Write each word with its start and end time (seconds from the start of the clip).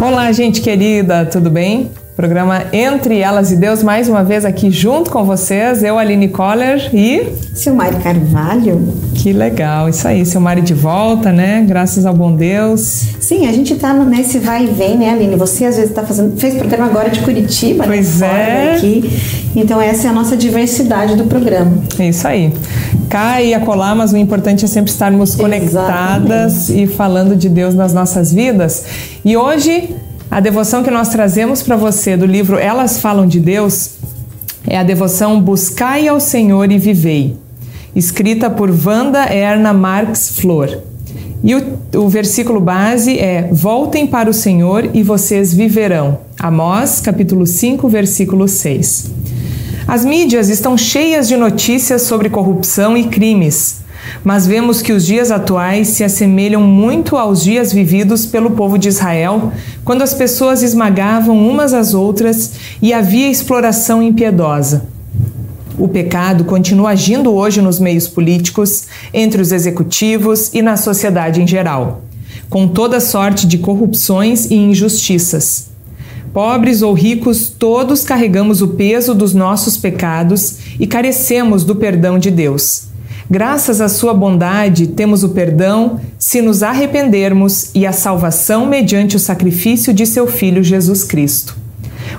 Olá, 0.00 0.30
gente 0.30 0.60
querida, 0.60 1.26
tudo 1.26 1.50
bem? 1.50 1.90
Programa 2.14 2.64
Entre 2.72 3.18
Elas 3.18 3.50
e 3.50 3.56
Deus, 3.56 3.82
mais 3.82 4.08
uma 4.08 4.22
vez 4.22 4.44
aqui 4.44 4.70
junto 4.70 5.10
com 5.10 5.24
vocês. 5.24 5.82
Eu, 5.82 5.98
Aline 5.98 6.28
Coller 6.28 6.90
e. 6.92 7.32
Silmari 7.54 7.96
Carvalho. 7.96 8.92
Que 9.14 9.32
legal, 9.32 9.88
isso 9.88 10.06
aí, 10.06 10.24
Silmari 10.24 10.60
de 10.60 10.74
volta, 10.74 11.32
né? 11.32 11.64
Graças 11.66 12.06
ao 12.06 12.14
bom 12.14 12.32
Deus. 12.32 12.80
Sim, 13.20 13.46
a 13.46 13.52
gente 13.52 13.74
tá 13.74 13.92
nesse 13.92 14.38
vai 14.38 14.64
e 14.64 14.66
vem, 14.66 14.96
né, 14.96 15.10
Aline? 15.10 15.36
Você 15.36 15.64
às 15.64 15.76
vezes 15.76 15.92
tá 15.92 16.04
fazendo. 16.04 16.36
fez 16.38 16.54
programa 16.54 16.86
agora 16.86 17.10
de 17.10 17.20
Curitiba, 17.20 17.84
né? 17.84 17.94
pois 17.94 18.20
né? 18.20 18.70
é. 18.72 18.76
Aqui. 18.76 19.10
Então, 19.54 19.80
essa 19.80 20.06
é 20.06 20.10
a 20.10 20.12
nossa 20.12 20.36
diversidade 20.36 21.16
do 21.16 21.24
programa. 21.24 21.72
É 21.98 22.08
isso 22.08 22.26
aí. 22.26 22.52
Cá 23.08 23.40
e 23.40 23.54
acolá, 23.54 23.94
mas 23.94 24.12
o 24.12 24.16
importante 24.16 24.64
é 24.64 24.68
sempre 24.68 24.90
estarmos 24.90 25.34
conectadas 25.34 26.68
Exatamente. 26.68 26.82
e 26.82 26.86
falando 26.86 27.36
de 27.36 27.48
Deus 27.48 27.74
nas 27.74 27.94
nossas 27.94 28.32
vidas. 28.32 28.84
E 29.24 29.36
hoje 29.36 29.96
a 30.30 30.40
devoção 30.40 30.82
que 30.82 30.90
nós 30.90 31.08
trazemos 31.08 31.62
para 31.62 31.74
você 31.74 32.16
do 32.16 32.26
livro 32.26 32.58
Elas 32.58 32.98
Falam 33.00 33.26
de 33.26 33.40
Deus 33.40 33.92
é 34.66 34.76
a 34.76 34.82
devoção 34.82 35.40
Buscai 35.40 36.06
ao 36.06 36.20
Senhor 36.20 36.70
e 36.70 36.78
Vivei, 36.78 37.34
escrita 37.96 38.50
por 38.50 38.68
Wanda 38.70 39.24
Erna 39.24 39.72
Marx 39.72 40.38
Flor. 40.38 40.82
E 41.42 41.54
o, 41.54 41.78
o, 41.94 42.08
versículo 42.08 42.60
base 42.60 43.18
é: 43.18 43.48
Voltem 43.50 44.06
para 44.06 44.28
o 44.28 44.34
Senhor 44.34 44.90
e 44.92 45.02
vocês 45.02 45.54
viverão. 45.54 46.18
Amós, 46.38 47.00
capítulo 47.00 47.46
5, 47.46 47.88
versículo 47.88 48.46
6. 48.46 49.10
As 49.88 50.04
mídias 50.04 50.50
estão 50.50 50.76
cheias 50.76 51.26
de 51.26 51.36
notícias 51.36 52.02
sobre 52.02 52.28
corrupção 52.28 52.96
e 52.96 53.08
crimes 53.08 53.78
mas 54.24 54.46
vemos 54.46 54.82
que 54.82 54.92
os 54.92 55.04
dias 55.04 55.30
atuais 55.30 55.88
se 55.88 56.04
assemelham 56.04 56.62
muito 56.62 57.16
aos 57.16 57.42
dias 57.42 57.72
vividos 57.72 58.26
pelo 58.26 58.50
povo 58.50 58.78
de 58.78 58.88
Israel, 58.88 59.52
quando 59.84 60.02
as 60.02 60.14
pessoas 60.14 60.62
esmagavam 60.62 61.36
umas 61.36 61.72
às 61.72 61.94
outras 61.94 62.52
e 62.80 62.92
havia 62.92 63.30
exploração 63.30 64.02
impiedosa. 64.02 64.84
O 65.78 65.86
pecado 65.86 66.44
continua 66.44 66.90
agindo 66.90 67.32
hoje 67.32 67.62
nos 67.62 67.78
meios 67.78 68.08
políticos, 68.08 68.86
entre 69.14 69.40
os 69.40 69.52
executivos 69.52 70.50
e 70.52 70.60
na 70.60 70.76
sociedade 70.76 71.40
em 71.40 71.46
geral, 71.46 72.02
com 72.50 72.66
toda 72.66 73.00
sorte 73.00 73.46
de 73.46 73.58
corrupções 73.58 74.50
e 74.50 74.54
injustiças. 74.54 75.68
Pobres 76.32 76.82
ou 76.82 76.92
ricos, 76.92 77.48
todos 77.48 78.04
carregamos 78.04 78.60
o 78.62 78.68
peso 78.68 79.14
dos 79.14 79.34
nossos 79.34 79.76
pecados 79.76 80.58
e 80.78 80.86
carecemos 80.86 81.64
do 81.64 81.74
perdão 81.74 82.18
de 82.18 82.30
Deus. 82.30 82.88
Graças 83.30 83.80
à 83.80 83.88
sua 83.88 84.14
bondade, 84.14 84.86
temos 84.86 85.22
o 85.22 85.30
perdão 85.30 86.00
se 86.18 86.40
nos 86.40 86.62
arrependermos 86.62 87.70
e 87.74 87.86
a 87.86 87.92
salvação 87.92 88.64
mediante 88.66 89.16
o 89.16 89.20
sacrifício 89.20 89.92
de 89.92 90.06
seu 90.06 90.26
Filho 90.26 90.62
Jesus 90.62 91.04
Cristo. 91.04 91.56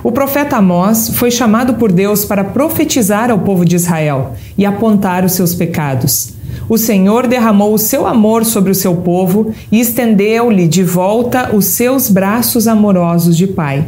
O 0.03 0.11
profeta 0.11 0.57
Amós 0.57 1.09
foi 1.15 1.31
chamado 1.31 1.73
por 1.75 1.91
Deus 1.91 2.23
para 2.23 2.43
profetizar 2.43 3.31
ao 3.31 3.39
povo 3.39 3.65
de 3.65 3.75
Israel 3.75 4.33
e 4.57 4.65
apontar 4.65 5.25
os 5.25 5.31
seus 5.33 5.55
pecados. 5.55 6.33
O 6.69 6.77
Senhor 6.77 7.25
derramou 7.25 7.73
o 7.73 7.79
seu 7.79 8.05
amor 8.05 8.45
sobre 8.45 8.71
o 8.71 8.75
seu 8.75 8.97
povo 8.97 9.51
e 9.71 9.79
estendeu-lhe 9.79 10.67
de 10.67 10.83
volta 10.83 11.55
os 11.55 11.65
seus 11.65 12.09
braços 12.09 12.67
amorosos 12.67 13.35
de 13.35 13.47
Pai. 13.47 13.87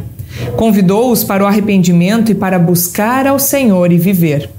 Convidou-os 0.56 1.24
para 1.24 1.44
o 1.44 1.46
arrependimento 1.46 2.30
e 2.30 2.34
para 2.34 2.58
buscar 2.58 3.26
ao 3.26 3.38
Senhor 3.38 3.92
e 3.92 3.98
viver. 3.98 4.50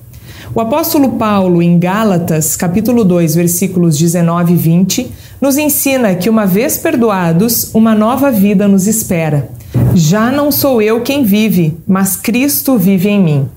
O 0.55 0.61
apóstolo 0.61 1.13
Paulo, 1.13 1.63
em 1.63 1.79
Gálatas, 1.79 2.55
capítulo 2.55 3.03
2, 3.03 3.33
versículos 3.33 3.97
19 3.97 4.53
e 4.53 4.55
20, 4.55 5.11
nos 5.41 5.57
ensina 5.57 6.13
que, 6.13 6.29
uma 6.29 6.45
vez 6.45 6.77
perdoados, 6.77 7.73
uma 7.73 7.95
nova 7.95 8.31
vida 8.31 8.67
nos 8.67 8.85
espera. 8.85 9.49
Já 9.95 10.31
não 10.31 10.51
sou 10.51 10.81
eu 10.81 11.01
quem 11.01 11.23
vive, 11.23 11.75
mas 11.87 12.15
Cristo 12.15 12.77
vive 12.77 13.09
em 13.09 13.21
mim. 13.21 13.49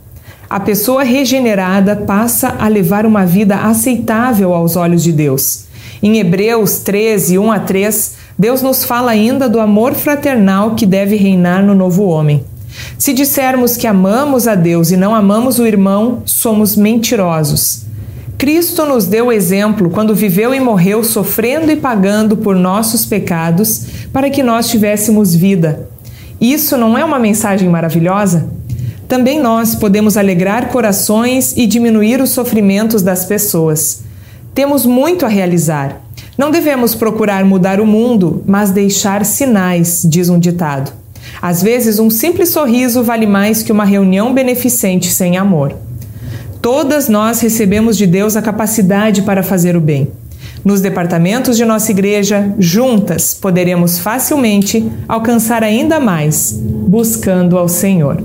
A 0.48 0.58
pessoa 0.58 1.02
regenerada 1.02 1.96
passa 1.96 2.54
a 2.58 2.68
levar 2.68 3.04
uma 3.04 3.26
vida 3.26 3.56
aceitável 3.56 4.54
aos 4.54 4.76
olhos 4.76 5.02
de 5.02 5.12
Deus. 5.12 5.64
Em 6.02 6.18
Hebreus 6.18 6.78
13, 6.78 7.38
1 7.38 7.52
a 7.52 7.58
3, 7.58 8.15
Deus 8.38 8.60
nos 8.60 8.84
fala 8.84 9.12
ainda 9.12 9.48
do 9.48 9.60
amor 9.60 9.94
fraternal 9.94 10.74
que 10.74 10.84
deve 10.84 11.16
reinar 11.16 11.64
no 11.64 11.74
novo 11.74 12.04
homem. 12.04 12.44
Se 12.98 13.12
dissermos 13.12 13.76
que 13.76 13.86
amamos 13.86 14.46
a 14.46 14.54
Deus 14.54 14.90
e 14.90 14.96
não 14.96 15.14
amamos 15.14 15.58
o 15.58 15.66
irmão, 15.66 16.22
somos 16.26 16.76
mentirosos. 16.76 17.86
Cristo 18.36 18.84
nos 18.84 19.06
deu 19.06 19.32
exemplo 19.32 19.88
quando 19.88 20.14
viveu 20.14 20.54
e 20.54 20.60
morreu 20.60 21.02
sofrendo 21.02 21.72
e 21.72 21.76
pagando 21.76 22.36
por 22.36 22.54
nossos 22.54 23.06
pecados 23.06 23.86
para 24.12 24.28
que 24.28 24.42
nós 24.42 24.68
tivéssemos 24.68 25.34
vida. 25.34 25.88
Isso 26.38 26.76
não 26.76 26.98
é 26.98 27.04
uma 27.04 27.18
mensagem 27.18 27.68
maravilhosa? 27.68 28.50
Também 29.08 29.40
nós 29.40 29.74
podemos 29.74 30.18
alegrar 30.18 30.68
corações 30.68 31.54
e 31.56 31.66
diminuir 31.66 32.20
os 32.20 32.30
sofrimentos 32.30 33.02
das 33.02 33.24
pessoas. 33.24 34.02
Temos 34.52 34.84
muito 34.84 35.24
a 35.24 35.28
realizar. 35.28 36.05
Não 36.36 36.50
devemos 36.50 36.94
procurar 36.94 37.44
mudar 37.44 37.80
o 37.80 37.86
mundo, 37.86 38.42
mas 38.46 38.70
deixar 38.70 39.24
sinais, 39.24 40.06
diz 40.06 40.28
um 40.28 40.38
ditado. 40.38 40.92
Às 41.40 41.62
vezes, 41.62 41.98
um 41.98 42.10
simples 42.10 42.50
sorriso 42.50 43.02
vale 43.02 43.26
mais 43.26 43.62
que 43.62 43.72
uma 43.72 43.84
reunião 43.84 44.34
beneficente 44.34 45.08
sem 45.10 45.36
amor. 45.36 45.74
Todas 46.60 47.08
nós 47.08 47.40
recebemos 47.40 47.96
de 47.96 48.06
Deus 48.06 48.36
a 48.36 48.42
capacidade 48.42 49.22
para 49.22 49.42
fazer 49.42 49.76
o 49.76 49.80
bem. 49.80 50.08
Nos 50.64 50.80
departamentos 50.80 51.56
de 51.56 51.64
nossa 51.64 51.90
igreja, 51.90 52.52
juntas, 52.58 53.32
poderemos 53.32 53.98
facilmente 53.98 54.90
alcançar 55.08 55.62
ainda 55.62 56.00
mais, 56.00 56.52
buscando 56.52 57.56
ao 57.56 57.68
Senhor. 57.68 58.22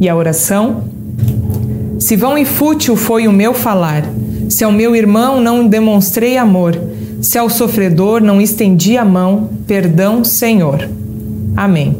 E 0.00 0.08
a 0.08 0.16
oração? 0.16 0.84
Se 1.98 2.16
vão 2.16 2.36
e 2.36 2.44
fútil 2.44 2.96
foi 2.96 3.28
o 3.28 3.32
meu 3.32 3.54
falar, 3.54 4.04
se 4.48 4.64
ao 4.64 4.72
meu 4.72 4.96
irmão 4.96 5.40
não 5.40 5.66
demonstrei 5.66 6.36
amor, 6.36 6.76
se 7.20 7.38
ao 7.38 7.50
sofredor 7.50 8.20
não 8.22 8.40
estendi 8.40 8.96
a 8.96 9.04
mão, 9.04 9.50
perdão, 9.66 10.22
Senhor. 10.24 10.88
Amém. 11.56 11.96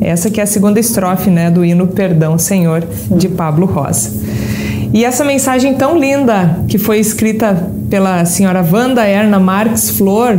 Essa 0.00 0.30
que 0.30 0.40
é 0.40 0.44
a 0.44 0.46
segunda 0.46 0.78
estrofe 0.78 1.30
né, 1.30 1.50
do 1.50 1.64
hino 1.64 1.86
Perdão, 1.86 2.38
Senhor, 2.38 2.84
de 3.10 3.28
Pablo 3.28 3.66
Rosa. 3.66 4.10
E 4.92 5.04
essa 5.04 5.24
mensagem 5.24 5.74
tão 5.74 5.98
linda 5.98 6.60
que 6.68 6.78
foi 6.78 6.98
escrita 6.98 7.70
pela 7.90 8.24
senhora 8.24 8.64
Wanda 8.70 9.04
Erna 9.04 9.38
Marques 9.38 9.90
Flor, 9.90 10.38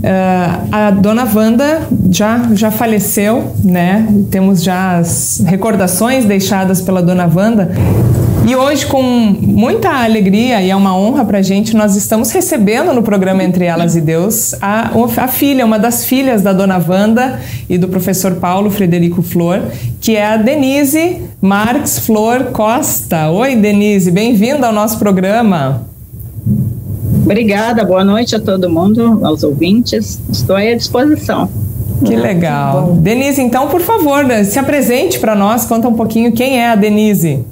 Uh, 0.00 0.68
a 0.72 0.90
dona 0.92 1.28
Wanda 1.30 1.82
já, 2.10 2.48
já 2.54 2.70
faleceu, 2.70 3.52
né? 3.62 4.08
Temos 4.30 4.62
já 4.62 4.96
as 4.96 5.42
recordações 5.44 6.24
deixadas 6.24 6.80
pela 6.80 7.02
dona 7.02 7.30
Wanda. 7.30 7.70
E 8.46 8.56
hoje, 8.56 8.86
com 8.86 9.02
muita 9.02 10.02
alegria 10.02 10.62
e 10.62 10.70
é 10.70 10.76
uma 10.76 10.96
honra 10.96 11.24
para 11.24 11.38
a 11.38 11.42
gente, 11.42 11.76
nós 11.76 11.94
estamos 11.94 12.30
recebendo 12.30 12.92
no 12.94 13.02
programa 13.02 13.44
Entre 13.44 13.66
Elas 13.66 13.94
e 13.96 14.00
Deus 14.00 14.54
a, 14.62 14.90
a 15.18 15.28
filha, 15.28 15.64
uma 15.64 15.78
das 15.78 16.06
filhas 16.06 16.40
da 16.40 16.52
dona 16.52 16.82
Wanda 16.86 17.38
e 17.68 17.76
do 17.76 17.86
professor 17.86 18.36
Paulo 18.36 18.70
Frederico 18.70 19.22
Flor, 19.22 19.60
que 20.00 20.16
é 20.16 20.26
a 20.26 20.36
Denise 20.38 21.22
Marques 21.40 21.98
Flor 21.98 22.44
Costa. 22.46 23.30
Oi, 23.30 23.56
Denise, 23.56 24.10
bem-vinda 24.10 24.66
ao 24.66 24.72
nosso 24.72 24.98
programa. 24.98 25.86
Obrigada, 27.22 27.84
boa 27.84 28.04
noite 28.04 28.34
a 28.34 28.40
todo 28.40 28.70
mundo, 28.70 29.20
aos 29.22 29.42
ouvintes. 29.42 30.18
Estou 30.30 30.56
aí 30.56 30.72
à 30.72 30.76
disposição. 30.76 31.48
Que 32.04 32.16
legal. 32.16 32.94
Que 32.94 33.00
Denise, 33.00 33.42
então, 33.42 33.68
por 33.68 33.82
favor, 33.82 34.24
se 34.44 34.58
apresente 34.58 35.18
para 35.18 35.34
nós, 35.34 35.66
conta 35.66 35.86
um 35.86 35.94
pouquinho 35.94 36.32
quem 36.32 36.58
é 36.58 36.70
a 36.70 36.74
Denise. 36.74 37.44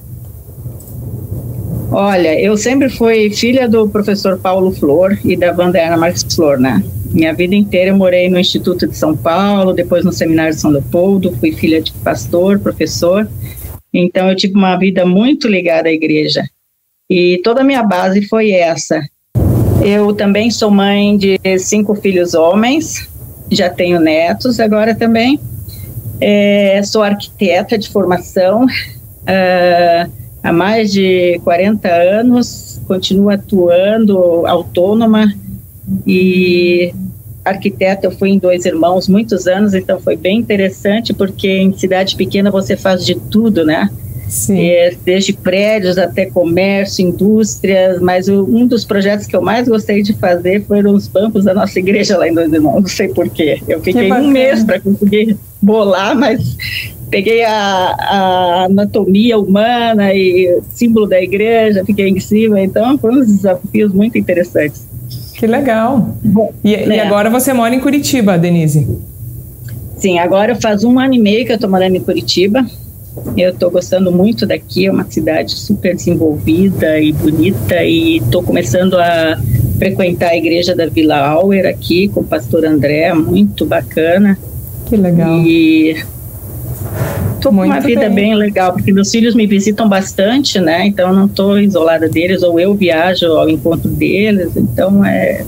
Olha, 1.90 2.38
eu 2.38 2.56
sempre 2.56 2.90
fui 2.90 3.30
filha 3.30 3.66
do 3.66 3.88
professor 3.88 4.38
Paulo 4.38 4.70
Flor 4.72 5.18
e 5.24 5.36
da 5.36 5.50
Ana 5.50 5.96
Marques 5.96 6.22
Flor, 6.34 6.58
né? 6.58 6.82
Minha 7.10 7.32
vida 7.32 7.54
inteira 7.54 7.90
eu 7.90 7.96
morei 7.96 8.28
no 8.28 8.38
Instituto 8.38 8.86
de 8.86 8.94
São 8.94 9.16
Paulo, 9.16 9.72
depois 9.72 10.04
no 10.04 10.12
Seminário 10.12 10.54
de 10.54 10.60
São 10.60 10.70
Leopoldo, 10.70 11.34
fui 11.40 11.52
filha 11.52 11.80
de 11.80 11.90
pastor, 11.92 12.58
professor. 12.58 13.26
Então 13.92 14.28
eu 14.28 14.36
tive 14.36 14.54
uma 14.54 14.76
vida 14.76 15.06
muito 15.06 15.48
ligada 15.48 15.88
à 15.88 15.92
igreja. 15.92 16.44
E 17.08 17.40
toda 17.42 17.62
a 17.62 17.64
minha 17.64 17.82
base 17.82 18.28
foi 18.28 18.50
essa. 18.50 19.00
Eu 19.82 20.12
também 20.12 20.50
sou 20.50 20.70
mãe 20.70 21.16
de 21.16 21.38
cinco 21.58 21.94
filhos 21.94 22.34
homens, 22.34 23.08
já 23.50 23.70
tenho 23.70 23.98
netos 23.98 24.60
agora 24.60 24.94
também. 24.94 25.40
É, 26.20 26.82
sou 26.82 27.02
arquiteta 27.02 27.78
de 27.78 27.88
formação 27.88 28.66
uh, 28.66 30.12
há 30.42 30.52
mais 30.52 30.92
de 30.92 31.40
40 31.44 31.88
anos, 31.88 32.80
continuo 32.86 33.30
atuando 33.30 34.46
autônoma 34.46 35.32
e 36.06 36.92
arquiteta 37.44 38.06
eu 38.06 38.10
fui 38.10 38.30
em 38.30 38.38
dois 38.38 38.66
irmãos 38.66 39.08
muitos 39.08 39.46
anos, 39.46 39.74
então 39.74 39.98
foi 39.98 40.16
bem 40.16 40.38
interessante 40.38 41.14
porque 41.14 41.48
em 41.48 41.72
cidade 41.72 42.14
pequena 42.14 42.50
você 42.50 42.76
faz 42.76 43.04
de 43.04 43.14
tudo, 43.14 43.64
né? 43.64 43.88
é, 44.50 44.94
desde 45.04 45.32
prédios 45.32 45.96
até 45.96 46.26
comércio, 46.26 47.06
indústrias, 47.06 48.00
mas 48.00 48.28
o, 48.28 48.44
um 48.44 48.66
dos 48.66 48.84
projetos 48.84 49.26
que 49.26 49.34
eu 49.34 49.40
mais 49.40 49.66
gostei 49.66 50.02
de 50.02 50.12
fazer 50.14 50.64
foram 50.64 50.94
os 50.94 51.08
bancos 51.08 51.44
da 51.44 51.54
nossa 51.54 51.78
igreja 51.78 52.18
lá 52.18 52.28
em 52.28 52.34
Dois 52.34 52.52
Irmãos, 52.52 52.80
não 52.80 52.88
sei 52.88 53.08
porquê. 53.08 53.60
Eu 53.66 53.80
fiquei 53.80 54.12
um 54.12 54.28
mês 54.28 54.62
para 54.62 54.80
conseguir 54.80 55.36
bolar, 55.62 56.14
mas 56.14 56.56
peguei 57.10 57.42
a, 57.44 57.96
a, 57.98 58.64
anatomia 58.64 59.38
humana 59.38 60.12
e 60.14 60.60
símbolo 60.70 61.06
da 61.06 61.20
igreja, 61.20 61.84
fiquei 61.84 62.08
em 62.08 62.20
cima, 62.20 62.60
então 62.60 62.96
foram 62.98 63.18
uns 63.18 63.26
desafios 63.26 63.92
muito 63.92 64.18
interessantes. 64.18 64.86
Que 65.34 65.46
legal. 65.46 66.16
Bom, 66.22 66.52
e, 66.64 66.74
é. 66.74 66.88
e 66.88 67.00
agora 67.00 67.30
você 67.30 67.52
mora 67.52 67.74
em 67.74 67.80
Curitiba, 67.80 68.36
Denise? 68.36 68.86
Sim, 69.96 70.18
agora 70.18 70.54
faz 70.54 70.84
um 70.84 70.98
ano 70.98 71.14
e 71.14 71.18
meio 71.18 71.44
que 71.44 71.52
eu 71.52 71.56
estou 71.56 71.70
morando 71.70 71.96
em 71.96 72.00
Curitiba. 72.00 72.64
Eu 73.36 73.50
estou 73.50 73.70
gostando 73.70 74.12
muito 74.12 74.46
daqui, 74.46 74.86
é 74.86 74.90
uma 74.90 75.04
cidade 75.10 75.52
super 75.52 75.94
desenvolvida 75.94 77.00
e 77.00 77.12
bonita 77.12 77.82
e 77.82 78.18
estou 78.18 78.42
começando 78.42 78.94
a 78.94 79.40
frequentar 79.76 80.30
a 80.30 80.36
igreja 80.36 80.74
da 80.74 80.86
Vila 80.86 81.16
Auer 81.16 81.66
aqui 81.66 82.08
com 82.08 82.20
o 82.20 82.24
pastor 82.24 82.64
André, 82.64 83.12
muito 83.14 83.66
bacana. 83.66 84.38
Que 84.86 84.96
legal. 84.96 85.40
E 85.40 85.96
estou 87.38 87.52
com 87.52 87.64
uma 87.64 87.80
vida 87.80 88.02
bem. 88.02 88.14
bem. 88.14 88.34
legal, 88.34 88.72
porque 88.72 88.92
meus 88.92 89.10
filhos 89.10 89.34
me 89.34 89.46
visitam 89.46 89.88
bastante, 89.88 90.60
né? 90.60 90.86
Então 90.86 91.08
eu 91.08 91.14
não 91.14 91.26
estou 91.26 91.58
isolada 91.58 92.08
deles, 92.08 92.42
ou 92.42 92.58
eu 92.60 92.74
viajo 92.74 93.26
ao 93.26 93.48
encontro 93.48 93.88
deles, 93.88 94.56
então 94.56 95.04
é 95.04 95.44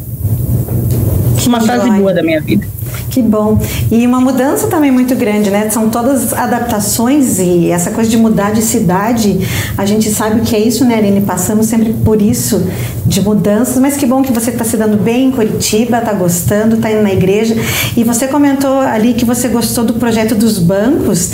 uma 1.46 1.60
fase 1.60 1.90
boa 1.90 2.12
da 2.12 2.22
minha 2.22 2.40
vida. 2.40 2.66
Que 3.10 3.20
bom. 3.20 3.58
E 3.90 4.06
uma 4.06 4.20
mudança 4.20 4.68
também 4.68 4.90
muito 4.90 5.16
grande, 5.16 5.50
né? 5.50 5.68
São 5.68 5.90
todas 5.90 6.32
adaptações 6.32 7.40
e 7.40 7.70
essa 7.70 7.90
coisa 7.90 8.08
de 8.08 8.16
mudar 8.16 8.52
de 8.52 8.62
cidade, 8.62 9.40
a 9.76 9.84
gente 9.84 10.08
sabe 10.10 10.40
o 10.40 10.44
que 10.44 10.54
é 10.54 10.60
isso, 10.60 10.84
né, 10.84 10.96
Aline? 10.96 11.20
Passamos 11.20 11.66
sempre 11.66 11.92
por 11.92 12.22
isso, 12.22 12.64
de 13.04 13.20
mudanças, 13.20 13.78
mas 13.78 13.96
que 13.96 14.06
bom 14.06 14.22
que 14.22 14.32
você 14.32 14.50
está 14.50 14.64
se 14.64 14.76
dando 14.76 14.96
bem 14.96 15.26
em 15.26 15.30
Curitiba, 15.32 15.98
está 15.98 16.12
gostando, 16.12 16.76
está 16.76 16.90
indo 16.90 17.02
na 17.02 17.12
igreja. 17.12 17.56
E 17.96 18.04
você 18.04 18.28
comentou 18.28 18.78
ali 18.78 19.12
que 19.14 19.24
você 19.24 19.48
gostou 19.48 19.84
do 19.84 19.94
projeto 19.94 20.36
dos 20.36 20.58
bancos. 20.58 21.30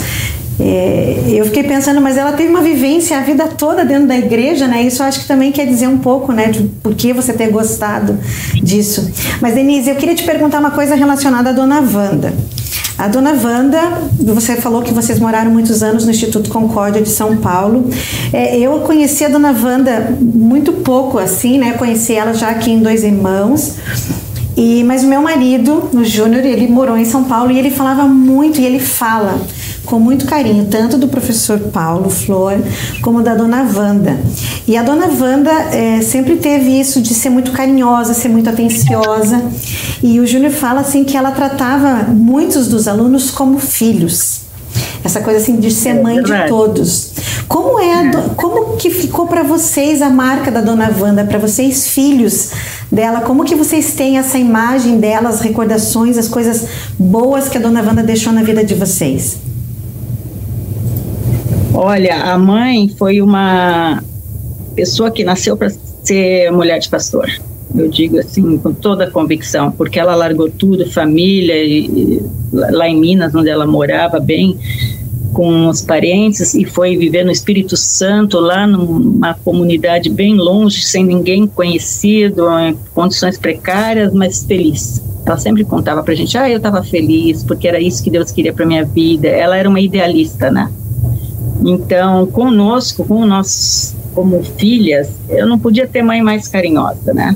É, 0.59 1.23
eu 1.27 1.45
fiquei 1.45 1.63
pensando, 1.63 2.01
mas 2.01 2.17
ela 2.17 2.31
teve 2.31 2.49
uma 2.49 2.61
vivência 2.61 3.17
a 3.17 3.21
vida 3.21 3.47
toda 3.47 3.85
dentro 3.85 4.07
da 4.07 4.17
igreja, 4.17 4.67
né? 4.67 4.81
Isso 4.81 5.03
acho 5.03 5.19
que 5.21 5.27
também 5.27 5.51
quer 5.51 5.67
dizer 5.67 5.87
um 5.87 5.99
pouco, 5.99 6.31
né, 6.31 6.47
de 6.47 6.63
por 6.81 6.95
que 6.95 7.13
você 7.13 7.31
ter 7.31 7.51
gostado 7.51 8.17
disso. 8.63 9.11
Mas, 9.39 9.53
Denise, 9.53 9.89
eu 9.89 9.95
queria 9.95 10.15
te 10.15 10.23
perguntar 10.23 10.59
uma 10.59 10.71
coisa 10.71 10.95
relacionada 10.95 11.51
à 11.51 11.53
dona 11.53 11.79
Wanda. 11.79 12.33
A 12.97 13.07
dona 13.07 13.31
Wanda, 13.31 13.79
você 14.19 14.55
falou 14.55 14.81
que 14.81 14.91
vocês 14.91 15.19
moraram 15.19 15.51
muitos 15.51 15.83
anos 15.83 16.03
no 16.05 16.09
Instituto 16.09 16.49
Concórdia 16.49 16.99
de 16.99 17.09
São 17.09 17.37
Paulo. 17.37 17.87
É, 18.33 18.57
eu 18.57 18.79
conheci 18.79 19.23
a 19.23 19.29
dona 19.29 19.51
Wanda 19.51 20.17
muito 20.19 20.73
pouco, 20.73 21.19
assim, 21.19 21.59
né? 21.59 21.73
Conheci 21.73 22.13
ela 22.13 22.33
já 22.33 22.49
aqui 22.49 22.71
em 22.71 22.79
Dois 22.79 23.03
Irmãos. 23.03 23.75
E, 24.57 24.83
mas 24.83 25.03
o 25.03 25.07
meu 25.07 25.21
marido, 25.21 25.87
o 25.93 26.03
Júnior, 26.03 26.43
ele 26.43 26.67
morou 26.67 26.97
em 26.97 27.05
São 27.05 27.25
Paulo 27.25 27.51
e 27.51 27.59
ele 27.59 27.69
falava 27.69 28.07
muito, 28.07 28.59
e 28.59 28.65
ele 28.65 28.79
fala 28.79 29.39
com 29.87 29.99
muito 29.99 30.25
carinho, 30.25 30.65
tanto 30.65 30.97
do 30.97 31.07
professor 31.07 31.57
Paulo 31.59 32.09
Flor 32.09 32.59
como 33.01 33.21
da 33.21 33.33
dona 33.33 33.63
Wanda. 33.63 34.17
E 34.67 34.77
a 34.77 34.83
dona 34.83 35.07
Wanda 35.07 35.51
é, 35.51 36.01
sempre 36.01 36.35
teve 36.35 36.79
isso 36.79 37.01
de 37.01 37.13
ser 37.13 37.29
muito 37.29 37.51
carinhosa, 37.51 38.13
ser 38.13 38.27
muito 38.27 38.49
atenciosa. 38.49 39.41
E 40.03 40.19
o 40.19 40.27
Júnior 40.27 40.51
fala 40.51 40.81
assim 40.81 41.03
que 41.03 41.15
ela 41.15 41.31
tratava 41.31 42.11
muitos 42.11 42.67
dos 42.67 42.87
alunos 42.87 43.31
como 43.31 43.57
filhos. 43.59 44.41
Essa 45.03 45.21
coisa 45.21 45.39
assim 45.39 45.55
de 45.55 45.71
ser 45.71 45.89
é 45.89 46.01
mãe 46.01 46.21
de 46.21 46.47
todos. 46.49 47.13
Como 47.47 47.79
é, 47.79 48.09
do, 48.09 48.35
como 48.35 48.75
que 48.75 48.89
ficou 48.89 49.25
para 49.25 49.41
vocês 49.41 50.01
a 50.01 50.09
marca 50.09 50.51
da 50.51 50.59
Dona 50.59 50.91
Wanda, 50.99 51.23
para 51.23 51.39
vocês 51.39 51.87
filhos 51.87 52.51
dela? 52.91 53.21
Como 53.21 53.45
que 53.45 53.55
vocês 53.55 53.93
têm 53.93 54.17
essa 54.17 54.37
imagem 54.37 54.99
dela, 54.99 55.29
as 55.29 55.39
recordações, 55.39 56.17
as 56.17 56.27
coisas 56.27 56.67
boas 56.99 57.47
que 57.47 57.57
a 57.57 57.61
Dona 57.61 57.81
Wanda 57.81 58.03
deixou 58.03 58.33
na 58.33 58.43
vida 58.43 58.65
de 58.65 58.75
vocês? 58.75 59.37
Olha, 61.79 62.23
a 62.33 62.39
mãe 62.39 62.89
foi 62.89 63.21
uma 63.21 64.01
pessoa 64.75 65.11
que 65.11 65.23
nasceu 65.23 65.55
para 65.55 65.69
ser 66.03 66.51
mulher 66.51 66.79
de 66.79 66.89
pastor. 66.89 67.29
Eu 67.75 67.87
digo 67.87 68.17
assim 68.17 68.57
com 68.57 68.73
toda 68.73 69.03
a 69.03 69.11
convicção, 69.11 69.71
porque 69.71 69.99
ela 69.99 70.15
largou 70.15 70.49
tudo, 70.49 70.89
família, 70.89 71.53
e, 71.63 72.19
lá 72.51 72.89
em 72.89 72.99
Minas, 72.99 73.35
onde 73.35 73.49
ela 73.49 73.67
morava 73.67 74.19
bem 74.19 74.57
com 75.33 75.67
os 75.67 75.83
parentes 75.83 76.55
e 76.55 76.65
foi 76.65 76.97
viver 76.97 77.23
no 77.23 77.31
Espírito 77.31 77.77
Santo 77.77 78.39
lá 78.39 78.65
numa 78.65 79.35
comunidade 79.35 80.09
bem 80.09 80.33
longe, 80.33 80.81
sem 80.81 81.05
ninguém 81.05 81.45
conhecido, 81.45 82.49
em 82.59 82.75
condições 82.95 83.37
precárias, 83.37 84.11
mas 84.15 84.43
feliz. 84.43 84.99
Ela 85.23 85.37
sempre 85.37 85.63
contava 85.63 86.01
pra 86.01 86.15
gente: 86.15 86.35
"Ah, 86.39 86.49
eu 86.49 86.57
estava 86.57 86.81
feliz 86.81 87.43
porque 87.43 87.67
era 87.67 87.79
isso 87.79 88.03
que 88.03 88.09
Deus 88.09 88.31
queria 88.31 88.51
para 88.51 88.65
minha 88.65 88.83
vida". 88.83 89.27
Ela 89.27 89.57
era 89.57 89.69
uma 89.69 89.79
idealista, 89.79 90.49
né? 90.49 90.71
Então, 91.65 92.25
conosco, 92.27 93.03
com 93.05 93.25
nós 93.25 93.95
como 94.13 94.41
filhas, 94.57 95.09
eu 95.29 95.45
não 95.45 95.59
podia 95.59 95.87
ter 95.87 96.01
mãe 96.01 96.21
mais 96.21 96.47
carinhosa, 96.47 97.13
né? 97.13 97.35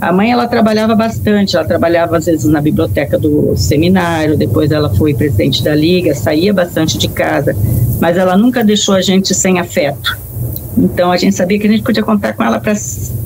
A 0.00 0.12
mãe 0.12 0.32
ela 0.32 0.48
trabalhava 0.48 0.94
bastante, 0.94 1.56
ela 1.56 1.64
trabalhava 1.64 2.16
às 2.16 2.26
vezes 2.26 2.44
na 2.46 2.60
biblioteca 2.60 3.18
do 3.18 3.56
seminário, 3.56 4.36
depois 4.36 4.70
ela 4.70 4.92
foi 4.94 5.14
presidente 5.14 5.62
da 5.62 5.74
liga, 5.74 6.14
saía 6.14 6.52
bastante 6.52 6.98
de 6.98 7.08
casa, 7.08 7.54
mas 8.00 8.16
ela 8.16 8.36
nunca 8.36 8.64
deixou 8.64 8.94
a 8.94 9.00
gente 9.00 9.34
sem 9.34 9.60
afeto. 9.60 10.18
Então 10.76 11.10
a 11.10 11.16
gente 11.16 11.34
sabia 11.34 11.58
que 11.58 11.66
a 11.66 11.70
gente 11.70 11.82
podia 11.82 12.02
contar 12.02 12.34
com 12.34 12.42
ela 12.42 12.60
pra, 12.60 12.74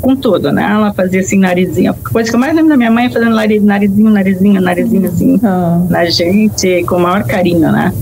com 0.00 0.14
tudo, 0.14 0.52
né? 0.52 0.69
Ela 0.70 0.93
fazia 0.93 1.20
assim 1.20 1.38
narizinho. 1.38 1.91
A 1.91 2.11
coisa 2.11 2.31
que 2.31 2.37
eu 2.37 2.41
mais 2.41 2.55
lembro 2.55 2.70
da 2.70 2.76
minha 2.76 2.91
mãe 2.91 3.06
é 3.06 3.11
fazendo 3.11 3.35
narizinho, 3.35 4.11
narizinho, 4.11 4.61
narizinho 4.61 5.08
assim 5.08 5.41
oh. 5.43 5.91
na 5.91 6.05
gente, 6.06 6.85
com 6.85 6.97
o 6.97 7.00
maior 7.00 7.25
carinho, 7.25 7.73
né? 7.73 7.93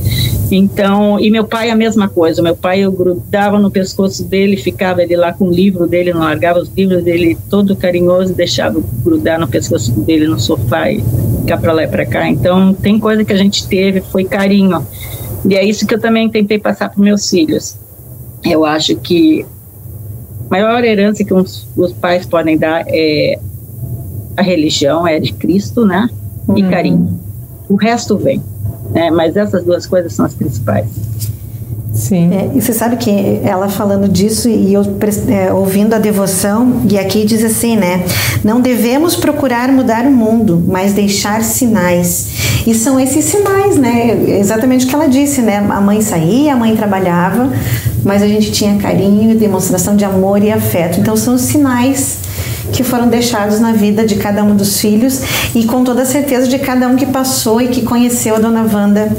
Então, 0.51 1.19
e 1.21 1.31
meu 1.31 1.45
pai 1.45 1.71
a 1.71 1.77
mesma 1.77 2.09
coisa. 2.09 2.43
Meu 2.43 2.57
pai 2.57 2.81
eu 2.81 2.93
grudava 2.93 3.59
no 3.59 3.71
pescoço 3.71 4.25
dele, 4.25 4.57
ficava 4.57 5.03
ele 5.03 5.17
lá 5.17 5.33
com 5.33 5.47
o 5.47 5.53
livro 5.53 5.87
dele, 5.87 6.13
não 6.13 6.21
largava 6.21 6.59
os 6.59 6.71
livros 6.75 7.03
dele, 7.03 7.37
todo 7.49 7.77
carinhoso, 7.77 8.35
deixava 8.35 8.81
grudar 9.03 9.39
no 9.39 9.49
pescoço 9.49 9.93
dele 10.01 10.27
no 10.27 10.39
sofá 10.39 10.91
e 10.91 11.03
ficar 11.41 11.59
para 11.59 11.73
lá 11.73 11.85
e 11.85 11.89
para 11.89 12.07
cá. 12.07 12.29
Então, 12.29 12.75
tem 12.75 12.99
coisa 12.99 13.25
que 13.25 13.33
a 13.33 13.37
gente 13.37 13.67
teve, 13.67 14.01
foi 14.01 14.25
carinho. 14.25 14.87
E 15.49 15.55
é 15.55 15.65
isso 15.65 15.87
que 15.87 15.95
eu 15.95 16.01
também 16.01 16.29
tentei 16.29 16.59
passar 16.59 16.91
para 16.91 17.03
meus 17.03 17.29
filhos. 17.29 17.77
Eu 18.45 18.65
acho 18.65 18.97
que 18.97 19.45
a 20.47 20.51
maior 20.51 20.85
herança 20.85 21.25
que 21.25 21.35
os, 21.35 21.67
os 21.77 21.93
pais 21.93 22.25
podem 22.27 22.57
dar 22.57 22.85
é 22.89 23.39
a 24.37 24.43
religião, 24.43 25.07
é 25.07 25.19
de 25.19 25.33
Cristo, 25.33 25.85
né? 25.85 26.09
E 26.57 26.63
uhum. 26.63 26.71
carinho. 26.71 27.21
O 27.69 27.77
resto 27.77 28.17
vem. 28.17 28.43
Né? 28.91 29.11
Mas 29.11 29.37
essas 29.37 29.65
duas 29.65 29.87
coisas 29.87 30.13
são 30.13 30.25
as 30.25 30.35
principais. 30.35 30.89
Sim. 31.99 32.31
É, 32.33 32.51
e 32.55 32.61
você 32.61 32.73
sabe 32.73 32.97
que 32.97 33.41
ela 33.43 33.69
falando 33.69 34.09
disso 34.09 34.49
e 34.49 34.73
eu 34.73 34.83
é, 35.29 35.53
ouvindo 35.53 35.95
a 35.95 35.99
devoção, 35.99 36.83
e 36.89 36.97
aqui 36.97 37.25
diz 37.25 37.45
assim, 37.45 37.77
né? 37.77 38.05
Não 38.45 38.61
devemos 38.61 39.17
procurar 39.17 39.71
mudar 39.73 40.05
o 40.05 40.11
mundo, 40.11 40.63
mas 40.67 40.93
deixar 40.93 41.43
sinais. 41.43 42.29
E 42.67 42.73
são 42.73 43.01
esses 43.01 43.25
sinais, 43.25 43.77
né? 43.77 44.39
Exatamente 44.39 44.87
o 44.87 44.89
que 44.89 44.95
ela 44.95 45.09
disse, 45.09 45.43
né? 45.43 45.57
A 45.69 45.81
mãe 45.81 46.01
saía, 46.01 46.53
a 46.53 46.57
mãe 46.57 46.77
trabalhava, 46.77 47.53
mas 48.05 48.23
a 48.23 48.29
gente 48.29 48.53
tinha 48.53 48.77
carinho, 48.77 49.37
demonstração 49.37 49.97
de 49.97 50.05
amor 50.05 50.43
e 50.43 50.53
afeto. 50.53 51.01
Então 51.01 51.17
são 51.17 51.35
os 51.35 51.43
sinais 51.43 52.19
que 52.73 52.85
foram 52.85 53.09
deixados 53.09 53.59
na 53.59 53.73
vida 53.73 54.07
de 54.07 54.15
cada 54.17 54.45
um 54.45 54.55
dos 54.55 54.79
filhos 54.81 55.23
e 55.53 55.65
com 55.65 55.83
toda 55.83 56.05
certeza 56.05 56.47
de 56.47 56.59
cada 56.61 56.87
um 56.87 56.95
que 56.95 57.07
passou 57.07 57.61
e 57.61 57.69
que 57.69 57.83
conheceu 57.83 58.37
a 58.37 58.39
dona 58.39 58.65
Wanda 58.73 59.11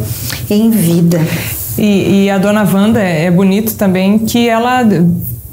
em 0.50 0.70
vida. 0.70 1.20
E, 1.80 2.26
e 2.26 2.30
a 2.30 2.38
dona 2.38 2.64
Wanda 2.64 3.02
é, 3.02 3.26
é 3.26 3.32
bonito 3.32 3.76
também 3.76 4.20
que 4.20 4.50
ela 4.50 4.84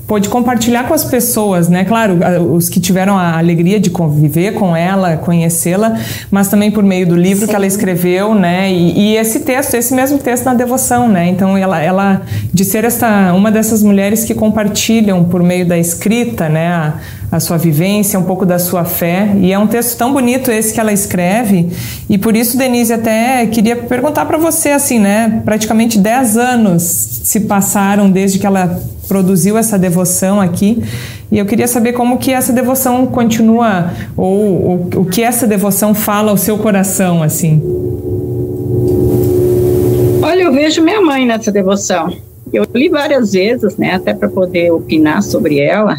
pôde 0.06 0.28
compartilhar 0.28 0.84
com 0.84 0.94
as 0.94 1.04
pessoas, 1.04 1.68
né? 1.68 1.84
Claro, 1.84 2.18
os 2.54 2.68
que 2.68 2.78
tiveram 2.78 3.18
a 3.18 3.38
alegria 3.38 3.80
de 3.80 3.90
conviver 3.90 4.52
com 4.52 4.76
ela, 4.76 5.16
conhecê-la, 5.16 5.98
mas 6.30 6.48
também 6.48 6.70
por 6.70 6.84
meio 6.84 7.06
do 7.08 7.16
livro 7.16 7.44
Sim. 7.44 7.50
que 7.50 7.56
ela 7.56 7.66
escreveu, 7.66 8.34
né? 8.34 8.72
E, 8.72 8.98
e, 8.98 9.16
esse 9.16 9.40
texto, 9.40 9.74
esse 9.74 9.92
mesmo 9.92 10.18
texto 10.18 10.44
na 10.44 10.54
devoção, 10.54 11.08
né? 11.08 11.28
Então 11.28 11.58
ela, 11.58 11.80
ela 11.82 12.22
de 12.52 12.64
ser 12.64 12.84
esta 12.84 13.32
uma 13.34 13.50
dessas 13.50 13.82
mulheres 13.82 14.24
que 14.24 14.34
compartilham 14.34 15.24
por 15.24 15.42
meio 15.42 15.66
da 15.66 15.76
escrita, 15.76 16.48
né? 16.48 16.68
A, 16.68 16.94
a 17.32 17.40
sua 17.40 17.58
vivência, 17.58 18.16
um 18.18 18.22
pouco 18.22 18.46
da 18.46 18.58
sua 18.58 18.84
fé. 18.84 19.32
E 19.38 19.52
é 19.52 19.58
um 19.58 19.66
texto 19.66 19.98
tão 19.98 20.12
bonito 20.12 20.52
esse 20.52 20.72
que 20.72 20.78
ela 20.78 20.92
escreve. 20.92 21.68
E 22.08 22.16
por 22.16 22.36
isso, 22.36 22.56
Denise, 22.56 22.92
até 22.92 23.44
queria 23.46 23.74
perguntar 23.74 24.24
para 24.26 24.38
você, 24.38 24.70
assim, 24.70 25.00
né? 25.00 25.42
Praticamente 25.44 25.98
10 25.98 26.36
anos 26.36 26.82
se 27.24 27.40
passaram 27.40 28.08
desde 28.08 28.38
que 28.38 28.46
ela 28.46 28.80
produziu 29.06 29.56
essa 29.56 29.78
devoção 29.78 30.40
aqui. 30.40 30.82
E 31.30 31.38
eu 31.38 31.46
queria 31.46 31.66
saber 31.66 31.92
como 31.92 32.18
que 32.18 32.30
essa 32.30 32.52
devoção 32.52 33.06
continua, 33.06 33.90
ou, 34.16 34.64
ou 34.64 34.90
o 34.96 35.04
que 35.04 35.22
essa 35.22 35.46
devoção 35.46 35.94
fala 35.94 36.30
ao 36.30 36.36
seu 36.36 36.58
coração, 36.58 37.22
assim. 37.22 37.62
Olha, 40.22 40.42
eu 40.42 40.52
vejo 40.52 40.82
minha 40.82 41.00
mãe 41.00 41.26
nessa 41.26 41.50
devoção. 41.50 42.16
Eu 42.52 42.64
li 42.74 42.88
várias 42.88 43.32
vezes, 43.32 43.76
né, 43.76 43.94
até 43.94 44.14
para 44.14 44.28
poder 44.28 44.70
opinar 44.70 45.22
sobre 45.22 45.58
ela. 45.58 45.96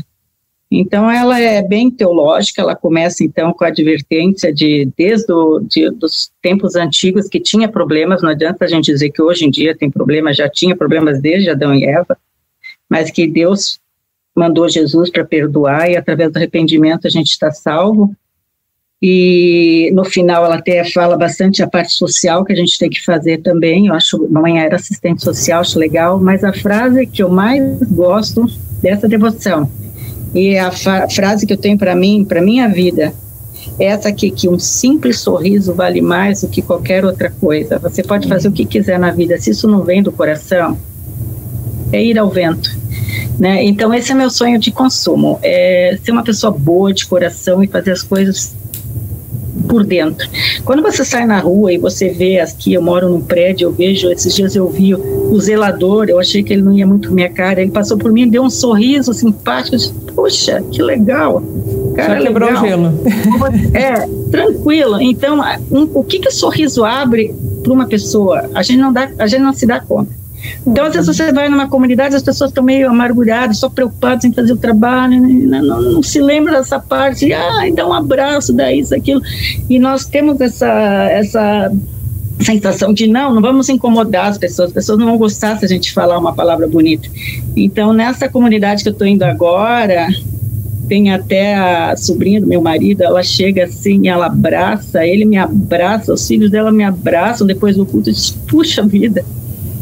Então, 0.69 1.09
ela 1.09 1.39
é 1.39 1.61
bem 1.61 1.89
teológica, 1.89 2.61
ela 2.61 2.75
começa, 2.75 3.23
então, 3.23 3.53
com 3.53 3.63
a 3.63 3.67
advertência 3.67 4.53
de, 4.53 4.89
desde 4.97 5.31
o, 5.31 5.59
de, 5.59 5.89
dos 5.91 6.29
tempos 6.41 6.75
antigos, 6.75 7.29
que 7.29 7.39
tinha 7.39 7.69
problemas, 7.69 8.21
não 8.21 8.29
adianta 8.29 8.65
a 8.65 8.67
gente 8.67 8.91
dizer 8.91 9.09
que 9.11 9.21
hoje 9.21 9.45
em 9.45 9.49
dia 9.49 9.77
tem 9.77 9.89
problemas, 9.89 10.35
já 10.35 10.49
tinha 10.49 10.75
problemas 10.75 11.21
desde 11.21 11.49
Adão 11.49 11.73
e 11.73 11.85
Eva, 11.85 12.17
mas 12.89 13.11
que 13.11 13.27
Deus 13.27 13.79
mandou 14.35 14.69
Jesus 14.69 15.09
para 15.09 15.25
perdoar 15.25 15.89
e 15.89 15.97
através 15.97 16.31
do 16.31 16.37
arrependimento 16.37 17.07
a 17.07 17.09
gente 17.09 17.31
está 17.31 17.51
salvo. 17.51 18.15
E 19.01 19.91
no 19.93 20.03
final 20.05 20.45
ela 20.45 20.55
até 20.55 20.83
fala 20.89 21.17
bastante 21.17 21.61
a 21.61 21.67
parte 21.67 21.93
social 21.93 22.43
que 22.43 22.53
a 22.53 22.55
gente 22.55 22.77
tem 22.77 22.89
que 22.89 23.03
fazer 23.03 23.39
também. 23.39 23.87
Eu 23.87 23.93
acho, 23.93 24.27
mamãe 24.29 24.59
era 24.59 24.75
assistente 24.75 25.23
social, 25.23 25.61
acho 25.61 25.77
legal, 25.77 26.19
mas 26.19 26.43
a 26.43 26.53
frase 26.53 27.05
que 27.05 27.21
eu 27.21 27.29
mais 27.29 27.79
gosto 27.83 28.45
dessa 28.81 29.07
devoção 29.07 29.69
e 30.33 30.57
a 30.57 30.71
frase 30.71 31.45
que 31.45 31.53
eu 31.53 31.57
tenho 31.57 31.77
para 31.77 31.95
mim, 31.95 32.25
para 32.25 32.41
minha 32.41 32.67
vida, 32.67 33.13
é 33.79 33.85
essa 33.85 34.09
aqui 34.09 34.31
que 34.31 34.47
um 34.47 34.59
simples 34.59 35.19
sorriso 35.19 35.73
vale 35.73 36.01
mais 36.01 36.41
do 36.41 36.47
que 36.47 36.61
qualquer 36.61 37.05
outra 37.05 37.29
coisa. 37.29 37.79
Você 37.79 38.03
pode 38.03 38.27
fazer 38.27 38.47
o 38.47 38.51
que 38.51 38.65
quiser 38.65 38.99
na 38.99 39.11
vida, 39.11 39.39
se 39.39 39.51
isso 39.51 39.67
não 39.67 39.83
vem 39.83 40.01
do 40.01 40.11
coração, 40.11 40.77
é 41.91 42.03
ir 42.03 42.17
ao 42.17 42.29
vento. 42.29 42.69
Né? 43.39 43.63
Então 43.65 43.93
esse 43.93 44.11
é 44.11 44.15
meu 44.15 44.29
sonho 44.29 44.59
de 44.59 44.71
consumo, 44.71 45.39
é 45.43 45.97
ser 46.03 46.11
uma 46.11 46.23
pessoa 46.23 46.51
boa 46.51 46.93
de 46.93 47.05
coração 47.05 47.63
e 47.63 47.67
fazer 47.67 47.91
as 47.91 48.01
coisas 48.01 48.55
por 49.67 49.83
dentro. 49.83 50.27
Quando 50.63 50.81
você 50.81 51.03
sai 51.03 51.25
na 51.25 51.39
rua 51.39 51.73
e 51.73 51.77
você 51.77 52.09
vê 52.09 52.39
aqui, 52.39 52.73
eu 52.73 52.81
moro 52.81 53.09
num 53.09 53.21
prédio, 53.21 53.67
eu 53.67 53.71
vejo, 53.71 54.09
esses 54.09 54.33
dias 54.35 54.55
eu 54.55 54.67
vi 54.69 54.95
o 54.95 55.39
zelador, 55.39 56.09
eu 56.09 56.19
achei 56.19 56.41
que 56.41 56.53
ele 56.53 56.61
não 56.61 56.73
ia 56.73 56.87
muito 56.87 57.09
com 57.09 57.15
minha 57.15 57.29
cara, 57.29 57.61
ele 57.61 57.71
passou 57.71 57.97
por 57.97 58.11
mim, 58.11 58.27
deu 58.29 58.43
um 58.43 58.49
sorriso 58.49 59.13
simpático, 59.13 59.75
eu 59.75 59.79
disse, 59.79 59.93
poxa, 60.15 60.63
que 60.71 60.81
legal. 60.81 61.43
Cara, 61.95 62.17
Só 62.17 62.25
quebrou 62.25 62.49
legal. 62.49 62.63
o 62.63 62.67
gelo. 62.67 62.93
É, 63.73 64.07
tranquilo. 64.31 65.01
Então, 65.01 65.39
um, 65.71 65.89
o 65.93 66.03
que 66.03 66.19
que 66.19 66.27
o 66.27 66.31
sorriso 66.31 66.85
abre 66.85 67.33
para 67.63 67.73
uma 67.73 67.87
pessoa? 67.87 68.49
A 68.53 68.63
gente 68.63 68.79
não 68.79 68.93
dá, 68.93 69.09
a 69.17 69.27
gente 69.27 69.41
não 69.41 69.53
se 69.53 69.65
dá 69.65 69.79
conta. 69.79 70.11
Então, 70.65 70.85
às 70.85 70.93
vezes 70.93 71.07
você 71.15 71.31
vai 71.31 71.49
numa 71.49 71.67
comunidade, 71.67 72.15
as 72.15 72.23
pessoas 72.23 72.51
estão 72.51 72.63
meio 72.63 72.89
amarguradas, 72.89 73.57
só 73.57 73.69
preocupadas 73.69 74.25
em 74.25 74.33
fazer 74.33 74.53
o 74.53 74.57
trabalho, 74.57 75.19
né? 75.19 75.61
não, 75.61 75.81
não, 75.81 76.03
se 76.03 76.19
lembra 76.19 76.57
dessa 76.57 76.79
parte, 76.79 77.31
ah, 77.33 77.63
dá 77.73 77.87
um 77.87 77.93
abraço, 77.93 78.53
dá 78.53 78.71
isso, 78.71 78.93
aquilo. 78.93 79.21
E 79.69 79.79
nós 79.79 80.05
temos 80.05 80.39
essa, 80.41 80.67
essa 81.09 81.71
sensação 82.39 82.93
de 82.93 83.07
não, 83.07 83.33
não 83.33 83.41
vamos 83.41 83.69
incomodar 83.69 84.27
as 84.27 84.37
pessoas, 84.37 84.69
as 84.69 84.73
pessoas 84.73 84.99
não 84.99 85.05
vão 85.05 85.17
gostar 85.17 85.57
se 85.57 85.65
a 85.65 85.67
gente 85.67 85.91
falar 85.93 86.17
uma 86.17 86.33
palavra 86.33 86.67
bonita. 86.67 87.09
Então, 87.55 87.93
nessa 87.93 88.29
comunidade 88.29 88.83
que 88.83 88.89
eu 88.89 88.93
estou 88.93 89.07
indo 89.07 89.23
agora, 89.23 90.07
tem 90.87 91.11
até 91.11 91.55
a 91.55 91.95
sobrinha 91.97 92.39
do 92.39 92.47
meu 92.47 92.61
marido, 92.61 93.03
ela 93.03 93.21
chega 93.21 93.65
assim, 93.65 94.07
ela 94.07 94.27
abraça, 94.27 95.05
ele 95.05 95.25
me 95.25 95.37
abraça, 95.37 96.13
os 96.13 96.27
filhos 96.27 96.49
dela 96.49 96.71
me 96.71 96.83
abraçam 96.83 97.45
depois 97.45 97.75
do 97.75 97.85
culto, 97.85 98.11
diz, 98.11 98.31
puxa 98.31 98.83
vida, 98.83 99.23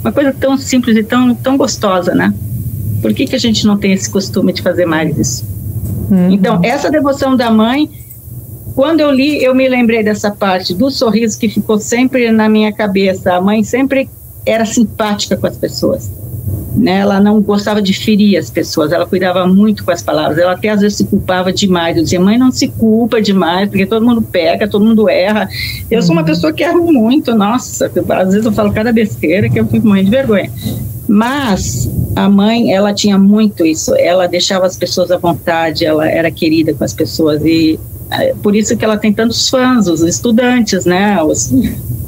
uma 0.06 0.12
coisa 0.12 0.32
tão 0.32 0.56
simples 0.56 0.96
e 0.96 1.04
tão, 1.04 1.34
tão 1.34 1.58
gostosa, 1.58 2.14
né? 2.14 2.32
Por 3.02 3.14
que, 3.14 3.26
que 3.26 3.36
a 3.36 3.40
gente 3.40 3.66
não 3.66 3.76
tem 3.76 3.92
esse 3.92 4.10
costume 4.10 4.54
de 4.54 4.62
fazer 4.62 4.86
mais 4.86 5.18
isso? 5.18 5.46
Uhum. 6.12 6.30
Então, 6.30 6.62
essa 6.64 6.92
devoção 6.92 7.36
da 7.36 7.50
mãe, 7.50 7.90
quando 8.76 9.00
eu 9.00 9.10
li, 9.10 9.44
eu 9.44 9.56
me 9.56 9.68
lembrei 9.68 10.04
dessa 10.04 10.30
parte 10.30 10.76
do 10.76 10.92
sorriso 10.92 11.40
que 11.40 11.50
ficou 11.50 11.80
sempre 11.80 12.32
na 12.32 12.48
minha 12.48 12.72
cabeça. 12.72 13.34
A 13.34 13.42
mãe 13.42 13.64
sempre 13.64 14.08
era 14.46 14.64
simpática 14.64 15.36
com 15.36 15.48
as 15.48 15.58
pessoas 15.58 16.10
né, 16.76 17.00
ela 17.00 17.20
não 17.20 17.42
gostava 17.42 17.82
de 17.82 17.94
ferir 17.94 18.38
as 18.38 18.50
pessoas, 18.50 18.92
ela 18.92 19.06
cuidava 19.06 19.48
muito 19.48 19.84
com 19.84 19.92
as 19.92 20.02
palavras, 20.04 20.38
ela 20.38 20.54
até 20.54 20.70
às 20.70 20.82
vezes 20.82 20.98
se 20.98 21.06
culpava 21.06 21.52
demais, 21.52 21.96
eu 21.96 22.04
dizia, 22.04 22.20
mãe 22.20 22.38
não 22.38 22.52
se 22.52 22.68
culpa 22.68 23.22
demais, 23.22 23.70
porque 23.70 23.86
todo 23.86 24.06
mundo 24.06 24.22
pega, 24.22 24.68
todo 24.68 24.84
mundo 24.84 25.10
erra, 25.10 25.48
eu 25.90 26.02
sou 26.02 26.12
uma 26.12 26.22
uhum. 26.22 26.28
pessoa 26.28 26.52
que 26.52 26.64
erro 26.64 26.92
muito, 26.92 27.34
nossa, 27.34 27.86
às 27.86 28.30
vezes 28.30 28.46
eu 28.46 28.52
falo 28.52 28.74
cada 28.74 28.92
besteira 28.92 29.50
que 29.50 29.60
eu 29.60 29.66
fico 29.66 29.88
morrendo 29.88 30.06
de 30.06 30.12
vergonha, 30.12 30.52
mas 31.08 31.90
a 32.16 32.28
mãe, 32.30 32.74
ela 32.74 32.94
tinha 32.94 33.18
muito 33.18 33.66
isso, 33.66 33.96
ela 33.96 34.28
deixava 34.28 34.66
as 34.66 34.76
pessoas 34.76 35.12
à 35.12 35.18
vontade, 35.18 35.86
ela 35.86 36.08
era 36.08 36.30
querida 36.30 36.74
com 36.74 36.84
as 36.84 36.94
pessoas 36.94 37.42
e 37.46 37.80
é, 38.12 38.34
por 38.42 38.56
isso 38.56 38.76
que 38.78 38.86
ela 38.86 38.98
tem 38.98 39.12
tantos 39.12 39.50
fãs, 39.50 39.88
os 39.88 40.02
estudantes, 40.02 40.86
né, 40.86 41.22
os 41.24 41.52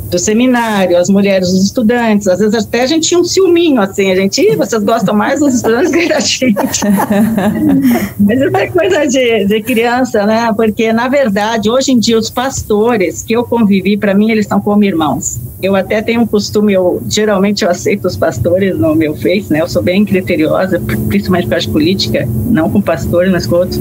do 0.09 0.17
seminário, 0.17 0.97
as 0.97 1.09
mulheres, 1.09 1.49
os 1.49 1.65
estudantes, 1.65 2.27
às 2.27 2.39
vezes 2.39 2.55
até 2.55 2.83
a 2.83 2.85
gente 2.85 3.07
tinha 3.07 3.19
um 3.19 3.23
ciúminho, 3.23 3.81
assim, 3.81 4.11
a 4.11 4.15
gente, 4.15 4.55
vocês 4.55 4.83
gostam 4.83 5.15
mais 5.15 5.39
dos 5.39 5.55
estudantes 5.55 5.91
que 5.91 6.11
a 6.11 6.19
gente. 6.19 6.85
Mas 8.19 8.39
isso 8.39 8.57
é 8.57 8.67
coisa 8.67 9.05
de, 9.05 9.45
de 9.45 9.61
criança, 9.61 10.25
né? 10.25 10.51
Porque, 10.55 10.91
na 10.93 11.07
verdade, 11.07 11.69
hoje 11.69 11.91
em 11.91 11.99
dia, 11.99 12.17
os 12.17 12.29
pastores 12.29 13.21
que 13.21 13.33
eu 13.33 13.43
convivi, 13.43 13.97
para 13.97 14.13
mim, 14.13 14.31
eles 14.31 14.45
estão 14.45 14.61
como 14.61 14.83
irmãos. 14.83 15.39
Eu 15.61 15.75
até 15.75 16.01
tenho 16.01 16.21
um 16.21 16.27
costume, 16.27 16.73
eu 16.73 17.01
geralmente 17.09 17.63
eu 17.63 17.69
aceito 17.69 18.05
os 18.05 18.15
pastores 18.15 18.77
no 18.77 18.95
meu 18.95 19.15
Face, 19.15 19.51
né? 19.51 19.61
Eu 19.61 19.67
sou 19.67 19.81
bem 19.81 20.05
criteriosa, 20.05 20.79
principalmente 21.07 21.47
para 21.47 21.57
a 21.57 21.67
política, 21.67 22.27
não 22.49 22.69
com 22.69 22.81
pastores, 22.81 23.31
mas 23.31 23.47
com 23.47 23.55
outros. 23.55 23.79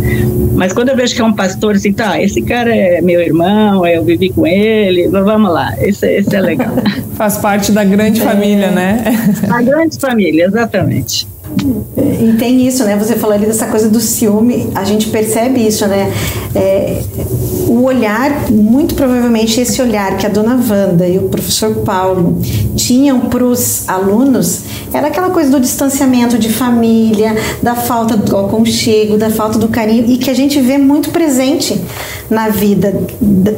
Mas 0.55 0.73
quando 0.73 0.89
eu 0.89 0.97
vejo 0.97 1.15
que 1.15 1.21
é 1.21 1.25
um 1.25 1.35
pastor, 1.35 1.75
assim, 1.75 1.93
tá, 1.93 2.21
esse 2.21 2.41
cara 2.41 2.75
é 2.75 3.01
meu 3.01 3.21
irmão, 3.21 3.87
eu 3.87 4.03
vivi 4.03 4.31
com 4.31 4.47
ele, 4.47 5.09
vamos 5.09 5.53
lá, 5.53 5.75
esse, 5.81 6.16
esse 6.17 6.35
é 6.35 6.41
legal. 6.41 6.73
Faz 7.15 7.37
parte 7.39 7.73
da 7.73 7.85
grande 7.85 8.21
é. 8.21 8.25
família, 8.25 8.71
né? 8.71 9.05
A 9.51 9.63
grande 9.63 9.99
família, 9.99 10.47
exatamente. 10.47 11.27
E 11.59 12.37
tem 12.39 12.67
isso, 12.67 12.85
né? 12.85 12.97
Você 12.97 13.17
falou 13.17 13.35
ali 13.35 13.47
dessa 13.47 13.67
coisa 13.67 13.89
do 13.89 14.01
ciúme, 14.01 14.69
a 14.75 14.85
gente 14.85 15.09
percebe 15.09 15.67
isso, 15.67 15.87
né? 15.87 16.13
É, 16.55 17.03
o 17.67 17.83
olhar, 17.83 18.51
muito 18.51 18.95
provavelmente 18.95 19.61
esse 19.61 19.81
olhar 19.83 20.17
que 20.17 20.27
a 20.27 20.29
dona 20.29 20.55
Wanda 20.55 21.07
e 21.07 21.19
o 21.19 21.29
professor 21.29 21.75
Paulo 21.77 22.41
tinham 22.77 23.21
para 23.21 23.45
os 23.45 23.89
alunos 23.89 24.63
era 24.93 25.09
aquela 25.09 25.31
coisa 25.31 25.51
do 25.51 25.61
distanciamento 25.61 26.39
de 26.39 26.49
família, 26.49 27.35
da 27.63 27.75
falta 27.75 28.17
do 28.17 28.37
aconchego, 28.37 29.19
da 29.19 29.31
falta 29.31 29.59
do 29.59 29.69
carinho 29.69 30.05
e 30.07 30.17
que 30.17 30.31
a 30.31 30.35
gente 30.35 30.61
vê 30.61 30.79
muito 30.79 31.11
presente 31.11 31.81
na 32.31 32.49
vida 32.49 32.95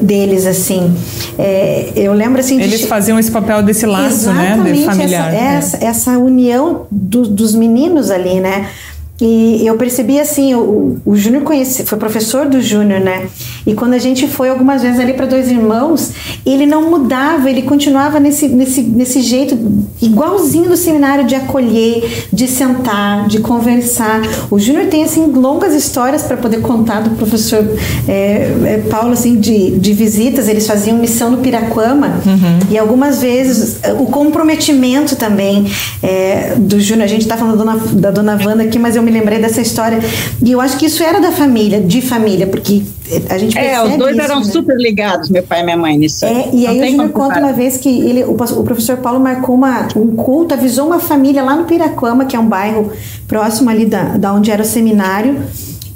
deles, 0.00 0.46
assim. 0.46 0.94
É, 1.38 1.92
eu 1.94 2.12
lembro 2.12 2.40
assim. 2.40 2.60
Eles 2.60 2.80
de... 2.80 2.86
faziam 2.86 3.18
esse 3.18 3.30
papel 3.30 3.62
desse 3.62 3.86
laço, 3.86 4.30
né, 4.32 4.54
Exatamente, 4.54 4.80
né? 4.80 4.86
Familiar. 4.86 5.34
Essa, 5.34 5.76
essa, 5.76 5.84
essa 5.84 6.18
união 6.18 6.86
do, 6.90 7.22
dos 7.22 7.54
meninos 7.54 7.87
ali, 8.10 8.40
né? 8.40 8.70
E 9.20 9.66
eu 9.66 9.76
percebi 9.76 10.20
assim, 10.20 10.54
o, 10.54 11.00
o 11.04 11.16
Júnior 11.16 11.42
conhece, 11.42 11.84
foi 11.84 11.98
professor 11.98 12.46
do 12.46 12.62
Júnior, 12.62 13.00
né? 13.00 13.26
E 13.66 13.74
quando 13.74 13.94
a 13.94 13.98
gente 13.98 14.28
foi 14.28 14.48
algumas 14.48 14.82
vezes 14.82 15.00
ali 15.00 15.12
para 15.12 15.26
dois 15.26 15.50
irmãos, 15.50 16.12
ele 16.46 16.66
não 16.66 16.88
mudava, 16.88 17.50
ele 17.50 17.62
continuava 17.62 18.20
nesse, 18.20 18.46
nesse, 18.46 18.82
nesse 18.82 19.20
jeito 19.20 19.58
igualzinho 20.00 20.68
do 20.68 20.76
seminário 20.76 21.26
de 21.26 21.34
acolher, 21.34 22.28
de 22.32 22.46
sentar, 22.46 23.26
de 23.26 23.40
conversar. 23.40 24.22
O 24.52 24.58
Júnior 24.58 24.86
tem 24.86 25.02
assim 25.02 25.26
longas 25.26 25.74
histórias 25.74 26.22
para 26.22 26.36
poder 26.36 26.60
contar 26.60 27.00
do 27.00 27.10
professor 27.10 27.66
é, 28.06 28.52
é, 28.64 28.84
Paulo 28.88 29.12
assim 29.12 29.34
de, 29.40 29.72
de 29.78 29.92
visitas. 29.94 30.46
Eles 30.46 30.64
faziam 30.64 30.96
missão 30.96 31.30
no 31.30 31.38
Piraquama 31.38 32.20
uhum. 32.24 32.58
e 32.70 32.78
algumas 32.78 33.20
vezes 33.20 33.80
o 33.98 34.06
comprometimento 34.06 35.16
também 35.16 35.66
é, 36.02 36.54
do 36.56 36.78
Júnior. 36.78 37.04
A 37.04 37.08
gente 37.08 37.22
está 37.22 37.36
falando 37.36 37.58
da 37.58 37.64
dona, 37.64 37.80
da 37.94 38.10
dona 38.12 38.38
Wanda 38.40 38.62
aqui, 38.62 38.78
mas 38.78 38.94
eu 38.94 39.07
me 39.08 39.18
lembrei 39.18 39.38
dessa 39.38 39.60
história. 39.60 39.98
E 40.44 40.52
eu 40.52 40.60
acho 40.60 40.76
que 40.76 40.86
isso 40.86 41.02
era 41.02 41.20
da 41.20 41.32
família, 41.32 41.80
de 41.80 42.00
família, 42.02 42.46
porque 42.46 42.82
a 43.28 43.38
gente 43.38 43.56
É, 43.58 43.82
os 43.82 43.96
dois 43.96 44.14
isso, 44.14 44.24
eram 44.24 44.40
né? 44.40 44.44
super 44.44 44.76
ligados, 44.76 45.30
meu 45.30 45.42
pai 45.42 45.60
e 45.60 45.64
minha 45.64 45.76
mãe, 45.76 45.96
nisso. 45.96 46.24
É, 46.24 46.50
e 46.52 46.66
aí 46.66 46.80
o 46.80 46.90
Júnior 46.90 47.10
conta 47.10 47.38
uma 47.38 47.52
vez 47.52 47.76
que 47.76 47.88
ele, 47.88 48.24
o, 48.24 48.32
o, 48.32 48.64
professor 48.64 48.98
Paulo 48.98 49.18
marcou 49.18 49.54
uma, 49.54 49.88
um 49.96 50.14
culto, 50.14 50.54
avisou 50.54 50.86
uma 50.86 51.00
família 51.00 51.42
lá 51.42 51.56
no 51.56 51.64
Piracama, 51.64 52.24
que 52.24 52.36
é 52.36 52.38
um 52.38 52.46
bairro 52.46 52.92
próximo 53.26 53.70
ali 53.70 53.86
da, 53.86 54.16
da 54.16 54.32
onde 54.32 54.50
era 54.50 54.62
o 54.62 54.66
seminário, 54.66 55.40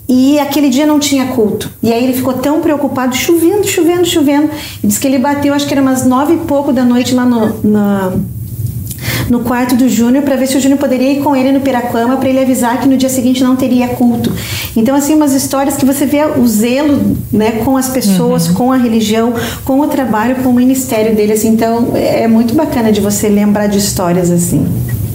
e 0.09 0.39
aquele 0.39 0.69
dia 0.69 0.87
não 0.87 0.99
tinha 0.99 1.27
culto. 1.29 1.71
E 1.83 1.93
aí 1.93 2.03
ele 2.03 2.13
ficou 2.13 2.35
tão 2.35 2.61
preocupado, 2.61 3.15
chovendo, 3.15 3.67
chovendo, 3.67 4.05
chovendo. 4.05 4.51
E 4.83 4.87
disse 4.87 5.01
que 5.01 5.07
ele 5.07 5.19
bateu, 5.19 5.55
acho 5.55 5.67
que 5.67 5.73
era 5.73 5.81
umas 5.81 6.05
nove 6.05 6.35
e 6.35 6.39
pouco 6.39 6.73
da 6.73 6.85
noite 6.85 7.15
lá 7.15 7.25
no, 7.25 7.61
na 7.63 8.13
no 9.29 9.41
quarto 9.41 9.75
do 9.77 9.89
Júnior 9.89 10.25
para 10.25 10.37
ver 10.37 10.47
se 10.47 10.57
o 10.57 10.61
Júnior 10.61 10.79
poderia 10.79 11.13
ir 11.13 11.23
com 11.23 11.35
ele 11.35 11.53
no 11.53 11.61
Piraquama 11.61 12.17
para 12.17 12.29
ele 12.29 12.41
avisar 12.41 12.81
que 12.81 12.89
no 12.89 12.97
dia 12.97 13.09
seguinte 13.09 13.43
não 13.43 13.57
teria 13.57 13.89
culto. 13.89 14.33
Então, 14.77 14.95
assim, 14.95 15.15
umas 15.15 15.33
histórias 15.33 15.77
que 15.77 15.85
você 15.85 16.07
vê 16.07 16.25
o 16.25 16.47
zelo 16.47 17.17
né, 17.33 17.63
com 17.65 17.77
as 17.77 17.89
pessoas, 17.89 18.49
uhum. 18.49 18.55
com 18.55 18.73
a 18.73 18.77
religião, 18.77 19.33
com 19.65 19.81
o 19.81 19.87
trabalho, 19.87 20.37
com 20.37 20.51
o 20.51 20.55
ministério 20.55 21.15
dele. 21.15 21.33
Assim, 21.33 21.49
então, 21.49 21.93
é 21.95 22.27
muito 22.27 22.55
bacana 22.55 22.93
de 22.93 23.01
você 23.01 23.29
lembrar 23.29 23.67
de 23.67 23.79
histórias 23.79 24.31
assim. 24.31 24.67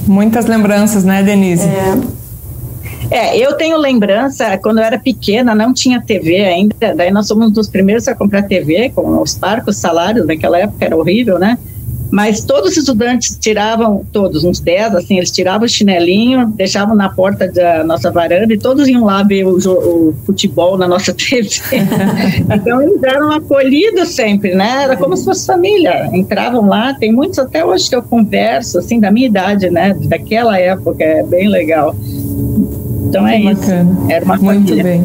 Muitas 0.08 0.46
lembranças, 0.46 1.04
né, 1.04 1.22
Denise? 1.22 1.68
É. 1.68 2.18
É, 3.10 3.38
eu 3.38 3.54
tenho 3.56 3.78
lembrança, 3.78 4.58
quando 4.58 4.80
eu 4.80 4.84
era 4.84 5.00
pequena, 5.00 5.56
não 5.56 5.74
tinha 5.74 6.02
TV 6.02 6.44
ainda, 6.44 6.94
daí 6.94 7.10
nós 7.10 7.26
somos 7.26 7.48
um 7.48 7.52
dos 7.52 7.70
primeiros 7.70 8.08
a 8.08 8.14
comprar 8.14 8.44
TV, 8.44 8.92
com 8.94 9.22
os 9.22 9.34
parcos 9.34 9.78
salários, 9.78 10.28
naquela 10.28 10.60
época 10.60 10.84
era 10.84 10.98
horrível, 10.98 11.40
né? 11.40 11.58
Mas 12.10 12.42
todos 12.42 12.72
os 12.72 12.78
estudantes 12.78 13.38
tiravam, 13.40 14.06
todos, 14.12 14.44
uns 14.44 14.60
10, 14.60 14.96
assim, 14.96 15.18
eles 15.18 15.32
tiravam 15.32 15.66
o 15.66 15.70
chinelinho, 15.70 16.48
deixavam 16.56 16.96
na 16.96 17.10
porta 17.10 17.52
da 17.52 17.84
nossa 17.84 18.10
varanda 18.10 18.54
e 18.54 18.58
todos 18.58 18.88
iam 18.88 19.04
lá 19.04 19.24
ver 19.24 19.46
o, 19.46 19.58
o 19.58 20.16
futebol 20.26 20.78
na 20.78 20.88
nossa 20.88 21.12
TV. 21.16 21.50
então 22.54 22.82
eles 22.82 23.04
eram 23.04 23.32
acolhidos 23.32 24.10
sempre, 24.10 24.56
né? 24.56 24.84
Era 24.84 24.96
como 24.96 25.18
se 25.18 25.26
fosse 25.26 25.46
família. 25.46 26.10
Entravam 26.14 26.68
lá, 26.68 26.94
tem 26.94 27.12
muitos 27.12 27.40
até 27.40 27.66
hoje 27.66 27.90
que 27.90 27.96
eu 27.96 28.02
converso, 28.02 28.80
assim, 28.80 29.00
da 29.00 29.12
minha 29.12 29.28
idade, 29.28 29.70
né? 29.70 29.96
Daquela 30.04 30.58
época, 30.58 31.04
é 31.04 31.24
bem 31.24 31.50
legal. 31.50 31.96
Então 33.08 33.28
é 33.28 33.40
isso. 33.40 33.72
Era 34.10 34.24
uma 34.26 34.38
Muito 34.38 34.70
família. 34.70 34.84
bem. 34.84 35.04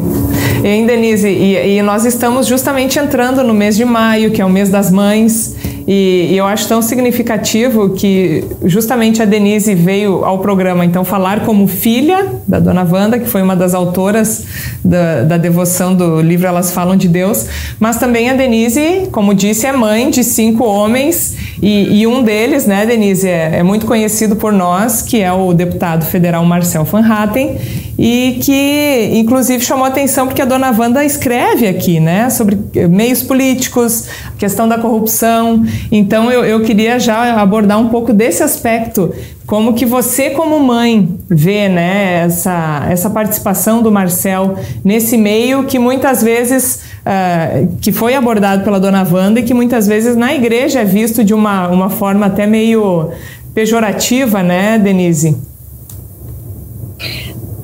E, 0.63 0.85
Denise, 0.85 1.27
e, 1.27 1.77
e 1.77 1.81
nós 1.81 2.05
estamos 2.05 2.47
justamente 2.47 2.97
entrando 2.99 3.43
no 3.43 3.53
mês 3.53 3.75
de 3.75 3.83
maio, 3.83 4.31
que 4.31 4.41
é 4.41 4.45
o 4.45 4.49
mês 4.49 4.69
das 4.69 4.91
mães. 4.91 5.55
E, 5.87 6.29
e, 6.31 6.37
eu 6.37 6.45
acho 6.45 6.67
tão 6.67 6.81
significativo 6.81 7.89
que 7.89 8.43
justamente 8.63 9.21
a 9.21 9.25
Denise 9.25 9.75
veio 9.75 10.23
ao 10.23 10.39
programa 10.39 10.85
então 10.85 11.03
falar 11.03 11.41
como 11.41 11.67
filha 11.67 12.35
da 12.47 12.59
Dona 12.59 12.87
Wanda, 12.89 13.19
que 13.19 13.27
foi 13.27 13.41
uma 13.41 13.55
das 13.55 13.73
autoras 13.73 14.45
da, 14.83 15.23
da 15.23 15.37
devoção 15.37 15.93
do 15.93 16.21
livro 16.21 16.47
Elas 16.47 16.71
Falam 16.71 16.95
de 16.95 17.07
Deus, 17.07 17.47
mas 17.79 17.97
também 17.97 18.29
a 18.29 18.33
Denise, 18.33 19.07
como 19.11 19.33
disse, 19.33 19.67
é 19.67 19.73
mãe 19.73 20.09
de 20.09 20.23
cinco 20.23 20.63
homens 20.63 21.35
e, 21.61 22.01
e 22.01 22.07
um 22.07 22.23
deles, 22.23 22.65
né, 22.65 22.85
Denise, 22.85 23.27
é, 23.27 23.57
é, 23.59 23.63
muito 23.63 23.85
conhecido 23.85 24.35
por 24.35 24.51
nós, 24.51 25.01
que 25.01 25.21
é 25.21 25.31
o 25.31 25.53
deputado 25.53 26.05
federal 26.05 26.45
Marcel 26.45 26.83
Van 26.83 27.05
Hatten 27.05 27.57
e 27.97 28.39
que 28.41 29.11
inclusive 29.13 29.63
chamou 29.63 29.85
atenção 29.85 30.27
porque 30.27 30.41
a 30.41 30.45
dona 30.45 30.71
Wanda 30.77 31.05
escreve 31.05 31.67
aqui, 31.67 31.99
né, 31.99 32.29
sobre 32.29 32.57
meios 32.89 33.21
políticos, 33.21 34.05
questão 34.43 34.67
da 34.67 34.77
corrupção. 34.77 35.63
Então 35.89 36.29
eu, 36.29 36.43
eu 36.43 36.59
queria 36.61 36.99
já 36.99 37.41
abordar 37.41 37.79
um 37.79 37.87
pouco 37.87 38.11
desse 38.11 38.43
aspecto, 38.43 39.13
como 39.47 39.73
que 39.73 39.85
você 39.85 40.31
como 40.31 40.59
mãe 40.59 41.17
vê, 41.29 41.69
né, 41.69 42.25
essa, 42.25 42.85
essa 42.89 43.09
participação 43.09 43.81
do 43.81 43.89
Marcel 43.89 44.55
nesse 44.83 45.17
meio 45.17 45.63
que 45.63 45.79
muitas 45.79 46.21
vezes 46.21 46.83
uh, 47.05 47.77
que 47.79 47.93
foi 47.93 48.15
abordado 48.15 48.65
pela 48.65 48.81
dona 48.81 49.07
Wanda 49.09 49.39
e 49.39 49.43
que 49.43 49.53
muitas 49.53 49.87
vezes 49.87 50.17
na 50.17 50.33
igreja 50.33 50.81
é 50.81 50.85
visto 50.85 51.23
de 51.23 51.33
uma, 51.33 51.69
uma 51.69 51.89
forma 51.89 52.25
até 52.25 52.45
meio 52.45 53.11
pejorativa, 53.53 54.43
né, 54.43 54.77
Denise? 54.77 55.37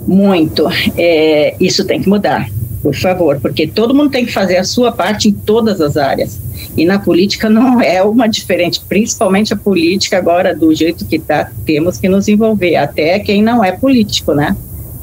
muito. 0.10 0.68
É, 0.98 1.56
isso 1.60 1.86
tem 1.86 2.02
que 2.02 2.10
mudar, 2.10 2.50
por 2.82 2.96
favor, 2.96 3.40
porque 3.42 3.68
todo 3.68 3.94
mundo 3.94 4.10
tem 4.10 4.26
que 4.26 4.32
fazer 4.32 4.58
a 4.58 4.64
sua 4.64 4.92
parte 4.92 5.30
em 5.30 5.32
todas 5.32 5.82
as 5.82 5.98
áreas. 5.98 6.40
E 6.78 6.86
na 6.86 7.00
política 7.00 7.50
não 7.50 7.82
é 7.82 8.02
uma 8.02 8.28
diferente, 8.28 8.82
principalmente 8.88 9.54
a 9.54 9.58
política 9.58 10.18
agora, 10.18 10.56
do 10.56 10.74
jeito 10.74 11.06
que 11.06 11.18
está, 11.18 11.52
temos 11.66 11.98
que 11.98 12.08
nos 12.08 12.28
envolver, 12.28 12.76
até 12.76 13.20
quem 13.20 13.42
não 13.42 13.64
é 13.64 13.72
político, 13.72 14.34
né? 14.34 14.56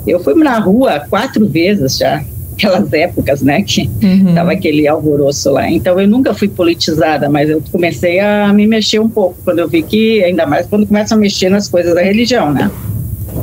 Eu 0.06 0.22
fui 0.22 0.34
na 0.34 0.58
rua 0.58 1.00
quatro 1.00 1.46
vezes 1.48 1.98
já, 1.98 2.22
aquelas 2.56 2.90
épocas, 2.92 3.42
né, 3.42 3.62
que 3.62 3.90
uhum. 4.02 4.34
tava 4.34 4.52
aquele 4.52 4.88
alvoroço 4.88 5.50
lá. 5.50 5.70
Então 5.70 6.00
eu 6.00 6.08
nunca 6.08 6.32
fui 6.32 6.48
politizada, 6.48 7.28
mas 7.28 7.50
eu 7.50 7.62
comecei 7.70 8.18
a 8.18 8.50
me 8.52 8.66
mexer 8.66 8.98
um 8.98 9.08
pouco 9.08 9.36
quando 9.44 9.58
eu 9.58 9.68
vi 9.68 9.82
que, 9.82 10.24
ainda 10.24 10.46
mais 10.46 10.66
quando 10.66 10.86
começa 10.86 11.14
a 11.14 11.18
mexer 11.18 11.50
nas 11.50 11.68
coisas 11.68 11.94
da 11.94 12.02
religião, 12.02 12.52
né? 12.52 12.70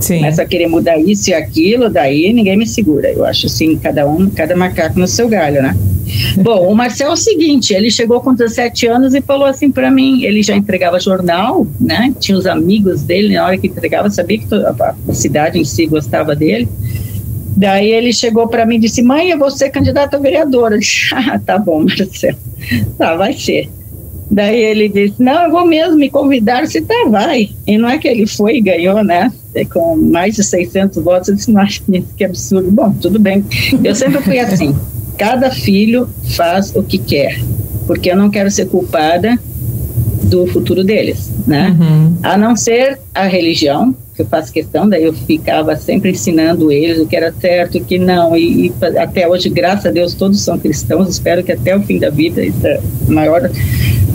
Sim. 0.03 0.17
começa 0.17 0.41
a 0.41 0.45
querer 0.45 0.67
mudar 0.67 0.97
isso 0.99 1.29
e 1.29 1.33
aquilo, 1.33 1.89
daí 1.89 2.33
ninguém 2.33 2.57
me 2.57 2.67
segura. 2.67 3.09
Eu 3.09 3.23
acho 3.23 3.47
assim, 3.47 3.77
cada 3.77 4.05
um, 4.05 4.29
cada 4.29 4.55
macaco 4.55 4.99
no 4.99 5.07
seu 5.07 5.29
galho, 5.29 5.61
né? 5.61 5.75
Bom, 6.43 6.67
o 6.67 6.75
Marcel 6.75 7.09
é 7.09 7.13
o 7.13 7.15
seguinte, 7.15 7.73
ele 7.73 7.89
chegou 7.89 8.19
com 8.19 8.33
17 8.33 8.85
anos 8.87 9.13
e 9.13 9.21
falou 9.21 9.45
assim 9.45 9.71
para 9.71 9.89
mim, 9.89 10.23
ele 10.23 10.43
já 10.43 10.55
entregava 10.55 10.99
jornal, 10.99 11.65
né? 11.79 12.13
Tinha 12.19 12.37
os 12.37 12.45
amigos 12.45 13.03
dele, 13.03 13.33
na 13.33 13.45
hora 13.45 13.57
que 13.57 13.67
entregava, 13.67 14.09
sabia 14.09 14.39
que 14.39 14.45
a, 14.53 15.13
cidade 15.13 15.57
em 15.57 15.63
si 15.63 15.85
gostava 15.85 16.35
dele. 16.35 16.67
Daí 17.55 17.91
ele 17.91 18.11
chegou 18.11 18.47
para 18.47 18.65
mim 18.65 18.75
e 18.75 18.79
disse: 18.79 19.01
Mãe, 19.01 19.29
eu 19.29 19.37
vou 19.37 19.51
ser 19.51 19.69
candidato 19.69 20.15
a 20.15 20.19
vereadora. 20.19 20.75
Eu 20.75 20.79
disse, 20.81 21.13
ah, 21.13 21.39
tá 21.39 21.57
bom, 21.57 21.85
Marcelo. 21.85 22.37
Tá, 22.97 23.15
vai 23.15 23.33
ser. 23.33 23.69
Daí 24.33 24.59
ele 24.59 24.89
disse: 24.89 25.21
Não, 25.21 25.43
eu 25.43 25.51
vou 25.51 25.65
mesmo 25.65 25.95
me 25.95 26.09
convidar. 26.09 26.65
Se 26.65 26.81
tá, 26.81 27.05
vai. 27.07 27.51
E 27.67 27.77
não 27.77 27.87
é 27.87 27.99
que 27.99 28.07
ele 28.07 28.25
foi 28.25 28.57
e 28.57 28.61
ganhou, 28.61 29.03
né? 29.03 29.31
Com 29.71 29.95
mais 29.95 30.35
de 30.35 30.43
600 30.43 31.03
votos. 31.03 31.29
Eu 31.29 31.35
disse: 31.35 31.51
Não, 31.51 31.61
acho 31.61 31.83
que 32.17 32.23
absurdo. 32.23 32.71
Bom, 32.71 32.91
tudo 32.93 33.19
bem. 33.19 33.45
Eu 33.83 33.93
sempre 33.93 34.21
fui 34.21 34.39
assim: 34.39 34.75
cada 35.17 35.51
filho 35.51 36.09
faz 36.35 36.75
o 36.75 36.81
que 36.81 36.97
quer, 36.97 37.39
porque 37.85 38.09
eu 38.09 38.17
não 38.17 38.31
quero 38.31 38.49
ser 38.49 38.65
culpada 38.65 39.37
do 40.23 40.47
futuro 40.47 40.83
deles, 40.83 41.31
né? 41.45 41.77
Uhum. 41.79 42.17
A 42.23 42.35
não 42.35 42.55
ser 42.55 42.99
a 43.13 43.25
religião, 43.25 43.95
eu 44.23 44.27
faço 44.27 44.51
questão, 44.51 44.87
daí 44.87 45.03
eu 45.03 45.13
ficava 45.13 45.75
sempre 45.75 46.11
ensinando 46.11 46.71
eles 46.71 46.99
o 46.99 47.05
que 47.05 47.15
era 47.15 47.31
certo 47.31 47.77
o 47.77 47.83
que 47.83 47.99
não, 47.99 48.35
e, 48.35 48.67
e, 48.67 48.73
até 48.97 49.27
hoje, 49.27 49.49
graças 49.49 49.85
a 49.85 49.91
Deus, 49.91 50.13
todos 50.13 50.41
são 50.41 50.57
cristãos, 50.57 51.09
espero 51.09 51.43
que 51.43 51.51
até 51.51 51.75
o 51.75 51.81
fim 51.83 51.99
da 51.99 52.09
vida, 52.09 52.43
isso 52.43 52.65
é 52.65 52.79
a 53.07 53.11
maior 53.11 53.49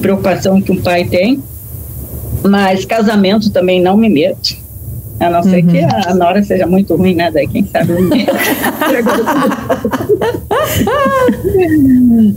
preocupação 0.01 0.61
que 0.61 0.73
um 0.73 0.81
pai 0.81 1.05
tem, 1.05 1.43
mas 2.43 2.85
casamento 2.85 3.51
também 3.51 3.81
não 3.81 3.97
me 3.97 4.09
meto, 4.09 4.57
a 5.21 5.31
não 5.31 5.43
ser 5.43 5.65
uhum. 5.65 5.71
que 5.71 5.81
a 5.81 6.15
Nora 6.15 6.43
seja 6.43 6.67
muito 6.67 6.95
ruim, 6.95 7.15
né? 7.15 7.31
Daí 7.33 7.49
quem 7.49 7.67
sabe. 7.67 7.93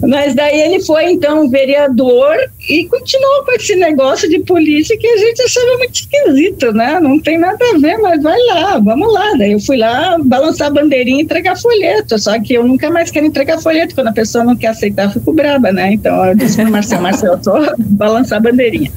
Mas 0.08 0.36
daí 0.36 0.62
ele 0.62 0.82
foi, 0.84 1.12
então, 1.12 1.50
vereador 1.50 2.38
e 2.70 2.88
continuou 2.88 3.46
com 3.46 3.52
esse 3.52 3.76
negócio 3.76 4.30
de 4.30 4.39
polícia 4.39 4.98
que 4.98 5.08
a 5.08 5.17
gente 5.17 5.41
achava 5.44 5.78
muito 5.78 5.94
esquisito, 5.94 6.72
né? 6.74 7.00
Não 7.00 7.20
tem 7.20 7.38
nada 7.38 7.63
a 7.74 7.78
ver, 7.78 7.98
mas 7.98 8.22
vai 8.22 8.38
lá, 8.48 8.80
vamos 8.80 9.13
lá. 9.13 9.34
Daí 9.38 9.52
eu 9.52 9.60
fui 9.60 9.78
lá 9.78 10.17
balançar 10.24 10.67
a 10.67 10.72
bandeirinha 10.72 11.20
e 11.20 11.24
entregar 11.24 11.58
folheto. 11.58 12.17
Só 12.17 12.39
que 12.39 12.54
eu 12.54 12.65
nunca 12.65 12.89
mais 12.89 13.12
quero 13.12 13.26
entregar 13.26 13.60
folheto. 13.60 13.94
Quando 13.94 14.08
a 14.08 14.13
pessoa 14.13 14.44
não 14.44 14.56
quer 14.56 14.67
aceitar, 14.67 15.06
eu 15.06 15.12
fico 15.12 15.34
braba, 15.34 15.72
né? 15.72 15.94
Então 15.94 16.26
eu 16.26 16.36
disse 16.36 16.58
para 16.58 16.70
Marcelo, 16.70 17.04
Marcelo, 17.04 17.44
só 17.44 17.74
balançar 17.78 18.39
a 18.39 18.41
bandeirinha. 18.41 18.91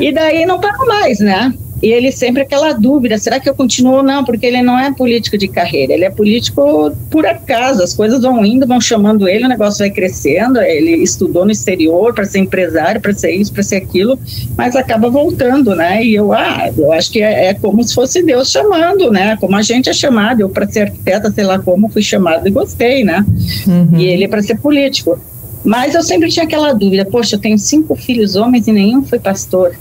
E 0.00 0.12
daí 0.12 0.46
não 0.46 0.60
parou 0.60 0.86
mais, 0.86 1.18
né? 1.18 1.52
E 1.82 1.90
ele 1.90 2.12
sempre 2.12 2.42
aquela 2.42 2.72
dúvida, 2.72 3.18
será 3.18 3.40
que 3.40 3.50
eu 3.50 3.54
continuo 3.54 3.96
ou 3.96 4.02
não? 4.04 4.24
Porque 4.24 4.46
ele 4.46 4.62
não 4.62 4.78
é 4.78 4.92
político 4.92 5.36
de 5.36 5.48
carreira, 5.48 5.92
ele 5.92 6.04
é 6.04 6.10
político 6.10 6.92
por 7.10 7.26
acaso, 7.26 7.82
as 7.82 7.92
coisas 7.92 8.22
vão 8.22 8.44
indo, 8.46 8.64
vão 8.68 8.80
chamando 8.80 9.28
ele, 9.28 9.46
o 9.46 9.48
negócio 9.48 9.80
vai 9.80 9.90
crescendo, 9.90 10.60
ele 10.60 10.92
estudou 11.02 11.44
no 11.44 11.50
exterior 11.50 12.14
para 12.14 12.24
ser 12.24 12.38
empresário, 12.38 13.00
para 13.00 13.12
ser 13.12 13.32
isso, 13.32 13.52
para 13.52 13.64
ser 13.64 13.76
aquilo, 13.76 14.16
mas 14.56 14.76
acaba 14.76 15.10
voltando, 15.10 15.74
né? 15.74 16.04
E 16.04 16.14
eu, 16.14 16.32
ah, 16.32 16.70
eu 16.76 16.92
acho 16.92 17.10
que 17.10 17.20
é, 17.20 17.46
é, 17.46 17.54
como 17.54 17.82
se 17.82 17.92
fosse 17.92 18.22
Deus 18.22 18.48
chamando, 18.48 19.10
né? 19.10 19.36
Como 19.40 19.56
a 19.56 19.62
gente 19.62 19.90
é 19.90 19.92
chamado, 19.92 20.40
eu 20.40 20.48
para 20.48 20.68
ser 20.68 20.82
arquiteta, 20.82 21.32
sei 21.32 21.42
lá 21.42 21.58
como, 21.58 21.88
fui 21.88 22.02
chamado 22.02 22.46
e 22.46 22.50
gostei, 22.52 23.02
né? 23.02 23.26
Uhum. 23.66 23.98
E 23.98 24.06
ele 24.06 24.24
é 24.24 24.28
para 24.28 24.40
ser 24.40 24.56
político. 24.58 25.18
Mas 25.64 25.94
eu 25.96 26.02
sempre 26.02 26.28
tinha 26.28 26.44
aquela 26.44 26.72
dúvida, 26.72 27.04
poxa, 27.04 27.34
eu 27.34 27.40
tenho 27.40 27.58
cinco 27.58 27.96
filhos 27.96 28.36
homens 28.36 28.68
e 28.68 28.72
nenhum 28.72 29.02
foi 29.02 29.18
pastor 29.18 29.76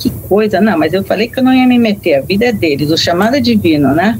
que 0.00 0.10
coisa. 0.28 0.60
Não, 0.60 0.78
mas 0.78 0.92
eu 0.92 1.04
falei 1.04 1.28
que 1.28 1.38
eu 1.38 1.44
não 1.44 1.52
ia 1.52 1.66
me 1.66 1.78
meter, 1.78 2.14
a 2.14 2.20
vida 2.22 2.46
é 2.46 2.52
deles, 2.52 2.90
o 2.90 2.96
chamado 2.96 3.36
é 3.36 3.40
divino, 3.40 3.94
né? 3.94 4.18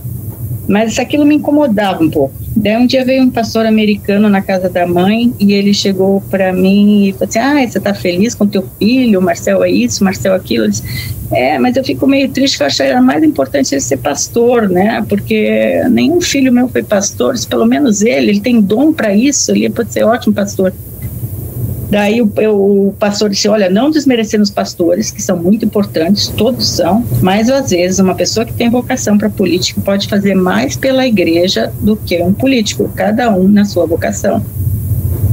Mas 0.68 0.98
aquilo 0.98 1.24
me 1.26 1.34
incomodava 1.34 2.02
um 2.04 2.10
pouco. 2.10 2.34
Daí 2.54 2.76
um 2.76 2.86
dia 2.86 3.04
veio 3.04 3.22
um 3.22 3.30
pastor 3.30 3.64
americano 3.64 4.28
na 4.28 4.42
casa 4.42 4.68
da 4.68 4.86
mãe 4.86 5.32
e 5.40 5.52
ele 5.52 5.72
chegou 5.72 6.20
para 6.30 6.52
mim 6.52 7.06
e 7.08 7.12
falou 7.12 7.28
assim: 7.28 7.38
Ah, 7.38 7.66
você 7.66 7.80
tá 7.80 7.94
feliz 7.94 8.34
com 8.34 8.46
teu 8.46 8.64
filho? 8.78 9.22
Marcel 9.22 9.64
é 9.64 9.70
isso, 9.70 10.04
Marcel 10.04 10.34
é 10.34 10.36
aquilo. 10.36 10.66
Eu 10.66 10.68
disse, 10.68 10.82
é, 11.32 11.58
mas 11.58 11.76
eu 11.76 11.84
fico 11.84 12.06
meio 12.06 12.28
triste 12.28 12.56
que 12.56 12.62
eu 12.62 12.66
achei 12.66 12.92
mais 13.00 13.22
importante 13.22 13.72
ele 13.72 13.80
ser 13.80 13.98
pastor, 13.98 14.68
né? 14.68 15.04
Porque 15.08 15.82
nenhum 15.90 16.20
filho 16.20 16.52
meu 16.52 16.68
foi 16.68 16.82
pastor, 16.82 17.34
pelo 17.48 17.66
menos 17.66 18.02
ele, 18.02 18.30
ele 18.30 18.40
tem 18.40 18.60
dom 18.60 18.92
para 18.92 19.14
isso, 19.14 19.52
ele 19.52 19.70
pode 19.70 19.92
ser 19.92 20.04
ótimo 20.04 20.34
pastor. 20.34 20.72
Daí 21.90 22.22
o, 22.22 22.26
o, 22.26 22.94
pastor 22.98 23.30
disse: 23.30 23.48
Olha, 23.48 23.68
não 23.68 23.90
desmerecendo 23.90 24.44
os 24.44 24.50
pastores, 24.50 25.10
que 25.10 25.20
são 25.20 25.36
muito 25.36 25.64
importantes, 25.64 26.28
todos 26.28 26.68
são, 26.68 27.04
mas 27.20 27.50
às 27.50 27.70
vezes 27.70 27.98
uma 27.98 28.14
pessoa 28.14 28.46
que 28.46 28.52
tem 28.52 28.70
vocação 28.70 29.18
para 29.18 29.28
política 29.28 29.80
pode 29.80 30.06
fazer 30.06 30.36
mais 30.36 30.76
pela 30.76 31.04
igreja 31.04 31.72
do 31.80 31.96
que 31.96 32.22
um 32.22 32.32
político, 32.32 32.88
cada 32.94 33.34
um 33.34 33.48
na 33.48 33.64
sua 33.64 33.86
vocação. 33.86 34.44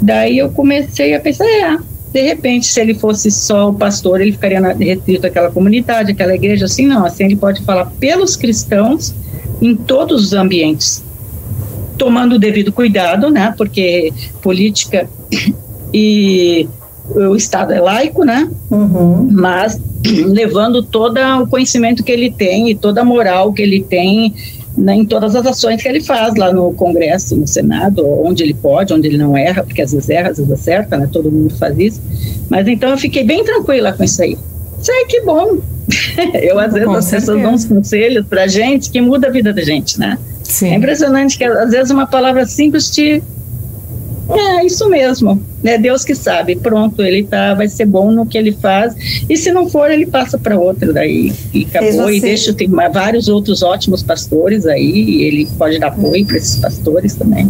Daí 0.02 0.40
eu 0.40 0.50
comecei 0.50 1.14
a 1.14 1.20
pensar: 1.20 1.46
é, 1.46 1.78
de 2.12 2.22
repente, 2.24 2.66
se 2.66 2.82
ele 2.82 2.96
fosse 2.96 3.30
só 3.30 3.70
o 3.70 3.74
pastor, 3.76 4.20
ele 4.20 4.32
ficaria 4.32 4.60
restrito 4.74 5.28
àquela 5.28 5.52
comunidade, 5.52 6.14
àquela 6.14 6.34
igreja, 6.34 6.66
assim 6.66 6.88
não, 6.88 7.06
assim 7.06 7.26
ele 7.26 7.36
pode 7.36 7.62
falar 7.62 7.86
pelos 8.00 8.36
cristãos 8.36 9.14
em 9.62 9.76
todos 9.76 10.24
os 10.24 10.34
ambientes, 10.34 11.04
tomando 12.00 12.34
o 12.34 12.40
devido 12.40 12.72
cuidado, 12.72 13.30
né? 13.30 13.54
Porque 13.56 14.12
política 14.42 15.08
e 15.94 16.68
o 17.10 17.36
Estado 17.36 17.74
é 17.74 17.80
laico, 17.80 18.24
né? 18.24 18.50
Uhum. 18.70 19.30
Mas 19.32 19.80
levando 20.26 20.84
todo 20.84 21.18
o 21.42 21.48
conhecimento 21.48 22.04
que 22.04 22.12
ele 22.12 22.32
tem 22.32 22.70
e 22.70 22.76
toda 22.76 23.02
a 23.02 23.06
moral 23.06 23.54
que 23.54 23.62
ele 23.62 23.82
tem 23.82 24.34
né, 24.78 24.96
em 24.96 25.06
todas 25.06 25.36
as 25.36 25.46
ações 25.46 25.82
que 25.82 25.88
ele 25.88 26.02
faz 26.02 26.36
lá 26.36 26.54
no 26.54 26.72
Congresso, 26.74 27.36
no 27.36 27.48
Senado, 27.48 28.06
onde 28.24 28.44
ele 28.44 28.54
pode, 28.54 28.94
onde 28.94 29.08
ele 29.08 29.18
não 29.18 29.36
erra, 29.36 29.64
porque 29.64 29.82
às 29.82 29.92
vezes 29.92 30.08
erra, 30.10 30.30
às 30.30 30.38
vezes 30.38 30.52
acerta, 30.52 30.98
né? 30.98 31.10
Todo 31.12 31.32
mundo 31.32 31.56
faz 31.56 31.78
isso. 31.80 32.02
Mas 32.48 32.68
então 32.68 32.92
eu 32.92 32.98
fiquei 32.98 33.24
bem 33.24 33.44
tranquila 33.44 33.92
com 33.94 34.04
isso 34.04 34.22
aí. 34.22 34.38
Sei 34.80 35.06
que 35.06 35.22
bom. 35.22 35.58
Eu, 36.34 36.60
às 36.60 36.74
vezes, 36.74 36.88
Com 36.88 36.96
as 36.96 37.10
pessoas 37.10 37.42
dão 37.42 37.54
uns 37.54 37.66
conselhos 37.66 38.26
pra 38.28 38.46
gente 38.46 38.92
que 38.92 39.02
muda 39.02 39.28
a 39.28 39.32
vida 39.32 39.54
da 39.54 39.62
gente, 39.64 39.98
né? 40.00 40.20
Sim. 40.44 40.70
É 40.70 40.76
impressionante 40.76 41.38
que, 41.38 41.46
às 41.46 41.72
vezes, 41.72 41.90
uma 41.92 42.06
palavra 42.06 42.46
simples 42.46 42.90
te 42.92 43.24
é, 44.30 44.66
isso 44.66 44.90
mesmo. 44.90 45.42
É 45.64 45.78
Deus 45.78 46.04
que 46.04 46.16
sabe. 46.16 46.56
Pronto, 46.56 47.02
ele 47.02 47.24
tá, 47.24 47.54
vai 47.54 47.68
ser 47.68 47.86
bom 47.86 48.12
no 48.12 48.26
que 48.26 48.38
ele 48.38 48.52
faz. 48.52 48.96
E 49.30 49.38
se 49.38 49.52
não 49.52 49.70
for, 49.70 49.90
ele 49.90 50.06
passa 50.06 50.38
para 50.38 50.58
outro 50.58 50.94
daí. 50.94 51.34
E 51.54 51.66
acabou. 51.66 52.12
E 52.12 52.20
deixa, 52.20 52.54
tem 52.54 52.70
vários 52.70 53.28
outros 53.28 53.64
ótimos 53.64 54.04
pastores 54.04 54.66
aí. 54.66 54.92
E 54.92 55.24
ele 55.24 55.48
pode 55.58 55.80
dar 55.80 55.88
apoio 55.88 56.26
para 56.26 56.38
esses 56.38 56.58
pastores 56.58 57.16
também. 57.16 57.50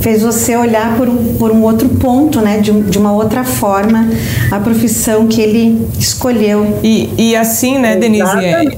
Fez 0.00 0.22
você 0.22 0.56
olhar 0.56 0.96
por 0.96 1.08
um, 1.08 1.34
por 1.34 1.50
um 1.50 1.62
outro 1.62 1.88
ponto, 1.88 2.40
né? 2.40 2.58
De, 2.58 2.70
de 2.72 2.98
uma 2.98 3.12
outra 3.12 3.44
forma, 3.44 4.08
a 4.50 4.60
profissão 4.60 5.26
que 5.26 5.40
ele 5.40 5.86
escolheu. 5.98 6.78
E, 6.82 7.08
e 7.16 7.36
assim, 7.36 7.78
né, 7.78 7.96
Denise? 7.96 8.24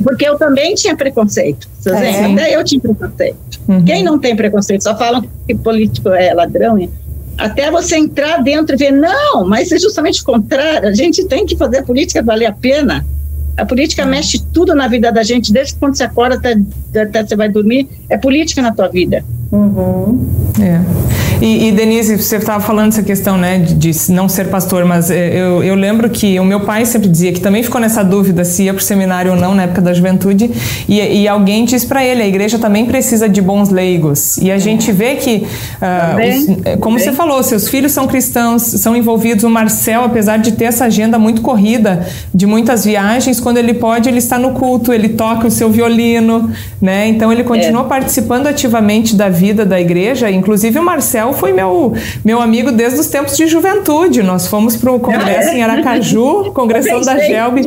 Porque 0.03 0.27
eu 0.27 0.39
também 0.39 0.75
tinha 0.75 0.97
preconceito. 0.97 1.69
É. 1.87 2.27
Até 2.27 2.57
eu 2.57 2.65
tinha 2.65 2.81
preconceito. 2.81 3.37
Uhum. 3.69 3.85
Quem 3.85 4.03
não 4.03 4.19
tem 4.19 4.35
preconceito? 4.37 4.83
Só 4.83 4.97
falam 4.97 5.25
que 5.47 5.55
político 5.55 6.09
é 6.11 6.33
ladrão, 6.33 6.77
né? 6.77 6.89
Até 7.37 7.71
você 7.71 7.97
entrar 7.97 8.43
dentro 8.43 8.75
e 8.75 8.79
ver, 8.79 8.93
não, 8.93 9.47
mas 9.47 9.71
é 9.71 9.79
justamente 9.79 10.23
o 10.23 10.25
contrário, 10.25 10.89
a 10.89 10.95
gente 10.95 11.25
tem 11.25 11.45
que 11.45 11.57
fazer 11.57 11.79
a 11.79 11.83
política 11.83 12.23
valer 12.23 12.47
a 12.47 12.53
pena. 12.53 13.05
A 13.57 13.65
política 13.65 14.03
é. 14.03 14.05
mexe 14.05 14.39
tudo 14.53 14.75
na 14.75 14.87
vida 14.87 15.11
da 15.11 15.23
gente, 15.23 15.53
desde 15.53 15.75
quando 15.77 15.97
você 15.97 16.05
acorda 16.05 16.37
até, 16.37 16.57
até 17.01 17.25
você 17.25 17.37
vai 17.37 17.49
dormir, 17.49 17.89
é 18.09 18.19
política 18.19 18.61
na 18.61 18.73
tua 18.73 18.89
vida. 18.89 19.25
Uhum. 19.51 20.29
É. 20.61 21.06
E, 21.41 21.69
e, 21.69 21.73
Denise, 21.73 22.17
você 22.17 22.37
estava 22.37 22.61
falando 22.65 22.93
essa 22.93 23.03
questão, 23.03 23.37
né, 23.37 23.59
de, 23.59 23.75
de, 23.75 24.13
não 24.13 24.29
ser 24.29 24.49
pastor, 24.49 24.85
mas 24.85 25.11
é, 25.11 25.35
eu, 25.35 25.63
eu 25.63 25.75
lembro 25.75 26.09
que 26.09 26.39
o 26.41 26.45
meu 26.45 26.61
pai 26.61 26.87
sempre 26.87 27.09
dizia 27.09 27.33
que 27.33 27.41
também 27.41 27.63
ficou 27.63 27.81
nessa 27.81 28.03
dúvida 28.03 28.45
se 28.45 28.65
ia 28.65 28.73
para 28.73 28.81
o 28.81 28.85
seminário 28.85 29.33
ou 29.33 29.39
não 29.39 29.55
na 29.55 29.65
época 29.65 29.83
da 29.83 29.93
juventude, 29.93 30.51
e, 30.89 30.99
e 30.99 31.29
alguém 31.29 31.65
disse 31.65 31.87
para 31.87 32.05
ele, 32.05 32.23
a 32.23 32.27
igreja 32.27 32.59
também 32.59 32.87
precisa 32.87 33.29
de 33.29 33.43
bons 33.43 33.69
leigos. 33.69 34.39
E 34.39 34.51
a 34.51 34.59
gente 34.59 34.91
vê 34.93 35.17
que, 35.17 35.47
uh, 35.83 36.59
os, 36.59 36.67
é, 36.67 36.77
como 36.77 36.99
você 36.99 37.13
falou, 37.13 37.43
seus 37.43 37.69
filhos 37.69 37.93
são 37.93 38.07
cristãos, 38.07 38.63
são 38.63 38.97
envolvidos. 38.97 39.45
O 39.45 39.51
Marcel, 39.51 40.05
apesar 40.05 40.39
de 40.39 40.53
ter 40.53 40.65
essa 40.65 40.87
agenda 40.87 41.19
muito 41.19 41.43
corrida, 41.43 42.07
de 42.35 42.47
muitas 42.47 42.85
viagens, 42.85 43.41
quando 43.41 43.59
ele 43.59 43.75
pode, 43.75 44.09
ele 44.09 44.19
está 44.19 44.39
no 44.39 44.53
culto, 44.53 44.93
ele 44.93 45.11
toca 45.11 45.47
o 45.47 45.51
seu 45.51 45.71
violino, 45.71 46.51
né? 46.81 47.09
Então 47.09 47.33
ele 47.33 47.45
continua 47.45 47.83
é. 47.83 47.89
participando 47.89 48.47
ativamente 48.47 49.15
da 49.15 49.29
vida 49.29 49.65
da 49.67 49.81
igreja. 49.81 50.31
Inclusive 50.31 50.79
o 50.79 50.83
Marcel 50.83 51.26
foi 51.33 51.53
meu, 51.53 51.95
meu 52.25 52.41
amigo 52.41 52.73
desde 52.73 53.01
os 53.01 53.07
tempos 53.09 53.37
de 53.37 53.47
juventude. 53.47 54.23
Nós 54.23 54.47
fomos 54.47 54.77
para 54.77 54.93
o 54.93 55.01
congresso 55.01 55.51
em 55.51 55.63
Aracaju, 55.63 56.53
congressão 56.55 57.01
da 57.01 57.19
Gelb. 57.19 57.61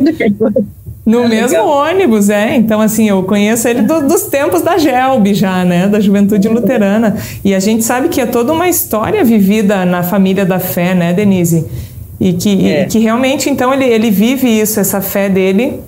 No 1.04 1.24
é 1.24 1.28
mesmo 1.28 1.48
legal. 1.48 1.68
ônibus, 1.68 2.30
é. 2.30 2.54
Então, 2.54 2.80
assim, 2.80 3.08
eu 3.08 3.22
conheço 3.22 3.66
ele 3.66 3.82
do, 3.82 4.06
dos 4.06 4.24
tempos 4.24 4.62
da 4.62 4.78
Gelb 4.78 5.34
já, 5.34 5.64
né? 5.64 5.88
Da 5.88 5.98
juventude 5.98 6.46
luterana. 6.48 7.16
E 7.44 7.54
a 7.54 7.58
gente 7.60 7.82
sabe 7.82 8.08
que 8.08 8.20
é 8.20 8.26
toda 8.26 8.52
uma 8.52 8.68
história 8.68 9.24
vivida 9.24 9.84
na 9.84 10.02
família 10.02 10.44
da 10.44 10.58
fé, 10.58 10.94
né, 10.94 11.12
Denise? 11.12 11.66
E 12.20 12.34
que, 12.34 12.70
é. 12.70 12.82
e 12.82 12.86
que 12.86 12.98
realmente, 12.98 13.48
então, 13.48 13.72
ele, 13.72 13.84
ele 13.84 14.10
vive 14.10 14.46
isso, 14.46 14.78
essa 14.78 15.00
fé 15.00 15.28
dele, 15.28 15.80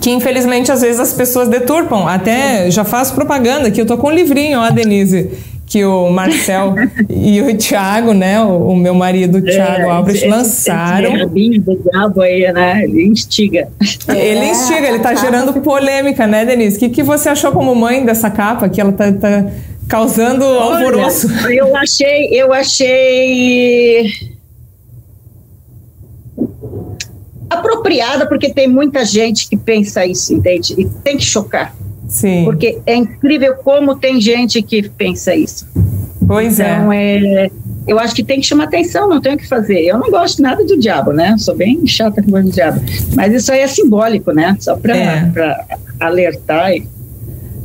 que 0.00 0.10
infelizmente 0.10 0.72
às 0.72 0.80
vezes 0.80 1.00
as 1.00 1.12
pessoas 1.12 1.48
deturpam. 1.48 2.08
Até 2.08 2.70
já 2.70 2.84
faço 2.84 3.14
propaganda 3.14 3.70
que 3.70 3.80
eu 3.80 3.86
tô 3.86 3.96
com 3.96 4.08
um 4.08 4.12
livrinho, 4.12 4.58
ó, 4.58 4.68
Denise 4.70 5.30
que 5.70 5.84
o 5.84 6.10
Marcel 6.10 6.74
e 7.08 7.40
o 7.40 7.56
Thiago, 7.56 8.12
né, 8.12 8.42
o, 8.42 8.70
o 8.70 8.76
meu 8.76 8.92
marido, 8.92 9.38
o 9.38 9.42
Thiago 9.42 9.82
é, 9.82 9.88
Albrecht, 9.88 10.26
lançaram. 10.26 11.14
Esse 11.14 11.60
do 11.60 11.76
diabo 11.76 12.20
aí, 12.22 12.52
né? 12.52 12.82
Ele 12.82 13.06
instiga. 13.06 13.68
Ele 14.08 14.46
instiga, 14.46 14.88
ele 14.88 14.98
tá 14.98 15.14
gerando 15.14 15.52
polêmica, 15.60 16.26
né, 16.26 16.44
Denise? 16.44 16.76
O 16.76 16.80
que, 16.80 16.88
que 16.88 17.02
você 17.04 17.28
achou 17.28 17.52
como 17.52 17.72
mãe 17.72 18.04
dessa 18.04 18.28
capa? 18.28 18.68
Que 18.68 18.80
ela 18.80 18.90
tá, 18.90 19.12
tá 19.12 19.46
causando 19.88 20.44
Olha, 20.44 20.78
alvoroço. 20.78 21.28
Eu 21.48 21.76
achei, 21.76 22.26
eu 22.32 22.52
achei 22.52 24.10
apropriada 27.48 28.26
porque 28.26 28.52
tem 28.52 28.66
muita 28.66 29.04
gente 29.04 29.48
que 29.48 29.56
pensa 29.56 30.04
isso, 30.04 30.34
entende? 30.34 30.74
E 30.76 30.84
tem 31.04 31.16
que 31.16 31.24
chocar. 31.24 31.76
Sim. 32.10 32.44
Porque 32.44 32.80
é 32.84 32.96
incrível 32.96 33.54
como 33.62 33.94
tem 33.94 34.20
gente 34.20 34.60
que 34.62 34.88
pensa 34.88 35.32
isso. 35.34 35.66
Pois 36.26 36.58
é. 36.58 36.74
então, 36.74 36.92
é. 36.92 37.16
é. 37.46 37.50
Eu 37.86 37.98
acho 37.98 38.14
que 38.14 38.22
tem 38.22 38.40
que 38.40 38.46
chamar 38.46 38.64
atenção, 38.64 39.08
não 39.08 39.20
tem 39.20 39.34
o 39.34 39.38
que 39.38 39.48
fazer. 39.48 39.80
Eu 39.80 39.96
não 39.96 40.10
gosto 40.10 40.42
nada 40.42 40.64
do 40.64 40.76
diabo, 40.76 41.12
né? 41.12 41.36
Sou 41.38 41.56
bem 41.56 41.86
chata 41.86 42.22
com 42.22 42.32
o 42.32 42.42
diabo. 42.42 42.80
Mas 43.14 43.32
isso 43.32 43.50
aí 43.52 43.60
é 43.60 43.66
simbólico, 43.66 44.32
né? 44.32 44.56
Só 44.60 44.76
para 44.76 44.96
é. 44.96 45.32
alertar. 45.98 46.72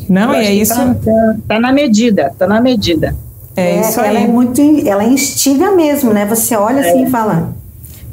Não, 0.08 0.34
é 0.34 0.54
isso. 0.54 0.74
Tá, 0.74 0.96
tá, 1.04 1.36
tá, 1.48 1.60
na 1.60 1.74
medida, 1.74 2.32
tá 2.38 2.48
na 2.48 2.62
medida. 2.62 3.16
É, 3.56 3.72
é 3.72 3.82
isso 3.82 4.00
aí. 4.00 4.10
Ela 4.10 4.20
é 4.20 4.28
muito, 4.28 4.62
ela 4.88 5.04
instiga 5.04 5.72
mesmo, 5.72 6.14
né? 6.14 6.26
Você 6.26 6.56
olha 6.56 6.82
assim 6.82 7.06
e 7.06 7.10
fala, 7.10 7.54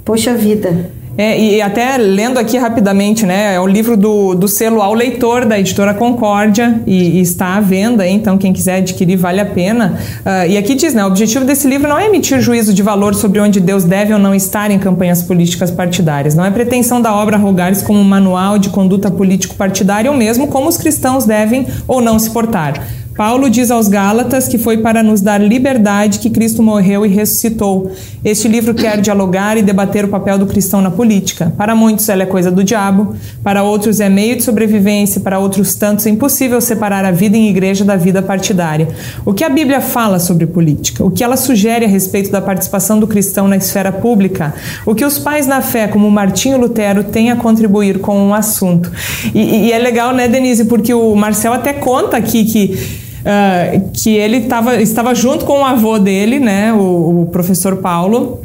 poxa 0.04 0.34
vida. 0.34 0.90
É, 1.16 1.38
e 1.38 1.60
até 1.60 1.98
lendo 1.98 2.38
aqui 2.38 2.56
rapidamente, 2.56 3.26
né? 3.26 3.54
É 3.54 3.60
o 3.60 3.66
livro 3.66 3.96
do, 3.96 4.34
do 4.34 4.48
selo 4.48 4.80
ao 4.80 4.94
leitor 4.94 5.44
da 5.44 5.58
editora 5.58 5.92
Concórdia 5.92 6.80
e, 6.86 7.18
e 7.18 7.20
está 7.20 7.56
à 7.56 7.60
venda, 7.60 8.06
então 8.06 8.38
quem 8.38 8.52
quiser 8.52 8.76
adquirir 8.76 9.16
vale 9.16 9.40
a 9.40 9.46
pena. 9.46 9.98
Uh, 10.20 10.50
e 10.50 10.56
aqui 10.56 10.74
diz, 10.74 10.94
né? 10.94 11.04
O 11.04 11.08
objetivo 11.08 11.44
desse 11.44 11.68
livro 11.68 11.88
não 11.88 11.98
é 11.98 12.06
emitir 12.06 12.40
juízo 12.40 12.72
de 12.72 12.82
valor 12.82 13.14
sobre 13.14 13.40
onde 13.40 13.60
Deus 13.60 13.84
deve 13.84 14.12
ou 14.12 14.18
não 14.18 14.34
estar 14.34 14.70
em 14.70 14.78
campanhas 14.78 15.22
políticas 15.22 15.70
partidárias. 15.70 16.34
Não 16.34 16.44
é 16.44 16.50
pretensão 16.50 17.00
da 17.00 17.14
obra 17.14 17.36
rogar 17.36 17.72
como 17.84 17.98
um 17.98 18.04
manual 18.04 18.58
de 18.58 18.68
conduta 18.68 19.10
político-partidária 19.10 20.10
ou 20.10 20.16
mesmo 20.16 20.48
como 20.48 20.68
os 20.68 20.76
cristãos 20.76 21.24
devem 21.24 21.66
ou 21.86 22.00
não 22.00 22.18
se 22.18 22.30
portar. 22.30 22.74
Paulo 23.16 23.50
diz 23.50 23.70
aos 23.70 23.88
Gálatas 23.88 24.48
que 24.48 24.56
foi 24.56 24.78
para 24.78 25.02
nos 25.02 25.20
dar 25.20 25.38
liberdade 25.38 26.18
que 26.18 26.30
Cristo 26.30 26.62
morreu 26.62 27.04
e 27.04 27.08
ressuscitou. 27.08 27.92
Este 28.24 28.48
livro 28.48 28.72
quer 28.72 29.00
dialogar 29.00 29.58
e 29.58 29.62
debater 29.62 30.04
o 30.04 30.08
papel 30.08 30.38
do 30.38 30.46
cristão 30.46 30.80
na 30.80 30.90
política. 30.90 31.52
Para 31.56 31.74
muitos 31.74 32.08
ela 32.08 32.22
é 32.22 32.26
coisa 32.26 32.50
do 32.50 32.64
diabo, 32.64 33.14
para 33.42 33.62
outros 33.62 34.00
é 34.00 34.08
meio 34.08 34.36
de 34.36 34.42
sobrevivência, 34.42 35.20
para 35.20 35.38
outros 35.38 35.74
tantos 35.74 36.06
é 36.06 36.10
impossível 36.10 36.60
separar 36.60 37.04
a 37.04 37.10
vida 37.10 37.36
em 37.36 37.48
igreja 37.48 37.84
da 37.84 37.96
vida 37.96 38.22
partidária. 38.22 38.88
O 39.26 39.34
que 39.34 39.44
a 39.44 39.48
Bíblia 39.48 39.82
fala 39.82 40.18
sobre 40.18 40.46
política? 40.46 41.04
O 41.04 41.10
que 41.10 41.22
ela 41.22 41.36
sugere 41.36 41.84
a 41.84 41.88
respeito 41.88 42.30
da 42.30 42.40
participação 42.40 42.98
do 42.98 43.06
cristão 43.06 43.46
na 43.46 43.56
esfera 43.56 43.92
pública? 43.92 44.54
O 44.86 44.94
que 44.94 45.04
os 45.04 45.18
pais 45.18 45.46
na 45.46 45.60
fé, 45.60 45.86
como 45.86 46.10
Martinho 46.10 46.56
Lutero, 46.56 47.04
têm 47.04 47.30
a 47.30 47.36
contribuir 47.36 47.98
com 47.98 48.16
o 48.16 48.28
um 48.28 48.34
assunto? 48.34 48.90
E, 49.34 49.66
e 49.66 49.72
é 49.72 49.78
legal, 49.78 50.14
né, 50.14 50.28
Denise, 50.28 50.64
porque 50.64 50.94
o 50.94 51.14
Marcel 51.14 51.52
até 51.52 51.74
conta 51.74 52.16
aqui 52.16 52.44
que 52.44 53.01
uh, 53.22 53.90
que 53.92 54.16
ele 54.16 54.42
tava, 54.42 54.76
estava 54.76 55.14
junto 55.14 55.44
com 55.44 55.60
o 55.60 55.64
avô 55.64 55.98
dele, 55.98 56.38
né, 56.38 56.72
o, 56.72 57.22
o 57.22 57.26
professor 57.32 57.76
Paulo, 57.76 58.40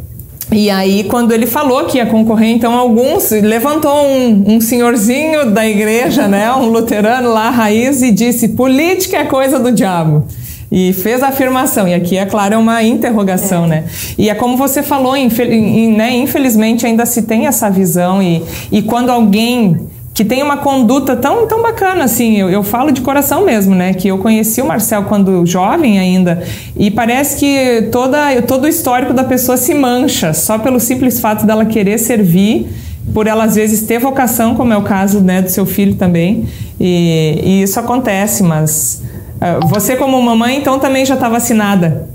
e 0.51 0.69
aí, 0.69 1.03
quando 1.03 1.33
ele 1.33 1.45
falou 1.45 1.83
que 1.85 1.97
ia 1.97 2.05
concorrer, 2.05 2.49
então 2.49 2.73
alguns 2.73 3.31
levantou 3.31 3.93
um, 3.93 4.55
um, 4.55 4.61
senhorzinho 4.61 5.51
da 5.51 5.67
igreja, 5.67 6.25
né, 6.27 6.51
um 6.53 6.69
luterano 6.69 7.33
lá, 7.33 7.49
raiz, 7.49 8.01
e 8.01 8.11
disse: 8.11 8.49
política 8.49 9.17
é 9.17 9.25
coisa 9.25 9.59
do 9.59 9.71
diabo. 9.73 10.25
E 10.71 10.93
fez 10.93 11.23
a 11.23 11.29
afirmação, 11.29 11.87
e 11.87 11.93
aqui, 11.93 12.17
é 12.17 12.25
claro, 12.25 12.55
é 12.55 12.57
uma 12.57 12.83
interrogação, 12.83 13.65
é. 13.65 13.67
né? 13.67 13.83
E 14.17 14.29
é 14.29 14.35
como 14.35 14.57
você 14.57 14.83
falou, 14.83 15.15
infel 15.15 15.47
né, 15.47 16.15
infelizmente 16.15 16.85
ainda 16.85 17.05
se 17.05 17.21
tem 17.21 17.47
essa 17.47 17.69
visão, 17.69 18.21
e, 18.21 18.43
e 18.71 18.81
quando 18.81 19.09
alguém 19.09 19.77
que 20.17 20.25
tem 20.25 20.41
uma 20.41 20.57
conduta 20.57 21.15
tão, 21.15 21.45
tão 21.45 21.61
bacana, 21.61 22.05
assim, 22.05 22.37
eu, 22.37 22.49
eu 22.49 22.63
falo 22.63 22.91
de 22.91 23.01
coração 23.01 23.45
mesmo, 23.45 23.75
né, 23.75 23.93
que 23.93 24.07
eu 24.07 24.17
conheci 24.17 24.59
o 24.63 24.65
Marcel 24.65 25.03
quando 25.03 25.45
jovem 25.45 25.99
ainda, 25.99 26.41
e 26.75 26.89
parece 26.89 27.37
que 27.37 27.87
toda, 27.91 28.41
todo 28.41 28.63
o 28.63 28.67
histórico 28.67 29.13
da 29.13 29.23
pessoa 29.23 29.57
se 29.57 29.75
mancha, 29.75 30.33
só 30.33 30.57
pelo 30.57 30.79
simples 30.79 31.19
fato 31.19 31.45
dela 31.45 31.65
querer 31.65 31.99
servir, 31.99 32.67
por 33.13 33.27
ela 33.27 33.43
às 33.43 33.53
vezes 33.53 33.83
ter 33.83 33.99
vocação, 33.99 34.55
como 34.55 34.73
é 34.73 34.77
o 34.77 34.81
caso, 34.81 35.19
né, 35.19 35.39
do 35.39 35.51
seu 35.51 35.67
filho 35.67 35.93
também, 35.93 36.47
e, 36.79 37.39
e 37.43 37.61
isso 37.61 37.79
acontece, 37.79 38.41
mas 38.41 39.03
uh, 39.35 39.67
você 39.67 39.95
como 39.95 40.19
mamãe, 40.19 40.57
então, 40.57 40.79
também 40.79 41.05
já 41.05 41.13
está 41.13 41.29
vacinada? 41.29 42.06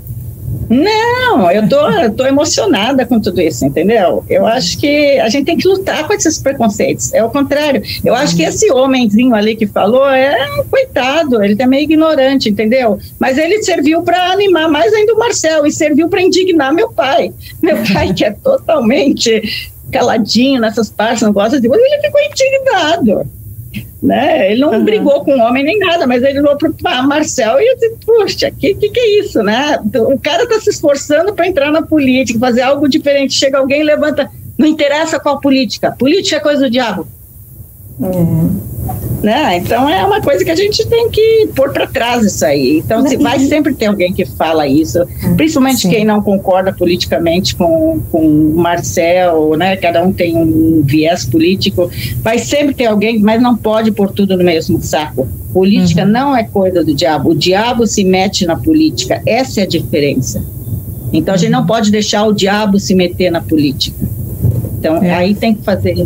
Não, 0.69 1.51
eu 1.51 1.67
tô, 1.67 1.89
eu 1.89 2.13
tô 2.13 2.25
emocionada 2.25 3.05
com 3.05 3.19
tudo 3.19 3.41
isso, 3.41 3.65
entendeu? 3.65 4.23
Eu 4.29 4.45
acho 4.45 4.77
que 4.77 5.19
a 5.19 5.29
gente 5.29 5.45
tem 5.45 5.57
que 5.57 5.67
lutar 5.67 6.07
com 6.07 6.13
esses 6.13 6.37
preconceitos. 6.39 7.13
É 7.13 7.23
o 7.23 7.29
contrário. 7.29 7.81
Eu 8.03 8.15
acho 8.15 8.35
que 8.35 8.43
esse 8.43 8.71
homenzinho 8.71 9.35
ali 9.35 9.55
que 9.55 9.67
falou 9.67 10.09
é 10.09 10.35
coitado, 10.69 11.43
ele 11.43 11.61
é 11.61 11.67
meio 11.67 11.83
ignorante, 11.83 12.49
entendeu? 12.49 12.99
Mas 13.19 13.37
ele 13.37 13.61
serviu 13.63 14.01
para 14.01 14.31
animar 14.31 14.69
mais 14.69 14.93
ainda 14.93 15.13
o 15.13 15.19
Marcel 15.19 15.65
e 15.65 15.71
serviu 15.71 16.09
para 16.09 16.21
indignar 16.21 16.73
meu 16.73 16.91
pai. 16.91 17.33
Meu 17.61 17.77
pai, 17.93 18.13
que 18.13 18.25
é 18.25 18.31
totalmente 18.31 19.71
caladinho 19.91 20.59
nessas 20.59 20.89
partes, 20.89 21.21
não 21.21 21.33
gosta 21.33 21.59
de. 21.59 21.67
Ele 21.67 22.01
ficou 22.01 22.21
indignado 22.21 23.29
né? 24.03 24.51
Ele 24.51 24.59
não 24.59 24.73
uhum. 24.73 24.83
brigou 24.83 25.23
com 25.23 25.33
o 25.33 25.39
homem 25.39 25.63
nem 25.63 25.79
nada, 25.79 26.05
mas 26.05 26.21
ele 26.21 26.41
falou 26.41 26.57
para 26.57 27.01
Marcel 27.03 27.57
e 27.59 27.65
eu 27.65 27.75
disse, 27.75 27.95
puxa, 28.05 28.51
que, 28.51 28.75
que 28.75 28.89
que 28.89 28.99
é 28.99 29.19
isso, 29.21 29.41
né? 29.41 29.79
O 29.95 30.19
cara 30.19 30.43
está 30.43 30.59
se 30.59 30.69
esforçando 30.69 31.33
para 31.33 31.47
entrar 31.47 31.71
na 31.71 31.81
política, 31.81 32.37
fazer 32.37 32.61
algo 32.61 32.89
diferente. 32.89 33.33
Chega 33.33 33.57
alguém 33.57 33.79
e 33.79 33.85
levanta, 33.85 34.29
não 34.57 34.67
interessa 34.67 35.21
qual 35.21 35.39
política, 35.39 35.95
política 35.97 36.35
é 36.35 36.39
coisa 36.41 36.65
do 36.65 36.69
diabo. 36.69 37.07
É. 38.01 38.72
Né? 39.23 39.55
Então 39.55 39.87
é 39.89 40.05
uma 40.05 40.19
coisa 40.19 40.43
que 40.43 40.51
a 40.51 40.55
gente 40.55 40.85
tem 40.85 41.09
que 41.09 41.49
pôr 41.55 41.71
para 41.71 41.87
trás 41.87 42.25
isso 42.25 42.45
aí. 42.45 42.79
Então 42.79 43.07
se 43.07 43.15
vai 43.15 43.39
sempre 43.39 43.73
ter 43.73 43.85
alguém 43.85 44.11
que 44.11 44.25
fala 44.25 44.67
isso, 44.67 45.01
hum, 45.01 45.37
principalmente 45.37 45.83
Sim. 45.83 45.89
quem 45.91 46.03
não 46.03 46.21
concorda 46.21 46.73
politicamente 46.73 47.55
com 47.55 48.01
com 48.11 48.53
Marcel, 48.53 49.55
né? 49.55 49.77
Cada 49.77 50.03
um 50.03 50.11
tem 50.11 50.35
um 50.35 50.81
viés 50.83 51.25
político, 51.25 51.89
vai 52.21 52.37
sempre 52.37 52.75
ter 52.75 52.87
alguém, 52.87 53.17
mas 53.19 53.41
não 53.41 53.55
pode 53.55 53.91
pôr 53.91 54.11
tudo 54.11 54.35
no 54.35 54.43
mesmo 54.43 54.81
saco. 54.81 55.25
Política 55.53 56.03
uhum. 56.03 56.11
não 56.11 56.35
é 56.35 56.43
coisa 56.43 56.83
do 56.83 56.93
diabo. 56.93 57.29
O 57.29 57.35
diabo 57.35 57.87
se 57.87 58.03
mete 58.03 58.45
na 58.45 58.57
política. 58.57 59.21
Essa 59.25 59.61
é 59.61 59.63
a 59.63 59.67
diferença. 59.67 60.43
Então 61.13 61.33
a 61.33 61.37
gente 61.37 61.51
não 61.51 61.61
uhum. 61.61 61.65
pode 61.67 61.91
deixar 61.91 62.25
o 62.25 62.33
diabo 62.33 62.77
se 62.77 62.93
meter 62.93 63.31
na 63.31 63.39
política. 63.39 64.05
Então 64.79 65.01
é. 65.01 65.13
aí 65.13 65.33
tem 65.33 65.55
que 65.55 65.63
fazer 65.63 66.05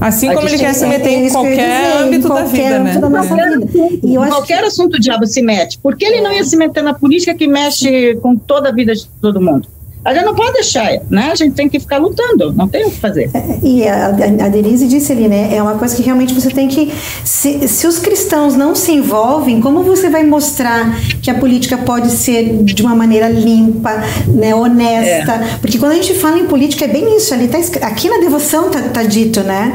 Assim 0.00 0.32
como 0.32 0.48
ele 0.48 0.58
quer 0.58 0.74
se 0.74 0.86
meter 0.86 1.10
em 1.10 1.30
qualquer 1.30 1.96
âmbito 1.98 2.28
da 2.28 2.44
vida, 2.44 2.78
né? 2.78 2.98
Da 2.98 3.10
nossa 3.10 3.34
vida. 3.34 3.66
E 4.02 4.14
eu 4.14 4.26
qualquer 4.26 4.60
que... 4.60 4.64
assunto 4.66 4.94
o 4.94 5.00
diabo 5.00 5.26
se 5.26 5.42
mete. 5.42 5.78
Por 5.78 5.96
que 5.96 6.04
ele 6.04 6.20
não 6.20 6.32
ia 6.32 6.44
se 6.44 6.56
meter 6.56 6.82
na 6.82 6.94
política 6.94 7.34
que 7.34 7.46
mexe 7.46 8.16
com 8.16 8.36
toda 8.36 8.68
a 8.68 8.72
vida 8.72 8.94
de 8.94 9.06
todo 9.20 9.40
mundo? 9.40 9.68
A 10.08 10.14
gente 10.14 10.24
não 10.24 10.34
pode 10.34 10.54
deixar, 10.54 10.88
né? 11.10 11.28
A 11.30 11.34
gente 11.34 11.54
tem 11.54 11.68
que 11.68 11.78
ficar 11.78 11.98
lutando, 11.98 12.50
não 12.54 12.66
tem 12.66 12.86
o 12.86 12.90
que 12.90 12.96
fazer. 12.96 13.30
É, 13.34 13.58
e 13.62 13.86
a, 13.86 14.06
a 14.06 14.48
Denise 14.48 14.88
disse 14.88 15.12
ali, 15.12 15.28
né? 15.28 15.54
É 15.54 15.62
uma 15.62 15.74
coisa 15.74 15.94
que 15.94 16.00
realmente 16.00 16.32
você 16.32 16.48
tem 16.48 16.66
que. 16.66 16.90
Se, 17.22 17.68
se 17.68 17.86
os 17.86 17.98
cristãos 17.98 18.56
não 18.56 18.74
se 18.74 18.90
envolvem, 18.90 19.60
como 19.60 19.82
você 19.82 20.08
vai 20.08 20.24
mostrar 20.24 20.98
que 21.20 21.30
a 21.30 21.34
política 21.34 21.76
pode 21.76 22.10
ser 22.10 22.62
de 22.64 22.80
uma 22.82 22.94
maneira 22.94 23.28
limpa, 23.28 24.02
né, 24.26 24.54
honesta? 24.54 25.32
É. 25.32 25.58
Porque 25.60 25.76
quando 25.76 25.92
a 25.92 25.96
gente 25.96 26.14
fala 26.14 26.38
em 26.38 26.46
política, 26.46 26.86
é 26.86 26.88
bem 26.88 27.14
isso. 27.14 27.34
Ali 27.34 27.46
tá, 27.46 27.58
aqui 27.82 28.08
na 28.08 28.16
devoção 28.16 28.70
tá, 28.70 28.80
tá 28.80 29.02
dito, 29.02 29.42
né? 29.42 29.74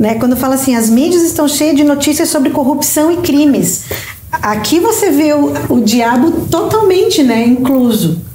É. 0.00 0.02
né? 0.02 0.14
Quando 0.16 0.36
fala 0.36 0.56
assim, 0.56 0.74
as 0.74 0.90
mídias 0.90 1.22
estão 1.22 1.46
cheias 1.46 1.76
de 1.76 1.84
notícias 1.84 2.28
sobre 2.28 2.50
corrupção 2.50 3.12
e 3.12 3.18
crimes. 3.18 3.84
Aqui 4.32 4.80
você 4.80 5.12
vê 5.12 5.32
o, 5.34 5.52
o 5.68 5.80
diabo 5.80 6.32
totalmente 6.50 7.22
né, 7.22 7.46
incluso. 7.46 8.26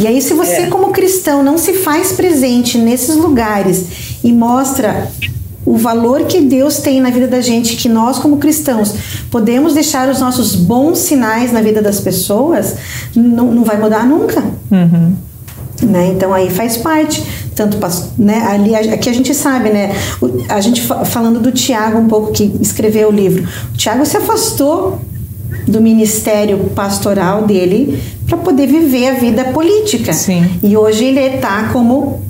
E 0.00 0.06
aí, 0.06 0.22
se 0.22 0.32
você, 0.32 0.62
é. 0.62 0.66
como 0.66 0.92
cristão, 0.92 1.42
não 1.42 1.58
se 1.58 1.74
faz 1.74 2.12
presente 2.12 2.78
nesses 2.78 3.16
lugares 3.16 3.84
e 4.24 4.32
mostra 4.32 5.10
o 5.64 5.76
valor 5.76 6.24
que 6.24 6.40
Deus 6.40 6.78
tem 6.78 7.00
na 7.00 7.10
vida 7.10 7.28
da 7.28 7.40
gente, 7.42 7.76
que 7.76 7.88
nós, 7.88 8.18
como 8.18 8.38
cristãos, 8.38 8.94
podemos 9.30 9.74
deixar 9.74 10.08
os 10.08 10.18
nossos 10.18 10.56
bons 10.56 10.98
sinais 10.98 11.52
na 11.52 11.60
vida 11.60 11.82
das 11.82 12.00
pessoas, 12.00 12.76
não, 13.14 13.52
não 13.52 13.62
vai 13.62 13.78
mudar 13.78 14.06
nunca. 14.06 14.42
Uhum. 14.70 15.14
Né? 15.82 16.08
Então 16.08 16.32
aí 16.32 16.50
faz 16.50 16.76
parte, 16.76 17.24
tanto 17.54 17.78
né, 18.18 18.42
ali 18.48 18.74
aqui 18.74 19.08
a 19.08 19.12
gente 19.12 19.34
sabe, 19.34 19.70
né? 19.70 19.94
A 20.48 20.60
gente 20.60 20.82
falando 21.06 21.40
do 21.40 21.52
Tiago 21.52 21.98
um 21.98 22.08
pouco 22.08 22.32
que 22.32 22.54
escreveu 22.60 23.08
o 23.08 23.12
livro, 23.12 23.48
o 23.72 23.76
Tiago 23.76 24.04
se 24.04 24.16
afastou 24.16 25.00
do 25.70 25.80
ministério 25.80 26.58
pastoral 26.74 27.44
dele 27.44 27.98
para 28.26 28.38
poder 28.38 28.66
viver 28.66 29.08
a 29.08 29.14
vida 29.14 29.44
política. 29.46 30.12
Sim. 30.12 30.48
E 30.62 30.76
hoje 30.76 31.04
ele 31.06 31.20
está 31.20 31.70
como 31.72 32.20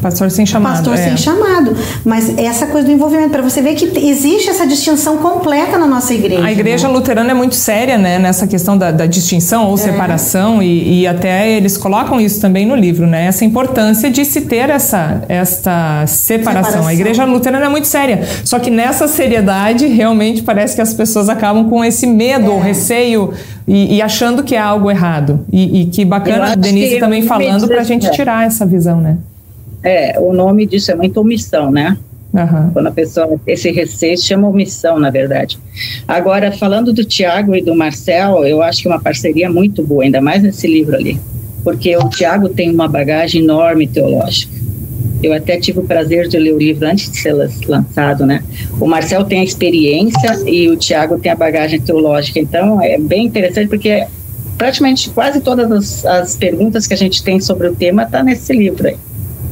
Pastor 0.00 0.30
sem 0.30 0.44
chamado. 0.44 0.74
Pastor 0.74 0.94
é. 0.94 0.96
sem 0.96 1.16
chamado. 1.16 1.74
Mas 2.04 2.36
essa 2.38 2.66
coisa 2.66 2.86
do 2.86 2.92
envolvimento, 2.92 3.30
para 3.30 3.42
você 3.42 3.62
ver 3.62 3.74
que 3.74 3.98
existe 4.06 4.50
essa 4.50 4.66
distinção 4.66 5.18
completa 5.18 5.78
na 5.78 5.86
nossa 5.86 6.12
igreja. 6.12 6.44
A 6.44 6.52
igreja 6.52 6.86
né? 6.86 6.94
luterana 6.94 7.30
é 7.30 7.34
muito 7.34 7.54
séria 7.54 7.96
né, 7.96 8.18
nessa 8.18 8.46
questão 8.46 8.76
da, 8.76 8.90
da 8.90 9.06
distinção 9.06 9.66
ou 9.66 9.74
é. 9.74 9.78
separação, 9.78 10.62
e, 10.62 11.00
e, 11.00 11.06
até 11.06 11.50
eles 11.50 11.76
colocam 11.76 12.20
isso 12.20 12.40
também 12.40 12.66
no 12.66 12.76
livro, 12.76 13.06
né? 13.06 13.26
Essa 13.26 13.44
importância 13.44 14.10
de 14.10 14.24
se 14.24 14.42
ter 14.42 14.68
essa, 14.68 15.22
esta 15.28 16.04
separação. 16.06 16.64
separação. 16.64 16.86
A 16.86 16.94
igreja 16.94 17.24
luterana 17.24 17.66
é 17.66 17.68
muito 17.68 17.86
séria. 17.86 18.22
Só 18.44 18.58
que 18.58 18.70
nessa 18.70 19.08
seriedade, 19.08 19.86
realmente 19.86 20.42
parece 20.42 20.74
que 20.74 20.82
as 20.82 20.92
pessoas 20.92 21.28
acabam 21.28 21.68
com 21.68 21.84
esse 21.84 22.06
medo 22.06 22.52
ou 22.52 22.60
é. 22.60 22.64
receio 22.64 23.32
e, 23.66 23.96
e, 23.96 24.02
achando 24.02 24.42
que 24.42 24.54
é 24.54 24.60
algo 24.60 24.90
errado. 24.90 25.40
E, 25.50 25.82
e 25.82 25.86
que 25.86 26.04
bacana, 26.04 26.54
Denise 26.54 26.98
também 26.98 27.22
falando, 27.22 27.66
para 27.66 27.80
a 27.80 27.84
gente 27.84 28.10
tirar 28.10 28.46
essa 28.46 28.66
visão, 28.66 29.00
né? 29.00 29.16
É, 29.86 30.18
o 30.18 30.32
nome 30.32 30.66
disso 30.66 30.90
é 30.90 30.96
muita 30.96 31.20
omissão, 31.20 31.70
né? 31.70 31.96
Uhum. 32.34 32.70
Quando 32.72 32.88
a 32.88 32.90
pessoa, 32.90 33.40
esse 33.46 33.70
receio 33.70 34.18
chama 34.18 34.48
omissão, 34.48 34.98
na 34.98 35.10
verdade. 35.10 35.56
Agora, 36.08 36.50
falando 36.50 36.92
do 36.92 37.04
Tiago 37.04 37.54
e 37.54 37.62
do 37.62 37.72
Marcel, 37.72 38.44
eu 38.44 38.60
acho 38.62 38.82
que 38.82 38.88
é 38.88 38.90
uma 38.90 39.00
parceria 39.00 39.48
muito 39.48 39.84
boa, 39.84 40.02
ainda 40.02 40.20
mais 40.20 40.42
nesse 40.42 40.66
livro 40.66 40.96
ali, 40.96 41.20
porque 41.62 41.96
o 41.96 42.08
Tiago 42.08 42.48
tem 42.48 42.68
uma 42.68 42.88
bagagem 42.88 43.44
enorme 43.44 43.86
teológica. 43.86 44.52
Eu 45.22 45.32
até 45.32 45.56
tive 45.56 45.78
o 45.78 45.84
prazer 45.84 46.26
de 46.26 46.36
ler 46.36 46.52
o 46.52 46.58
livro 46.58 46.84
antes 46.84 47.08
de 47.08 47.18
ser 47.18 47.32
lançado, 47.68 48.26
né? 48.26 48.42
O 48.80 48.88
Marcel 48.88 49.22
tem 49.22 49.38
a 49.38 49.44
experiência 49.44 50.36
e 50.46 50.68
o 50.68 50.76
Tiago 50.76 51.16
tem 51.16 51.30
a 51.30 51.36
bagagem 51.36 51.80
teológica, 51.80 52.40
então 52.40 52.82
é 52.82 52.98
bem 52.98 53.26
interessante 53.26 53.68
porque 53.68 54.04
praticamente 54.58 55.10
quase 55.10 55.40
todas 55.40 55.70
as, 55.70 56.04
as 56.04 56.36
perguntas 56.36 56.88
que 56.88 56.94
a 56.94 56.96
gente 56.96 57.22
tem 57.22 57.40
sobre 57.40 57.68
o 57.68 57.74
tema 57.76 58.02
está 58.02 58.24
nesse 58.24 58.52
livro 58.52 58.88
aí. 58.88 58.96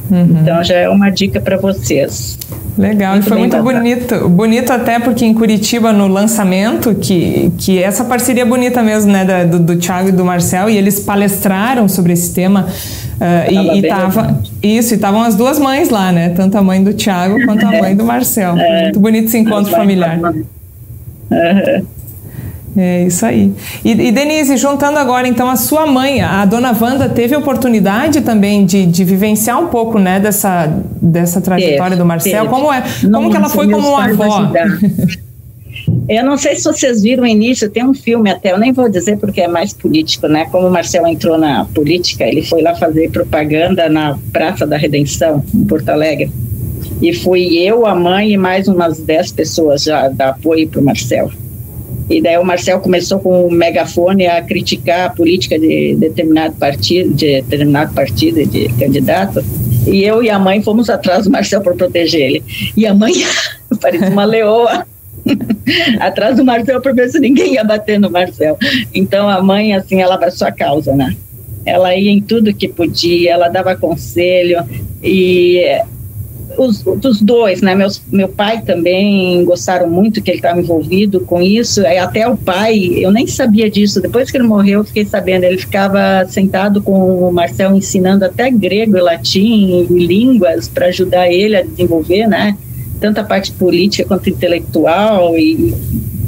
Uhum. 0.09 0.37
Então 0.41 0.63
já 0.63 0.75
é 0.75 0.89
uma 0.89 1.09
dica 1.09 1.39
para 1.39 1.57
vocês. 1.57 2.37
Legal, 2.77 3.13
muito 3.13 3.25
e 3.25 3.29
foi 3.29 3.37
muito 3.37 3.57
bonito. 3.61 4.29
Bonito 4.29 4.71
até 4.71 4.99
porque 4.99 5.25
em 5.25 5.33
Curitiba, 5.33 5.93
no 5.93 6.07
lançamento, 6.07 6.93
que, 6.93 7.51
que 7.57 7.81
essa 7.81 8.03
parceria 8.03 8.43
é 8.43 8.45
bonita 8.45 8.83
mesmo, 8.83 9.11
né, 9.11 9.23
da, 9.23 9.43
do, 9.45 9.59
do 9.59 9.77
Thiago 9.77 10.09
e 10.09 10.11
do 10.11 10.25
Marcel, 10.25 10.69
e 10.69 10.77
eles 10.77 10.99
palestraram 10.99 11.87
sobre 11.87 12.13
esse 12.13 12.33
tema. 12.33 12.67
Uh, 13.15 13.75
e, 13.75 13.79
e 13.79 13.87
tava, 13.87 14.41
isso, 14.61 14.93
e 14.93 14.95
estavam 14.95 15.21
as 15.21 15.35
duas 15.35 15.57
mães 15.57 15.89
lá, 15.89 16.11
né? 16.11 16.29
Tanto 16.29 16.57
a 16.57 16.61
mãe 16.61 16.83
do 16.83 16.93
Thiago 16.93 17.43
quanto 17.45 17.65
a 17.65 17.71
mãe 17.71 17.95
do 17.95 18.03
Marcel. 18.03 18.55
É, 18.65 18.83
muito 18.83 18.99
bonito 18.99 19.27
esse 19.27 19.37
encontro 19.37 19.71
familiar. 19.71 20.19
Uhum. 20.19 21.85
É 22.77 23.03
isso 23.03 23.25
aí. 23.25 23.53
E, 23.85 23.91
e, 23.91 24.11
Denise, 24.11 24.57
juntando 24.57 24.99
agora 24.99 25.27
então 25.27 25.49
a 25.49 25.55
sua 25.55 25.85
mãe, 25.85 26.21
a 26.21 26.43
dona 26.45 26.75
Wanda 26.79 27.07
teve 27.07 27.35
oportunidade 27.35 28.21
também 28.21 28.65
de, 28.65 28.85
de 28.85 29.03
vivenciar 29.05 29.61
um 29.61 29.67
pouco 29.67 29.97
né, 29.97 30.19
dessa, 30.19 30.67
dessa 31.01 31.39
trajetória 31.39 31.95
do 31.95 32.05
Marcel. 32.05 32.47
Como 32.47 32.71
é? 32.71 32.83
Como 33.01 33.29
que 33.29 33.37
ela 33.37 33.49
foi 33.49 33.69
como 33.69 33.87
uma 33.87 34.05
avó? 34.05 34.51
Eu 36.07 36.23
não 36.23 36.37
sei 36.37 36.55
se 36.55 36.63
vocês 36.63 37.01
viram 37.01 37.23
o 37.23 37.27
início, 37.27 37.69
tem 37.69 37.83
um 37.83 37.93
filme 37.93 38.29
até, 38.29 38.51
eu 38.51 38.57
nem 38.57 38.71
vou 38.71 38.89
dizer 38.89 39.17
porque 39.17 39.41
é 39.41 39.47
mais 39.47 39.73
político, 39.73 40.27
né? 40.27 40.45
Como 40.45 40.67
o 40.67 40.71
Marcel 40.71 41.05
entrou 41.05 41.37
na 41.37 41.65
política, 41.65 42.23
ele 42.23 42.43
foi 42.43 42.61
lá 42.61 42.75
fazer 42.75 43.09
propaganda 43.11 43.89
na 43.89 44.17
Praça 44.31 44.65
da 44.65 44.77
Redenção, 44.77 45.43
em 45.53 45.65
Porto 45.65 45.89
Alegre. 45.89 46.31
E 47.01 47.13
fui 47.13 47.57
eu, 47.57 47.85
a 47.85 47.93
mãe 47.93 48.31
e 48.31 48.37
mais 48.37 48.67
umas 48.67 48.99
10 48.99 49.31
pessoas 49.33 49.83
já 49.83 50.07
dar 50.07 50.29
apoio 50.29 50.67
para 50.67 50.79
o 50.79 50.83
Marcel. 50.83 51.31
E 52.09 52.21
daí 52.21 52.37
o 52.37 52.43
Marcel 52.43 52.79
começou 52.79 53.19
com 53.19 53.47
o 53.47 53.51
megafone 53.51 54.27
a 54.27 54.41
criticar 54.41 55.07
a 55.07 55.09
política 55.09 55.57
de 55.57 55.95
determinado 55.95 56.55
partido, 56.55 57.13
de 57.13 57.41
determinado 57.41 57.93
partido, 57.93 58.45
de 58.45 58.69
candidato. 58.79 59.43
E 59.87 60.03
eu 60.03 60.23
e 60.23 60.29
a 60.29 60.37
mãe 60.37 60.61
fomos 60.61 60.89
atrás 60.89 61.25
do 61.25 61.31
Marcel 61.31 61.61
para 61.61 61.73
proteger 61.73 62.21
ele. 62.21 62.43
E 62.77 62.85
a 62.85 62.93
mãe 62.93 63.13
parecia 63.81 64.09
uma 64.09 64.25
leoa. 64.25 64.85
atrás 65.99 66.37
do 66.37 66.45
Marcel 66.45 66.79
para 66.79 66.93
ver 66.93 67.09
se 67.09 67.19
ninguém 67.19 67.53
ia 67.53 67.63
bater 67.63 67.99
no 67.99 68.09
Marcel. 68.09 68.57
Então 68.93 69.27
a 69.27 69.41
mãe, 69.41 69.73
assim, 69.73 70.01
ela 70.01 70.15
abraçou 70.15 70.47
a 70.47 70.51
causa, 70.51 70.95
né? 70.95 71.15
Ela 71.65 71.95
ia 71.95 72.11
em 72.11 72.21
tudo 72.21 72.53
que 72.53 72.67
podia, 72.67 73.31
ela 73.31 73.49
dava 73.49 73.75
conselho 73.75 74.63
e 75.01 75.63
os, 76.57 76.81
dos 76.81 77.21
dois, 77.21 77.61
né? 77.61 77.75
Meus, 77.75 78.01
meu 78.11 78.27
pai 78.27 78.61
também 78.61 79.43
gostaram 79.45 79.89
muito 79.89 80.21
que 80.21 80.31
ele 80.31 80.37
estava 80.37 80.59
envolvido 80.59 81.19
com 81.21 81.41
isso. 81.41 81.81
Até 81.85 82.27
o 82.27 82.35
pai, 82.37 82.77
eu 82.97 83.11
nem 83.11 83.27
sabia 83.27 83.69
disso. 83.69 84.01
Depois 84.01 84.31
que 84.31 84.37
ele 84.37 84.47
morreu, 84.47 84.79
eu 84.79 84.83
fiquei 84.83 85.05
sabendo. 85.05 85.43
Ele 85.43 85.57
ficava 85.57 86.25
sentado 86.27 86.81
com 86.81 87.27
o 87.27 87.31
Marcel 87.31 87.75
ensinando 87.75 88.25
até 88.25 88.49
grego 88.49 88.97
e 88.97 89.01
latim 89.01 89.87
e 89.89 90.05
línguas 90.05 90.67
para 90.67 90.87
ajudar 90.87 91.31
ele 91.31 91.55
a 91.55 91.61
desenvolver, 91.61 92.27
né? 92.27 92.57
Tanto 92.99 93.19
a 93.19 93.23
parte 93.23 93.51
política 93.51 94.07
quanto 94.07 94.29
intelectual 94.29 95.37
e 95.37 95.73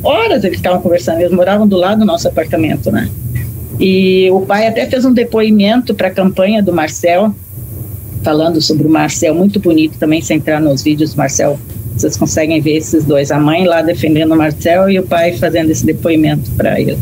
horas 0.04 0.44
eles 0.44 0.58
ficavam 0.58 0.82
conversando. 0.82 1.20
Eles 1.20 1.32
moravam 1.32 1.68
do 1.68 1.78
lado 1.78 2.00
do 2.00 2.06
nosso 2.06 2.28
apartamento, 2.28 2.92
né? 2.92 3.10
E 3.80 4.30
o 4.32 4.42
pai 4.42 4.68
até 4.68 4.86
fez 4.88 5.06
um 5.06 5.14
depoimento 5.14 5.94
para 5.94 6.08
a 6.08 6.12
campanha 6.12 6.64
do 6.64 6.74
Marcel 6.74 7.34
falando 8.24 8.62
sobre 8.62 8.86
o 8.86 8.90
Marcel, 8.90 9.34
muito 9.34 9.60
bonito 9.60 9.98
também, 9.98 10.22
se 10.22 10.34
entrar 10.34 10.60
nos 10.60 10.84
vídeos, 10.84 11.16
Marcel, 11.16 11.60
vocês 11.96 12.16
conseguem 12.16 12.62
ver 12.62 12.78
esses 12.78 13.04
dois, 13.04 13.32
a 13.32 13.40
mãe 13.40 13.66
lá 13.66 13.82
defendendo 13.82 14.34
o 14.34 14.38
Marcel 14.38 14.90
e 14.90 15.00
o 15.00 15.04
pai 15.04 15.34
fazendo 15.34 15.72
esse 15.72 15.86
depoimento 15.86 16.52
para 16.52 16.80
ele. 16.80 16.98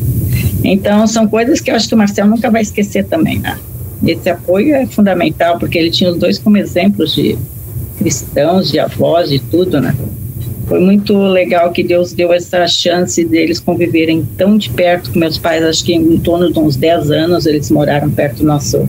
Então, 0.63 1.05
são 1.05 1.27
coisas 1.27 1.59
que 1.59 1.69
eu 1.69 1.75
acho 1.75 1.87
que 1.87 1.95
o 1.95 1.97
Marcel 1.97 2.25
nunca 2.27 2.49
vai 2.49 2.61
esquecer 2.61 3.05
também, 3.05 3.39
né? 3.39 3.57
Esse 4.05 4.29
apoio 4.29 4.75
é 4.75 4.85
fundamental, 4.85 5.59
porque 5.59 5.77
ele 5.77 5.91
tinha 5.91 6.09
os 6.09 6.17
dois 6.17 6.39
como 6.39 6.57
exemplos 6.57 7.13
de 7.13 7.37
cristãos, 7.97 8.71
de 8.71 8.79
avós, 8.79 9.29
de 9.29 9.39
tudo, 9.39 9.81
né? 9.81 9.95
Foi 10.67 10.79
muito 10.79 11.15
legal 11.15 11.71
que 11.71 11.83
Deus 11.83 12.13
deu 12.13 12.33
essa 12.33 12.67
chance 12.67 13.23
deles 13.23 13.59
conviverem 13.59 14.25
tão 14.37 14.57
de 14.57 14.69
perto 14.69 15.11
com 15.11 15.19
meus 15.19 15.37
pais, 15.37 15.63
acho 15.63 15.83
que 15.83 15.93
em 15.93 16.17
torno 16.19 16.51
de 16.51 16.57
uns 16.57 16.75
10 16.75 17.11
anos 17.11 17.45
eles 17.45 17.69
moraram 17.69 18.09
perto 18.09 18.37
do 18.37 18.45
nosso 18.45 18.87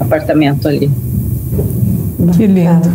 apartamento 0.00 0.66
ali. 0.66 0.90
Que 2.36 2.46
lindo. 2.46 2.90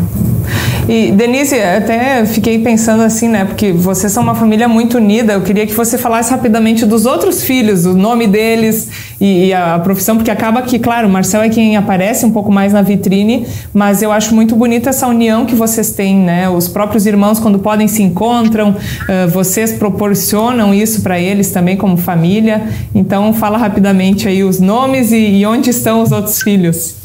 E 0.88 1.12
Denise, 1.12 1.55
até 1.55 2.25
fiquei 2.25 2.59
pensando 2.59 3.03
assim, 3.03 3.29
né? 3.29 3.45
Porque 3.45 3.71
vocês 3.71 4.12
são 4.12 4.21
uma 4.21 4.36
família 4.36 4.67
muito 4.67 4.97
unida. 4.97 5.33
Eu 5.33 5.41
queria 5.41 5.65
que 5.65 5.73
você 5.73 5.97
falasse 5.97 6.29
rapidamente 6.29 6.86
dos 6.86 7.05
outros 7.05 7.41
filhos, 7.41 7.86
o 7.86 7.93
nome 7.93 8.27
deles 8.27 8.89
e, 9.19 9.45
e 9.47 9.53
a, 9.53 9.79
profissão, 9.79 10.17
porque 10.17 10.29
acaba 10.29 10.62
que, 10.62 10.77
claro, 10.77 11.07
o 11.07 11.12
Marcel 11.12 11.41
é 11.41 11.47
quem 11.47 11.77
aparece 11.77 12.25
um 12.25 12.31
pouco 12.31 12.51
mais 12.51 12.73
na 12.73 12.81
vitrine, 12.81 13.47
mas 13.73 14.01
eu 14.01 14.12
acho 14.12 14.36
muito 14.36 14.57
bonita 14.57 14.89
essa 14.89 15.07
união 15.07 15.45
que 15.45 15.55
vocês 15.55 15.91
têm, 15.91 16.17
né? 16.17 16.49
Os 16.49 16.67
próprios 16.67 17.05
irmãos, 17.05 17.39
quando 17.39 17.59
podem, 17.59 17.88
se 17.88 18.03
encontram, 18.03 18.71
uh, 18.71 19.29
vocês 19.29 19.71
proporcionam 19.71 20.73
isso 20.73 21.01
para 21.01 21.17
eles 21.17 21.49
também 21.49 21.77
como 21.77 21.95
família. 21.95 22.62
Então, 22.93 23.33
fala 23.33 23.57
rapidamente 23.57 24.27
aí 24.27 24.43
os 24.43 24.59
nomes 24.59 25.13
e, 25.13 25.38
e 25.38 25.45
onde 25.45 25.69
estão 25.69 26.01
os 26.01 26.12
outros 26.12 26.41
filhos. 26.41 27.02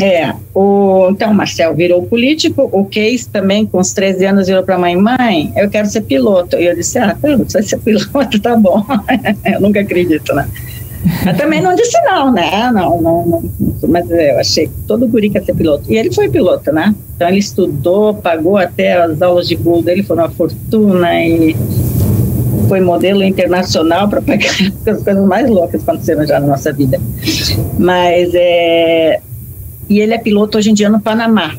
É, 0.00 0.34
o, 0.54 1.08
então 1.10 1.34
Marcel 1.34 1.74
virou 1.74 2.02
político, 2.02 2.68
o 2.72 2.84
Case 2.86 3.28
também, 3.28 3.66
com 3.66 3.78
os 3.78 3.92
13 3.92 4.24
anos, 4.24 4.46
virou 4.46 4.62
para 4.62 4.76
a 4.76 4.78
mãe, 4.78 4.96
mãe, 4.96 5.52
eu 5.56 5.68
quero 5.68 5.86
ser 5.88 6.02
piloto. 6.02 6.56
E 6.56 6.66
eu 6.66 6.74
disse, 6.74 6.98
ah, 6.98 7.16
você 7.20 7.52
vai 7.52 7.62
ser 7.62 7.78
piloto, 7.78 8.40
tá 8.40 8.56
bom. 8.56 8.84
eu 9.44 9.60
nunca 9.60 9.80
acredito, 9.80 10.34
né? 10.34 10.48
Eu 11.26 11.36
também 11.36 11.60
não 11.60 11.74
disse 11.74 12.00
não, 12.02 12.32
né? 12.32 12.70
Não, 12.72 13.00
não, 13.00 13.26
não, 13.26 13.42
mas 13.88 14.08
eu 14.08 14.38
achei 14.38 14.68
que 14.68 14.74
todo 14.86 15.08
guri 15.08 15.30
quer 15.30 15.42
ser 15.44 15.54
piloto. 15.54 15.92
E 15.92 15.96
ele 15.96 16.12
foi 16.12 16.28
piloto, 16.28 16.72
né? 16.72 16.94
Então 17.16 17.28
ele 17.28 17.38
estudou, 17.38 18.14
pagou 18.14 18.56
até 18.56 18.94
as 18.94 19.20
aulas 19.20 19.48
de 19.48 19.56
voo 19.56 19.82
dele, 19.82 20.02
foram 20.02 20.22
uma 20.22 20.30
fortuna 20.30 21.12
e 21.24 21.56
foi 22.68 22.80
modelo 22.80 23.22
internacional 23.24 24.08
para 24.08 24.22
pagar 24.22 24.46
as 24.86 25.02
coisas 25.02 25.26
mais 25.26 25.50
loucas 25.50 25.82
que 25.82 25.90
aconteceram 25.90 26.24
já 26.24 26.38
na 26.38 26.46
nossa 26.46 26.72
vida. 26.72 27.00
Mas 27.78 28.30
é, 28.34 29.20
e 29.92 30.00
ele 30.00 30.14
é 30.14 30.18
piloto 30.18 30.56
hoje 30.56 30.70
em 30.70 30.74
dia 30.74 30.88
no 30.88 30.98
Panamá. 30.98 31.54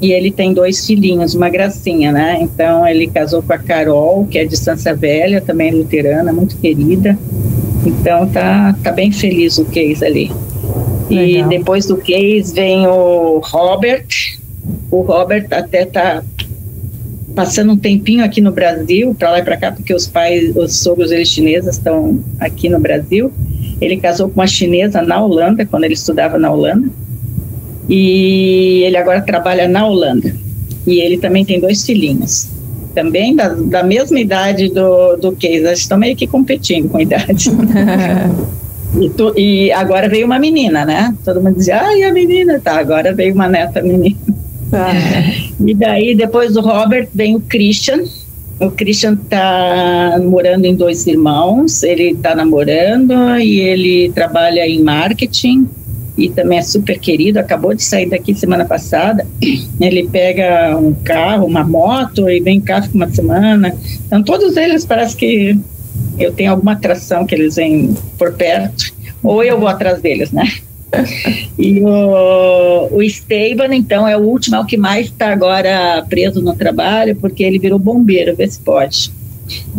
E 0.00 0.12
ele 0.12 0.30
tem 0.30 0.54
dois 0.54 0.86
filhinhos, 0.86 1.34
uma 1.34 1.50
gracinha, 1.50 2.10
né? 2.10 2.38
Então 2.40 2.88
ele 2.88 3.06
casou 3.06 3.42
com 3.42 3.52
a 3.52 3.58
Carol, 3.58 4.26
que 4.26 4.38
é 4.38 4.46
de 4.46 4.56
Sança 4.56 4.94
Velha, 4.94 5.42
também 5.42 5.70
luterana, 5.70 6.32
muito 6.32 6.56
querida. 6.56 7.18
Então 7.84 8.26
tá, 8.28 8.74
tá 8.82 8.92
bem 8.92 9.12
feliz 9.12 9.58
o 9.58 9.66
Case 9.66 10.02
ali. 10.02 10.32
Legal. 11.10 11.26
E 11.26 11.58
depois 11.58 11.84
do 11.84 11.98
Case 11.98 12.54
vem 12.54 12.86
o 12.86 13.40
Robert. 13.40 14.06
O 14.90 15.02
Robert 15.02 15.46
até 15.50 15.84
tá 15.84 16.24
passando 17.34 17.72
um 17.72 17.76
tempinho 17.76 18.24
aqui 18.24 18.40
no 18.40 18.52
Brasil, 18.52 19.14
para 19.14 19.32
lá 19.32 19.38
e 19.40 19.42
para 19.42 19.58
cá, 19.58 19.70
porque 19.70 19.92
os 19.92 20.06
pais, 20.06 20.56
os 20.56 20.78
sogros 20.78 21.12
eles 21.12 21.28
chineses 21.28 21.76
estão 21.76 22.24
aqui 22.38 22.70
no 22.70 22.80
Brasil. 22.80 23.30
Ele 23.82 23.98
casou 23.98 24.30
com 24.30 24.40
uma 24.40 24.46
chinesa 24.46 25.02
na 25.02 25.22
Holanda, 25.22 25.66
quando 25.66 25.84
ele 25.84 25.94
estudava 25.94 26.38
na 26.38 26.50
Holanda 26.50 26.88
e 27.90 28.84
ele 28.84 28.96
agora 28.96 29.20
trabalha 29.20 29.66
na 29.66 29.84
Holanda. 29.84 30.32
E 30.86 31.00
ele 31.00 31.18
também 31.18 31.44
tem 31.44 31.58
dois 31.58 31.84
filhinhos, 31.84 32.48
também 32.94 33.34
da, 33.34 33.48
da 33.48 33.82
mesma 33.82 34.20
idade 34.20 34.68
do, 34.68 35.16
do 35.16 35.32
Case, 35.32 35.56
eles 35.56 35.80
estão 35.80 35.98
meio 35.98 36.14
que 36.14 36.26
competindo 36.26 36.88
com 36.88 36.98
a 36.98 37.02
idade. 37.02 37.50
e, 39.00 39.10
tu, 39.10 39.34
e, 39.36 39.72
agora 39.72 40.08
veio 40.08 40.24
uma 40.24 40.38
menina, 40.38 40.84
né? 40.84 41.14
Todo 41.24 41.42
mundo 41.42 41.56
dizia, 41.56 41.82
ai, 41.82 42.04
a 42.04 42.12
menina, 42.12 42.60
tá, 42.60 42.78
agora 42.78 43.12
veio 43.12 43.34
uma 43.34 43.48
neta 43.48 43.82
menina. 43.82 44.16
Ah. 44.72 44.92
e 45.66 45.74
daí, 45.74 46.14
depois 46.14 46.54
do 46.54 46.60
Robert, 46.60 47.08
vem 47.12 47.34
o 47.34 47.40
Christian, 47.40 48.04
o 48.60 48.70
Christian 48.70 49.14
está 49.14 50.20
morando 50.22 50.64
em 50.64 50.76
dois 50.76 51.06
irmãos, 51.06 51.82
ele 51.82 52.12
está 52.12 52.36
namorando 52.36 53.12
e 53.38 53.58
ele 53.60 54.12
trabalha 54.14 54.66
em 54.66 54.80
marketing 54.80 55.68
e 56.20 56.30
também 56.30 56.58
é 56.58 56.62
super 56.62 56.98
querido, 56.98 57.38
acabou 57.38 57.74
de 57.74 57.82
sair 57.82 58.08
daqui 58.08 58.34
semana 58.34 58.64
passada. 58.64 59.26
Ele 59.80 60.08
pega 60.08 60.76
um 60.76 60.92
carro, 60.92 61.46
uma 61.46 61.64
moto 61.64 62.28
e 62.28 62.40
vem 62.40 62.60
cá 62.60 62.82
fica 62.82 62.94
uma 62.94 63.08
semana. 63.08 63.74
Então, 64.06 64.22
todos 64.22 64.56
eles 64.56 64.84
parece 64.84 65.16
que 65.16 65.58
eu 66.18 66.32
tenho 66.32 66.50
alguma 66.50 66.72
atração 66.72 67.26
que 67.26 67.34
eles 67.34 67.56
vêm 67.56 67.96
por 68.18 68.34
perto, 68.34 68.92
ou 69.22 69.42
eu 69.42 69.58
vou 69.58 69.68
atrás 69.68 70.00
deles, 70.00 70.30
né? 70.30 70.44
E 71.56 71.80
o, 71.82 72.88
o 72.90 73.02
Esteban, 73.02 73.74
então, 73.74 74.08
é 74.08 74.16
o 74.16 74.20
último, 74.20 74.56
é 74.56 74.60
o 74.60 74.64
que 74.64 74.76
mais 74.76 75.06
está 75.06 75.30
agora 75.30 76.04
preso 76.08 76.42
no 76.42 76.56
trabalho, 76.56 77.14
porque 77.16 77.44
ele 77.44 77.58
virou 77.58 77.78
bombeiro, 77.78 78.34
vê 78.34 78.48
se 78.48 78.58
pode. 78.58 79.12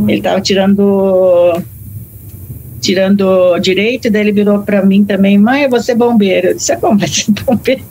Ele 0.08 0.18
estava 0.18 0.40
tirando 0.40 1.62
tirando 2.82 3.58
direito, 3.60 4.08
e 4.08 4.10
daí 4.10 4.24
ele 4.24 4.32
virou 4.32 4.60
para 4.60 4.84
mim 4.84 5.06
também, 5.06 5.38
mãe, 5.38 5.64
eu 5.64 5.70
vou 5.70 5.80
ser 5.80 5.96
bombeiro. 5.96 6.48
Eu 6.48 6.56
disse, 6.56 6.74
é 6.74 6.76
como 6.76 6.98
vai 7.00 7.08
ser 7.08 7.32
bombeiro? 7.32 7.84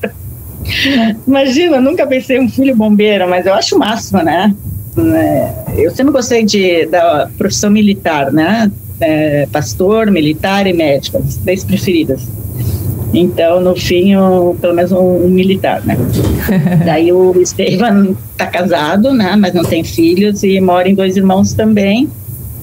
Imagina, 1.27 1.77
eu 1.77 1.83
nunca 1.83 2.07
pensei 2.07 2.37
em 2.37 2.41
um 2.41 2.49
filho 2.49 2.77
bombeiro, 2.77 3.29
mas 3.29 3.47
eu 3.47 3.55
acho 3.55 3.77
o 3.77 3.79
máximo, 3.79 4.23
né? 4.23 4.55
É, 4.99 5.53
eu 5.77 5.91
sempre 5.93 6.13
gostei 6.13 6.45
de, 6.45 6.87
da 6.87 7.31
profissão 7.39 7.71
militar, 7.71 8.33
né? 8.33 8.71
É, 9.01 9.47
pastor, 9.51 10.11
militar 10.11 10.67
e 10.67 10.73
médico, 10.73 11.19
as 11.19 11.37
três 11.37 11.65
preferidas. 11.65 12.21
Então, 13.15 13.61
no 13.61 13.75
fim, 13.75 14.13
eu, 14.13 14.57
pelo 14.61 14.75
menos 14.75 14.93
um, 14.93 15.25
um 15.25 15.29
militar, 15.29 15.83
né? 15.87 15.97
Daí 16.85 17.13
o 17.13 17.41
Esteban 17.41 18.15
está 18.33 18.47
casado, 18.47 19.15
né? 19.15 19.35
Mas 19.37 19.55
não 19.55 19.65
tem 19.65 19.83
filhos 19.83 20.43
e 20.43 20.61
mora 20.61 20.89
em 20.89 20.95
dois 20.95 21.17
irmãos 21.17 21.55
também 21.55 22.09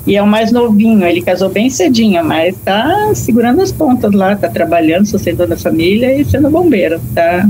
e 0.07 0.15
é 0.15 0.23
o 0.23 0.25
mais 0.25 0.53
novinho, 0.53 1.05
ele 1.05 1.21
casou 1.21 1.49
bem 1.49 1.69
cedinho, 1.69 2.23
mas 2.23 2.55
tá 2.63 3.11
segurando 3.13 3.61
as 3.61 3.73
pontas 3.73 4.13
lá, 4.13 4.37
tá 4.37 4.47
trabalhando, 4.47 5.05
sustentando 5.05 5.53
a 5.53 5.57
família 5.57 6.15
e 6.15 6.23
sendo 6.23 6.49
bombeiro, 6.49 6.97
tá? 7.13 7.47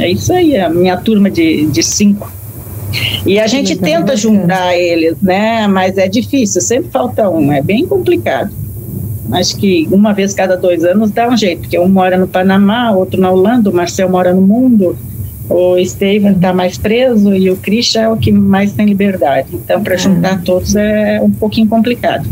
É 0.00 0.10
isso 0.10 0.32
aí, 0.32 0.58
a 0.58 0.68
minha 0.68 0.96
turma 0.96 1.30
de, 1.30 1.66
de 1.66 1.82
cinco. 1.84 2.30
E 3.24 3.38
a 3.38 3.46
gente 3.46 3.76
tenta 3.76 4.16
juntar 4.16 4.76
eles, 4.76 5.16
né? 5.22 5.68
Mas 5.68 5.96
é 5.96 6.08
difícil, 6.08 6.60
sempre 6.60 6.90
falta 6.90 7.30
um, 7.30 7.52
é 7.52 7.62
bem 7.62 7.86
complicado. 7.86 8.50
Acho 9.30 9.56
que 9.56 9.86
uma 9.92 10.12
vez 10.12 10.34
cada 10.34 10.56
dois 10.56 10.84
anos 10.84 11.12
dá 11.12 11.28
um 11.28 11.36
jeito, 11.36 11.60
porque 11.60 11.78
um 11.78 11.88
mora 11.88 12.18
no 12.18 12.26
Panamá, 12.26 12.90
outro 12.90 13.20
na 13.20 13.30
Holanda, 13.30 13.70
o 13.70 13.72
Marcel 13.72 14.08
mora 14.08 14.34
no 14.34 14.42
mundo, 14.42 14.98
o 15.50 15.84
Steven 15.84 16.32
está 16.32 16.52
mais 16.52 16.78
preso 16.78 17.34
e 17.34 17.50
o 17.50 17.56
Christian 17.56 18.02
é 18.02 18.08
o 18.08 18.16
que 18.16 18.30
mais 18.30 18.72
tem 18.72 18.86
liberdade. 18.86 19.48
Então, 19.52 19.82
para 19.82 19.96
juntar 19.96 20.34
uhum. 20.34 20.44
todos 20.44 20.76
é 20.76 21.20
um 21.20 21.30
pouquinho 21.30 21.68
complicado. 21.68 22.28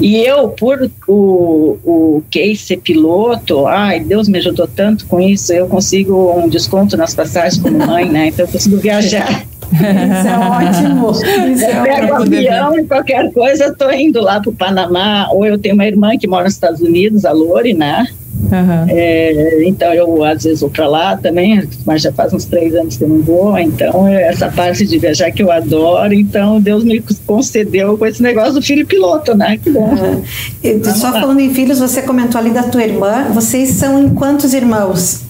E 0.00 0.16
eu, 0.16 0.48
por 0.48 0.90
o, 1.08 1.78
o 1.84 2.22
case 2.30 2.56
ser 2.56 2.78
piloto, 2.78 3.66
ai, 3.66 4.00
Deus 4.00 4.28
me 4.28 4.38
ajudou 4.38 4.66
tanto 4.66 5.06
com 5.06 5.20
isso, 5.20 5.52
eu 5.52 5.68
consigo 5.68 6.38
um 6.38 6.48
desconto 6.48 6.96
nas 6.96 7.14
passagens 7.14 7.62
como 7.62 7.78
mãe, 7.78 8.08
né? 8.08 8.26
Então 8.28 8.44
eu 8.44 8.50
consigo 8.50 8.76
viajar. 8.76 9.46
Isso 9.70 10.28
é 10.28 10.38
ótimo. 10.38 11.10
Isso 11.54 11.64
eu 11.64 11.84
é 11.84 12.00
pego 12.00 12.14
avião 12.14 12.78
e 12.78 12.84
qualquer 12.84 13.32
coisa, 13.32 13.64
eu 13.64 13.76
tô 13.76 13.90
indo 13.90 14.20
lá 14.20 14.40
para 14.40 14.50
o 14.50 14.54
Panamá, 14.54 15.28
ou 15.30 15.46
eu 15.46 15.56
tenho 15.56 15.76
uma 15.76 15.86
irmã 15.86 16.18
que 16.18 16.26
mora 16.26 16.44
nos 16.44 16.54
Estados 16.54 16.80
Unidos, 16.80 17.24
a 17.24 17.32
Lori, 17.32 17.72
né? 17.72 18.06
Uhum. 18.42 18.86
É, 18.88 19.64
então 19.64 19.92
eu 19.92 20.24
às 20.24 20.44
vezes 20.44 20.60
vou 20.60 20.70
para 20.70 20.88
lá 20.88 21.16
também, 21.16 21.68
mas 21.84 22.02
já 22.02 22.12
faz 22.12 22.32
uns 22.32 22.44
três 22.44 22.74
anos 22.74 22.96
que 22.96 23.04
eu 23.04 23.08
não 23.08 23.20
vou. 23.20 23.58
Então 23.58 24.08
é 24.08 24.22
essa 24.22 24.50
parte 24.50 24.86
de 24.86 24.98
viajar 24.98 25.30
que 25.30 25.42
eu 25.42 25.50
adoro. 25.50 26.12
Então 26.12 26.60
Deus 26.60 26.82
me 26.82 27.02
concedeu 27.26 27.96
com 27.98 28.06
esse 28.06 28.22
negócio 28.22 28.54
do 28.54 28.62
filho 28.62 28.86
piloto, 28.86 29.36
né? 29.36 29.58
Que 29.62 29.70
bom. 29.70 29.90
Uhum. 29.90 30.22
E, 30.62 30.84
só 30.84 31.10
lá. 31.10 31.20
falando 31.20 31.40
em 31.40 31.52
filhos, 31.52 31.78
você 31.78 32.02
comentou 32.02 32.40
ali 32.40 32.50
da 32.50 32.62
tua 32.62 32.82
irmã. 32.82 33.26
Vocês 33.32 33.70
são 33.70 34.02
em 34.02 34.08
quantos 34.10 34.54
irmãos? 34.54 35.22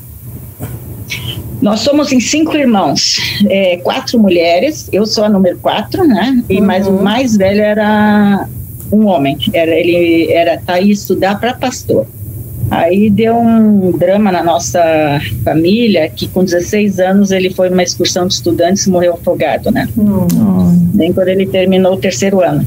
Nós 1.60 1.80
somos 1.80 2.10
em 2.10 2.20
cinco 2.20 2.56
irmãos, 2.56 3.18
é, 3.46 3.76
quatro 3.78 4.18
mulheres. 4.18 4.88
Eu 4.90 5.04
sou 5.04 5.24
a 5.24 5.28
número 5.28 5.58
quatro, 5.58 6.06
né? 6.06 6.42
E 6.48 6.58
uhum. 6.58 6.64
mais 6.64 6.86
o 6.86 6.92
mais 6.92 7.36
velho 7.36 7.60
era 7.60 8.46
um 8.90 9.06
homem. 9.06 9.36
Era 9.52 9.72
ele 9.72 10.32
era 10.32 10.58
tá 10.58 10.80
ir 10.80 10.92
estudar 10.92 11.38
para 11.38 11.52
pastor. 11.52 12.06
Aí 12.70 13.10
deu 13.10 13.36
um 13.36 13.90
drama 13.98 14.30
na 14.30 14.44
nossa 14.44 14.80
família, 15.42 16.08
que 16.08 16.28
com 16.28 16.44
16 16.44 17.00
anos 17.00 17.32
ele 17.32 17.50
foi 17.50 17.68
numa 17.68 17.82
excursão 17.82 18.28
de 18.28 18.34
estudantes 18.34 18.86
e 18.86 18.90
morreu 18.90 19.14
afogado, 19.14 19.72
né? 19.72 19.88
Nem 20.94 21.12
quando 21.12 21.28
ele 21.28 21.46
terminou 21.46 21.94
o 21.94 21.98
terceiro 21.98 22.40
ano. 22.40 22.64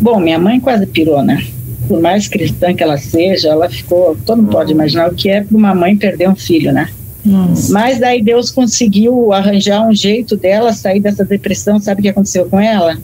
Bom, 0.00 0.18
minha 0.18 0.38
mãe 0.38 0.58
quase 0.58 0.84
pirou, 0.84 1.22
né? 1.22 1.44
Por 1.86 2.00
mais 2.00 2.26
cristã 2.26 2.74
que 2.74 2.82
ela 2.82 2.96
seja, 2.96 3.50
ela 3.50 3.68
ficou. 3.68 4.16
Todo 4.26 4.42
mundo 4.42 4.50
pode 4.50 4.72
imaginar 4.72 5.10
o 5.10 5.14
que 5.14 5.28
é 5.28 5.42
para 5.42 5.56
uma 5.56 5.74
mãe 5.74 5.96
perder 5.96 6.28
um 6.28 6.36
filho, 6.36 6.72
né? 6.72 6.88
Nossa. 7.24 7.72
Mas 7.72 8.00
daí 8.00 8.22
Deus 8.22 8.50
conseguiu 8.50 9.32
arranjar 9.32 9.86
um 9.86 9.94
jeito 9.94 10.36
dela 10.36 10.72
sair 10.72 11.00
dessa 11.00 11.24
depressão. 11.24 11.78
Sabe 11.78 12.00
o 12.00 12.02
que 12.02 12.08
aconteceu 12.08 12.46
com 12.46 12.58
ela? 12.58 12.96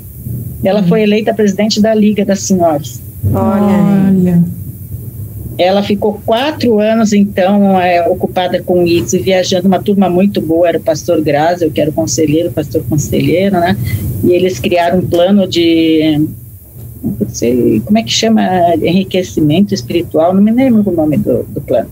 Ela 0.65 0.81
hum. 0.81 0.89
foi 0.89 1.03
eleita 1.03 1.35
presidente 1.35 1.81
da 1.81 1.95
Liga 1.95 2.25
das 2.25 2.41
Senhoras. 2.41 3.01
Olha. 3.33 4.09
Olha. 4.09 4.43
Ela 5.59 5.83
ficou 5.83 6.21
quatro 6.25 6.79
anos, 6.81 7.13
então, 7.13 7.81
é, 7.81 8.07
ocupada 8.09 8.63
com 8.63 8.85
isso, 8.85 9.19
viajando 9.19 9.67
uma 9.67 9.83
turma 9.83 10.09
muito 10.09 10.41
boa, 10.41 10.69
era 10.69 10.79
o 10.79 10.83
pastor 10.83 11.21
Grazel, 11.23 11.71
que 11.71 11.81
era 11.81 11.91
o 11.91 11.95
conselheiro, 11.95 12.51
pastor 12.51 12.83
conselheiro, 12.89 13.59
né? 13.59 13.77
E 14.23 14.33
eles 14.33 14.59
criaram 14.59 14.99
um 14.99 15.07
plano 15.07 15.47
de, 15.47 16.29
não 17.03 17.29
sei, 17.29 17.81
como 17.85 17.97
é 17.99 18.03
que 18.03 18.13
chama, 18.13 18.43
enriquecimento 18.83 19.73
espiritual, 19.73 20.35
não 20.35 20.43
me 20.43 20.53
lembro 20.53 20.91
o 20.91 20.95
nome 20.95 21.17
do, 21.17 21.45
do 21.45 21.61
plano. 21.61 21.91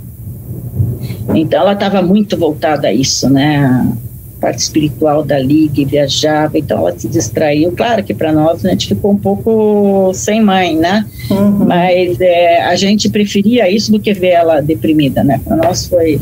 Então, 1.35 1.61
ela 1.61 1.73
estava 1.73 2.03
muito 2.03 2.37
voltada 2.37 2.89
a 2.89 2.93
isso, 2.93 3.31
né? 3.31 3.97
Parte 4.41 4.59
espiritual 4.59 5.25
da 5.25 5.39
liga 5.39 5.81
e 5.81 5.85
viajava, 5.85 6.59
então 6.59 6.79
ela 6.79 6.99
se 6.99 7.09
distraiu. 7.09 7.73
Claro 7.73 8.03
que 8.03 8.15
para 8.15 8.33
nós 8.33 8.65
a 8.65 8.71
gente 8.71 8.89
ficou 8.89 9.13
um 9.13 9.19
pouco 9.19 10.13
sem 10.15 10.43
mãe, 10.43 10.77
né? 10.77 11.07
Uhum. 11.31 11.67
Mas 11.67 12.21
é, 12.21 12.63
a 12.63 12.77
gente 12.77 13.09
preferia 13.09 13.71
isso 13.71 13.91
do 13.91 13.99
que 13.99 14.13
ver 14.13 14.31
ela 14.31 14.61
deprimida, 14.61 15.25
né? 15.25 15.41
Para 15.45 15.57
nós 15.57 15.87
foi 15.87 16.21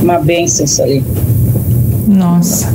uma 0.00 0.18
bênção 0.18 0.64
isso 0.64 0.82
ali. 0.82 1.02
Nossa. 2.06 2.72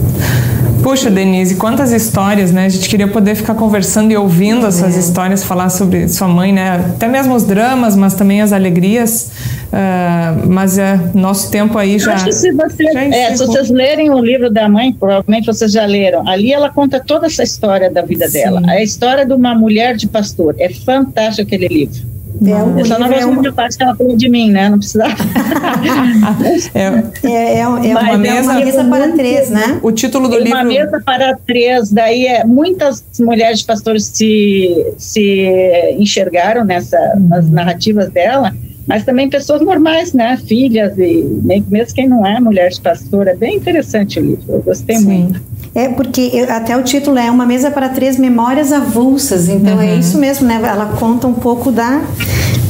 Puxa, 0.84 1.10
Denise, 1.10 1.56
quantas 1.56 1.94
histórias, 1.94 2.52
né? 2.52 2.66
A 2.66 2.70
gente 2.70 2.90
queria 2.90 3.08
poder 3.08 3.36
ficar 3.36 3.56
conversando 3.56 4.12
e 4.12 4.18
ouvindo 4.18 4.68
essas 4.68 4.98
é. 4.98 5.00
histórias, 5.00 5.42
falar 5.42 5.70
sobre 5.70 6.10
sua 6.10 6.28
mãe, 6.28 6.52
né? 6.52 6.72
Até 6.96 7.08
mesmo 7.08 7.34
os 7.34 7.46
dramas, 7.46 7.96
mas 7.96 8.16
também 8.16 8.42
as 8.42 8.52
alegrias. 8.52 9.32
Uh, 9.74 10.48
mas 10.48 10.78
é 10.78 11.00
nosso 11.16 11.50
tempo 11.50 11.80
aí 11.80 11.98
já. 11.98 12.14
Acho 12.14 12.26
que 12.26 12.32
se, 12.32 12.52
você, 12.52 12.84
já 12.84 13.06
é, 13.06 13.36
se 13.36 13.44
vocês 13.44 13.72
lerem 13.72 14.12
o 14.12 14.20
livro 14.20 14.52
da 14.52 14.70
mãe, 14.70 14.94
provavelmente 14.94 15.48
vocês 15.48 15.72
já 15.72 15.84
leram. 15.84 16.28
Ali 16.28 16.54
ela 16.54 16.70
conta 16.70 17.00
toda 17.00 17.26
essa 17.26 17.42
história 17.42 17.90
da 17.90 18.04
vida 18.04 18.28
Sim. 18.28 18.34
dela. 18.34 18.62
A 18.68 18.84
história 18.84 19.26
de 19.26 19.34
uma 19.34 19.56
mulher 19.56 19.96
de 19.96 20.08
pastor. 20.08 20.56
É 20.60 20.72
fantástico 20.72 21.48
aquele 21.48 21.68
livro. 21.68 22.14
É 22.46 22.56
um, 22.56 22.78
eu 22.78 22.86
só 22.86 23.00
não 23.00 23.08
gosto 23.08 23.24
é 23.24 23.26
muito 23.26 23.44
da 23.44 23.52
parte 23.52 23.78
que 23.78 23.84
ela 23.84 23.96
falou 23.96 24.16
de 24.16 24.30
mim, 24.30 24.52
né? 24.52 24.70
Não 24.70 24.78
precisa. 24.78 25.06
é, 26.76 27.28
é, 27.28 27.32
é, 27.32 27.60
é 27.60 27.68
uma, 27.68 28.18
mesa, 28.18 28.52
uma 28.52 28.60
mesa 28.60 28.84
para 28.84 29.12
três, 29.14 29.50
né? 29.50 29.80
O 29.82 29.92
título 29.92 30.28
do 30.28 30.38
livro. 30.38 30.52
Uma 30.52 30.64
mesa 30.64 31.02
para 31.04 31.36
três. 31.48 31.92
Daí 31.92 32.28
é, 32.28 32.44
muitas 32.44 33.04
mulheres 33.20 33.64
pastores 33.64 34.06
se, 34.06 34.94
se 35.00 35.96
enxergaram 35.98 36.64
nessa, 36.64 36.98
uhum. 37.16 37.28
nas 37.28 37.50
narrativas 37.50 38.12
dela 38.12 38.54
mas 38.94 39.04
também 39.04 39.28
pessoas 39.28 39.60
normais, 39.60 40.14
né? 40.14 40.38
Filhas 40.46 40.96
e 41.00 41.26
mesmo 41.44 41.96
quem 41.96 42.08
não 42.08 42.24
é 42.24 42.40
mulher 42.40 42.70
de 42.70 42.80
pastor. 42.80 43.28
É 43.28 43.36
bem 43.36 43.56
interessante 43.56 44.20
o 44.20 44.24
livro, 44.24 44.44
eu 44.48 44.62
gostei 44.62 44.98
Sim. 44.98 45.06
muito. 45.06 45.42
É 45.74 45.90
porque 45.90 46.30
eu, 46.32 46.48
até 46.52 46.78
o 46.78 46.84
título 46.84 47.18
é 47.18 47.32
Uma 47.32 47.44
Mesa 47.44 47.72
para 47.72 47.90
Três 47.90 48.20
Memórias 48.20 48.72
Avulsas, 48.72 49.50
então 49.50 49.82
é 49.82 49.86
uhum. 49.86 49.90
é 49.94 49.96
isso 49.96 50.20
mesmo, 50.20 50.48
né? 50.48 50.62
Ela 50.64 50.96
conta 51.00 51.26
um 51.26 51.34
pouco 51.34 51.72
da 51.72 52.04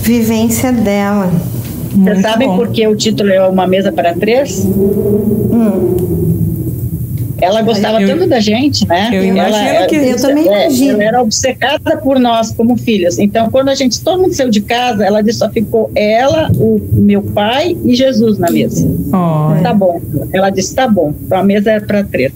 vivência 0.01 0.71
dela. 0.71 1.29
Vocês 1.93 2.21
sabem 2.21 2.47
por 2.55 2.69
que 2.69 2.87
o 2.87 2.95
título 2.95 3.29
é 3.29 3.45
Uma 3.45 3.67
Mesa 3.67 3.91
para 3.91 4.13
Três? 4.13 4.63
Hum. 4.63 6.42
Ela 7.41 7.61
gostava 7.61 8.01
eu, 8.01 8.07
tanto 8.07 8.27
da 8.27 8.39
gente, 8.39 8.87
né? 8.87 9.09
Eu 9.11 9.23
ela, 9.23 9.49
imagino 9.49 9.87
que 9.87 9.95
eu 9.95 10.17
também 10.17 10.47
é, 10.47 10.65
imagino. 10.65 10.93
Ela 10.93 11.03
era 11.03 11.21
obcecada 11.21 11.97
por 11.97 12.19
nós 12.19 12.51
como 12.51 12.77
filhas. 12.77 13.19
Então, 13.19 13.49
quando 13.49 13.69
a 13.69 13.75
gente 13.75 14.01
todo 14.01 14.21
mundo 14.21 14.33
saiu 14.33 14.49
de 14.49 14.61
casa, 14.61 15.05
ela 15.05 15.21
disse 15.21 15.39
só 15.39 15.49
ficou 15.49 15.91
ela, 15.95 16.49
o 16.55 16.79
meu 16.93 17.21
pai 17.21 17.75
e 17.83 17.95
Jesus 17.95 18.37
na 18.37 18.51
mesa. 18.51 18.87
Oh. 19.07 19.61
Tá 19.61 19.73
bom. 19.73 20.01
Ela 20.31 20.49
disse 20.49 20.75
tá 20.75 20.87
bom. 20.87 21.13
Então 21.25 21.37
a 21.37 21.43
mesa 21.43 21.71
era 21.71 21.85
para 21.85 22.03
três. 22.03 22.31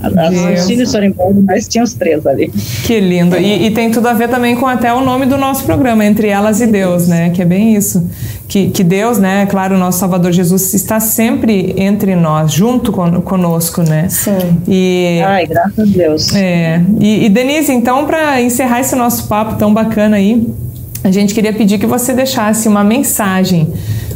As 0.00 0.66
filhos 0.66 0.92
foram 0.92 1.06
embora, 1.06 1.34
mas 1.44 1.66
tinha 1.66 1.82
os 1.82 1.92
três 1.92 2.24
ali. 2.24 2.52
Que 2.84 3.00
lindo. 3.00 3.36
E, 3.36 3.66
e, 3.66 3.70
tem 3.72 3.90
tudo 3.90 4.06
a 4.06 4.12
ver 4.12 4.28
também 4.28 4.54
com 4.54 4.66
até 4.66 4.92
o 4.92 5.00
nome 5.00 5.26
do 5.26 5.36
nosso 5.36 5.64
programa, 5.64 6.04
Entre 6.04 6.28
Elas 6.28 6.60
e 6.60 6.66
Deus, 6.66 7.08
né? 7.08 7.30
Que 7.30 7.42
é 7.42 7.44
bem 7.44 7.74
isso. 7.74 8.08
Que, 8.48 8.70
que 8.70 8.82
Deus, 8.82 9.18
né? 9.18 9.44
Claro, 9.44 9.76
o 9.76 9.78
nosso 9.78 9.98
Salvador 9.98 10.32
Jesus 10.32 10.72
está 10.72 10.98
sempre 10.98 11.74
entre 11.76 12.16
nós, 12.16 12.50
junto 12.50 12.90
con, 12.90 13.20
conosco, 13.20 13.82
né? 13.82 14.08
Sim. 14.08 14.62
E, 14.66 15.20
Ai, 15.22 15.46
graças 15.46 15.78
a 15.78 15.84
Deus. 15.84 16.34
É. 16.34 16.82
E, 16.98 17.26
e 17.26 17.28
Denise, 17.28 17.70
então, 17.70 18.06
para 18.06 18.40
encerrar 18.40 18.80
esse 18.80 18.96
nosso 18.96 19.28
papo 19.28 19.56
tão 19.56 19.74
bacana 19.74 20.16
aí, 20.16 20.48
a 21.04 21.10
gente 21.10 21.34
queria 21.34 21.52
pedir 21.52 21.78
que 21.78 21.86
você 21.86 22.14
deixasse 22.14 22.68
uma 22.68 22.82
mensagem 22.82 23.70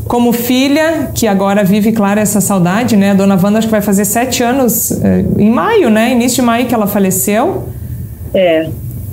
como 0.06 0.32
filha, 0.32 1.10
que 1.14 1.26
agora 1.26 1.62
vive, 1.62 1.92
claro, 1.92 2.18
essa 2.18 2.40
saudade, 2.40 2.96
né? 2.96 3.10
A 3.10 3.14
dona 3.14 3.38
Wanda 3.42 3.58
acho 3.58 3.66
que 3.66 3.70
vai 3.70 3.82
fazer 3.82 4.04
sete 4.04 4.42
anos 4.42 4.90
eh, 4.90 5.24
em 5.38 5.50
maio, 5.50 5.90
né? 5.90 6.12
Início 6.12 6.36
de 6.36 6.42
maio 6.42 6.66
que 6.66 6.74
ela 6.74 6.86
faleceu. 6.86 7.68
É. 8.34 8.68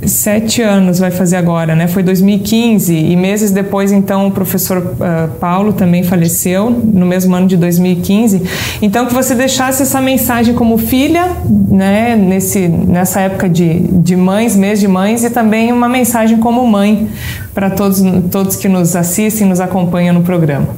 Sete 0.06 0.62
anos 0.62 0.98
vai 1.00 1.12
fazer 1.12 1.36
agora, 1.36 1.76
né? 1.76 1.88
Foi 1.88 2.02
2015 2.02 2.94
e 2.94 3.16
meses 3.18 3.52
depois, 3.52 3.92
então, 3.92 4.28
o 4.28 4.32
professor 4.32 4.78
uh, 4.78 5.30
Paulo 5.40 5.74
também 5.74 6.04
faleceu 6.04 6.70
no 6.70 7.06
mesmo 7.06 7.36
ano 7.36 7.48
de 7.48 7.58
2015. 7.58 8.42
Então, 8.82 9.06
que 9.06 9.14
você 9.14 9.36
deixasse 9.36 9.84
essa 9.84 10.00
mensagem 10.00 10.54
como 10.54 10.78
filha, 10.78 11.36
né? 11.70 12.16
Nesse, 12.16 12.68
nessa 12.68 13.20
época 13.22 13.50
de, 13.50 13.80
de 13.80 14.16
mães, 14.16 14.56
mês 14.56 14.80
de 14.80 14.88
mães, 14.88 15.24
e 15.24 15.30
também 15.30 15.72
uma 15.74 15.90
mensagem 15.90 16.38
como 16.38 16.66
mãe 16.66 17.10
para 17.54 17.70
todos, 17.70 18.02
todos 18.32 18.56
que 18.56 18.70
nos 18.70 18.96
assistem, 18.96 19.48
nos 19.48 19.60
acompanham 19.60 20.14
no 20.14 20.22
programa. 20.22 20.70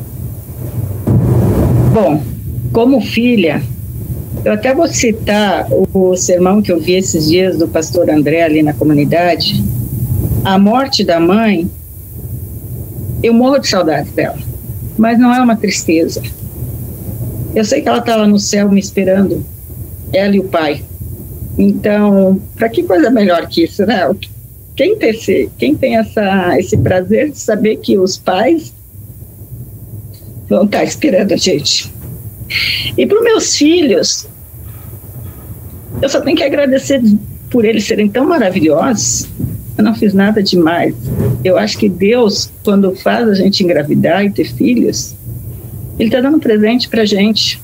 Bom, 1.94 2.22
como 2.72 3.02
filha, 3.02 3.62
eu 4.44 4.54
até 4.54 4.74
vou 4.74 4.88
citar 4.88 5.68
o 5.72 6.16
sermão 6.16 6.62
que 6.62 6.72
eu 6.72 6.80
vi 6.80 6.94
esses 6.94 7.28
dias 7.28 7.58
do 7.58 7.68
pastor 7.68 8.10
André 8.10 8.44
ali 8.44 8.64
na 8.64 8.74
comunidade. 8.74 9.64
A 10.44 10.58
morte 10.58 11.04
da 11.04 11.20
mãe, 11.20 11.70
eu 13.22 13.34
morro 13.34 13.60
de 13.60 13.68
saudade 13.68 14.10
dela, 14.12 14.40
mas 14.98 15.20
não 15.20 15.34
é 15.34 15.40
uma 15.42 15.56
tristeza. 15.56 16.22
Eu 17.54 17.64
sei 17.64 17.82
que 17.82 17.90
ela 17.90 18.00
estava 18.00 18.26
no 18.26 18.40
céu 18.40 18.72
me 18.72 18.80
esperando, 18.80 19.46
ela 20.12 20.36
e 20.36 20.40
o 20.40 20.46
pai. 20.46 20.84
Então, 21.58 22.42
para 22.56 22.70
que 22.70 22.82
coisa 22.82 23.12
melhor 23.12 23.48
que 23.48 23.66
isso, 23.66 23.86
né? 23.86 24.10
Quem 24.76 24.98
tem, 24.98 25.10
esse, 25.10 25.50
quem 25.58 25.76
tem 25.76 25.98
essa, 25.98 26.58
esse 26.58 26.78
prazer 26.78 27.30
de 27.30 27.38
saber 27.38 27.78
que 27.78 28.00
os 28.00 28.18
pais 28.18 28.74
vão 30.50 30.64
estar 30.64 30.84
esperando 30.84 31.34
a 31.34 31.38
gente. 31.38 31.92
E 32.98 33.06
para 33.06 33.18
os 33.18 33.24
meus 33.24 33.56
filhos, 33.56 34.28
eu 36.02 36.10
só 36.10 36.22
tenho 36.22 36.38
que 36.38 36.44
agradecer 36.44 37.02
por 37.50 37.66
eles 37.66 37.86
serem 37.86 38.10
tão 38.10 38.26
maravilhosos. 38.26 39.28
Eu 39.78 39.84
não 39.84 39.94
fiz 39.96 40.14
nada 40.14 40.42
demais. 40.42 40.96
Eu 41.44 41.58
acho 41.58 41.78
que 41.78 41.90
Deus, 41.90 42.52
quando 42.64 42.96
faz 42.96 43.28
a 43.28 43.34
gente 43.34 43.64
engravidar 43.64 44.24
e 44.24 44.32
ter 44.32 44.46
filhos, 44.54 45.16
Ele 46.00 46.10
está 46.10 46.22
dando 46.22 46.38
um 46.38 46.40
presente 46.40 46.88
para 46.88 47.02
a 47.02 47.06
gente. 47.06 47.62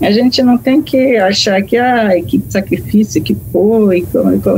A 0.00 0.10
gente 0.10 0.42
não 0.42 0.56
tem 0.56 0.80
que 0.80 1.16
achar 1.16 1.62
que, 1.62 1.76
ai, 1.76 2.22
que 2.22 2.42
sacrifício 2.48 3.22
que 3.22 3.36
foi, 3.52 4.06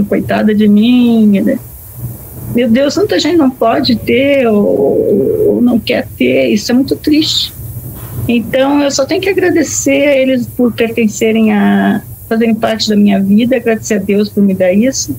coitada 0.09 0.55
de 0.55 0.69
mim. 0.69 1.41
Né? 1.41 1.59
Meu 2.55 2.69
Deus, 2.69 2.95
tanta 2.95 3.19
gente 3.19 3.37
não 3.37 3.51
pode 3.51 3.97
ter 3.97 4.47
ou, 4.47 5.49
ou 5.49 5.63
não 5.63 5.81
quer 5.81 6.07
ter. 6.17 6.49
Isso 6.49 6.71
é 6.71 6.75
muito 6.75 6.95
triste. 6.95 7.53
Então, 8.35 8.83
eu 8.83 8.91
só 8.91 9.05
tenho 9.05 9.21
que 9.21 9.29
agradecer 9.29 10.09
a 10.09 10.17
eles 10.17 10.47
por 10.47 10.73
pertencerem 10.73 11.53
a, 11.53 12.01
fazerem 12.27 12.55
parte 12.55 12.89
da 12.89 12.97
minha 12.97 13.23
vida, 13.23 13.57
agradecer 13.57 13.95
a 13.97 13.99
Deus 13.99 14.31
por 14.31 14.43
me 14.43 14.55
dar 14.55 14.73
isso. 14.73 15.15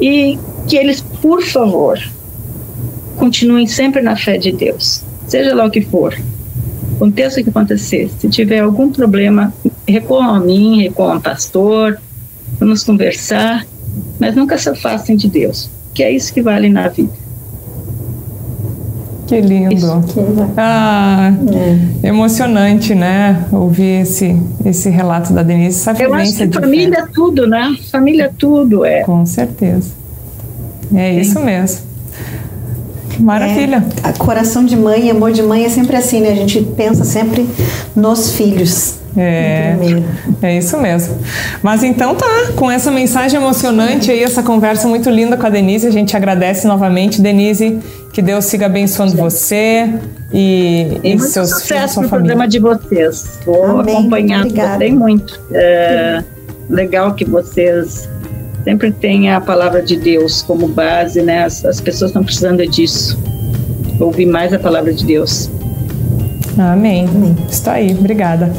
E 0.00 0.36
que 0.66 0.76
eles, 0.76 1.00
por 1.00 1.40
favor, 1.44 1.96
continuem 3.16 3.68
sempre 3.68 4.02
na 4.02 4.16
fé 4.16 4.36
de 4.36 4.50
Deus, 4.50 5.04
seja 5.28 5.54
lá 5.54 5.64
o 5.64 5.70
que 5.70 5.80
for. 5.80 6.12
Aconteça 6.96 7.40
o 7.40 7.44
que 7.44 7.50
acontecer, 7.50 8.10
se 8.18 8.28
tiver 8.28 8.58
algum 8.58 8.90
problema, 8.90 9.54
recorram 9.86 10.34
a 10.34 10.40
mim, 10.40 10.82
recorram 10.82 11.14
ao 11.14 11.20
pastor, 11.20 12.00
vamos 12.58 12.82
conversar, 12.82 13.64
mas 14.18 14.34
nunca 14.34 14.58
se 14.58 14.68
afastem 14.68 15.16
de 15.16 15.28
Deus, 15.28 15.70
que 15.94 16.02
é 16.02 16.10
isso 16.10 16.34
que 16.34 16.42
vale 16.42 16.68
na 16.68 16.88
vida. 16.88 17.27
Que 19.28 19.42
lindo. 19.42 20.02
Ah, 20.56 21.30
é. 22.02 22.08
emocionante, 22.08 22.94
né? 22.94 23.44
Ouvir 23.52 24.00
esse, 24.00 24.34
esse 24.64 24.88
relato 24.88 25.34
da 25.34 25.42
Denise, 25.42 25.78
essa 25.78 26.02
Eu 26.02 26.14
acho 26.14 26.34
que 26.34 26.48
família 26.48 27.00
é 27.00 27.06
tudo, 27.12 27.46
né? 27.46 27.76
Família 27.92 28.24
é 28.24 28.32
tudo, 28.38 28.86
é. 28.86 29.02
Com 29.02 29.26
certeza. 29.26 29.92
É 30.94 31.12
Sim. 31.12 31.20
isso 31.20 31.40
mesmo. 31.40 31.87
Maravilha. 33.18 33.84
É, 34.04 34.12
coração 34.12 34.64
de 34.64 34.76
mãe, 34.76 35.10
amor 35.10 35.32
de 35.32 35.42
mãe 35.42 35.64
é 35.64 35.68
sempre 35.68 35.96
assim, 35.96 36.20
né? 36.20 36.30
A 36.30 36.34
gente 36.34 36.62
pensa 36.76 37.04
sempre 37.04 37.48
nos 37.94 38.32
filhos. 38.32 38.98
É, 39.16 39.76
é 40.42 40.58
isso 40.58 40.78
mesmo. 40.78 41.16
Mas 41.62 41.82
então 41.82 42.14
tá, 42.14 42.52
com 42.54 42.70
essa 42.70 42.90
mensagem 42.90 43.40
emocionante 43.40 44.10
aí, 44.10 44.22
essa 44.22 44.42
conversa 44.42 44.86
muito 44.86 45.10
linda 45.10 45.36
com 45.36 45.46
a 45.46 45.50
Denise, 45.50 45.86
a 45.86 45.90
gente 45.90 46.16
agradece 46.16 46.68
novamente, 46.68 47.20
Denise, 47.20 47.80
que 48.12 48.22
Deus 48.22 48.44
siga 48.44 48.66
abençoando 48.66 49.16
você 49.16 49.92
e, 50.32 51.00
e, 51.02 51.14
e 51.14 51.18
seus 51.18 51.62
filhos, 51.62 51.92
sua 51.92 52.04
no 52.04 52.08
programa 52.08 52.46
de 52.46 52.60
vocês. 52.60 53.40
Vou 53.44 53.80
Amém. 53.80 53.96
acompanhar, 53.96 54.44
gostei 54.48 54.92
muito. 54.92 55.40
É, 55.52 56.22
legal 56.70 57.14
que 57.14 57.24
vocês 57.24 58.08
sempre 58.68 58.92
tenham 58.92 59.34
a 59.34 59.40
palavra 59.40 59.80
de 59.80 59.96
Deus 59.96 60.42
como 60.42 60.68
base, 60.68 61.22
né? 61.22 61.44
As, 61.44 61.64
as 61.64 61.80
pessoas 61.80 62.10
estão 62.10 62.22
precisando 62.22 62.66
disso. 62.66 63.18
Ouvir 63.98 64.26
mais 64.26 64.52
a 64.52 64.58
palavra 64.58 64.92
de 64.92 65.06
Deus. 65.06 65.50
Amém. 66.58 67.06
Amém. 67.08 67.34
Está 67.48 67.72
aí, 67.72 67.96
obrigada. 67.98 68.52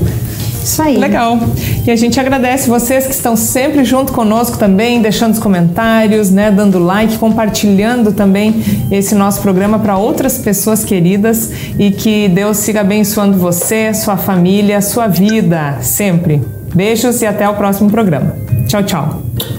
Isso 0.63 0.81
aí. 0.81 0.97
Legal. 0.97 1.37
E 1.85 1.91
a 1.91 1.95
gente 1.95 2.19
agradece 2.19 2.67
vocês 2.67 3.05
que 3.05 3.13
estão 3.13 3.35
sempre 3.35 3.85
junto 3.85 4.11
conosco 4.11 4.57
também, 4.57 4.99
deixando 4.99 5.33
os 5.33 5.39
comentários, 5.39 6.31
né, 6.31 6.49
dando 6.49 6.79
like, 6.79 7.19
compartilhando 7.19 8.11
também 8.11 8.63
esse 8.91 9.13
nosso 9.13 9.41
programa 9.43 9.77
para 9.77 9.95
outras 9.95 10.39
pessoas 10.39 10.83
queridas 10.83 11.51
e 11.77 11.91
que 11.91 12.27
Deus 12.29 12.57
siga 12.57 12.81
abençoando 12.81 13.37
você, 13.37 13.93
sua 13.93 14.17
família, 14.17 14.81
sua 14.81 15.07
vida, 15.07 15.77
sempre. 15.81 16.41
Beijos 16.73 17.21
e 17.21 17.27
até 17.27 17.47
o 17.47 17.53
próximo 17.53 17.91
programa. 17.91 18.35
Tchau, 18.67 18.83
tchau. 18.83 19.58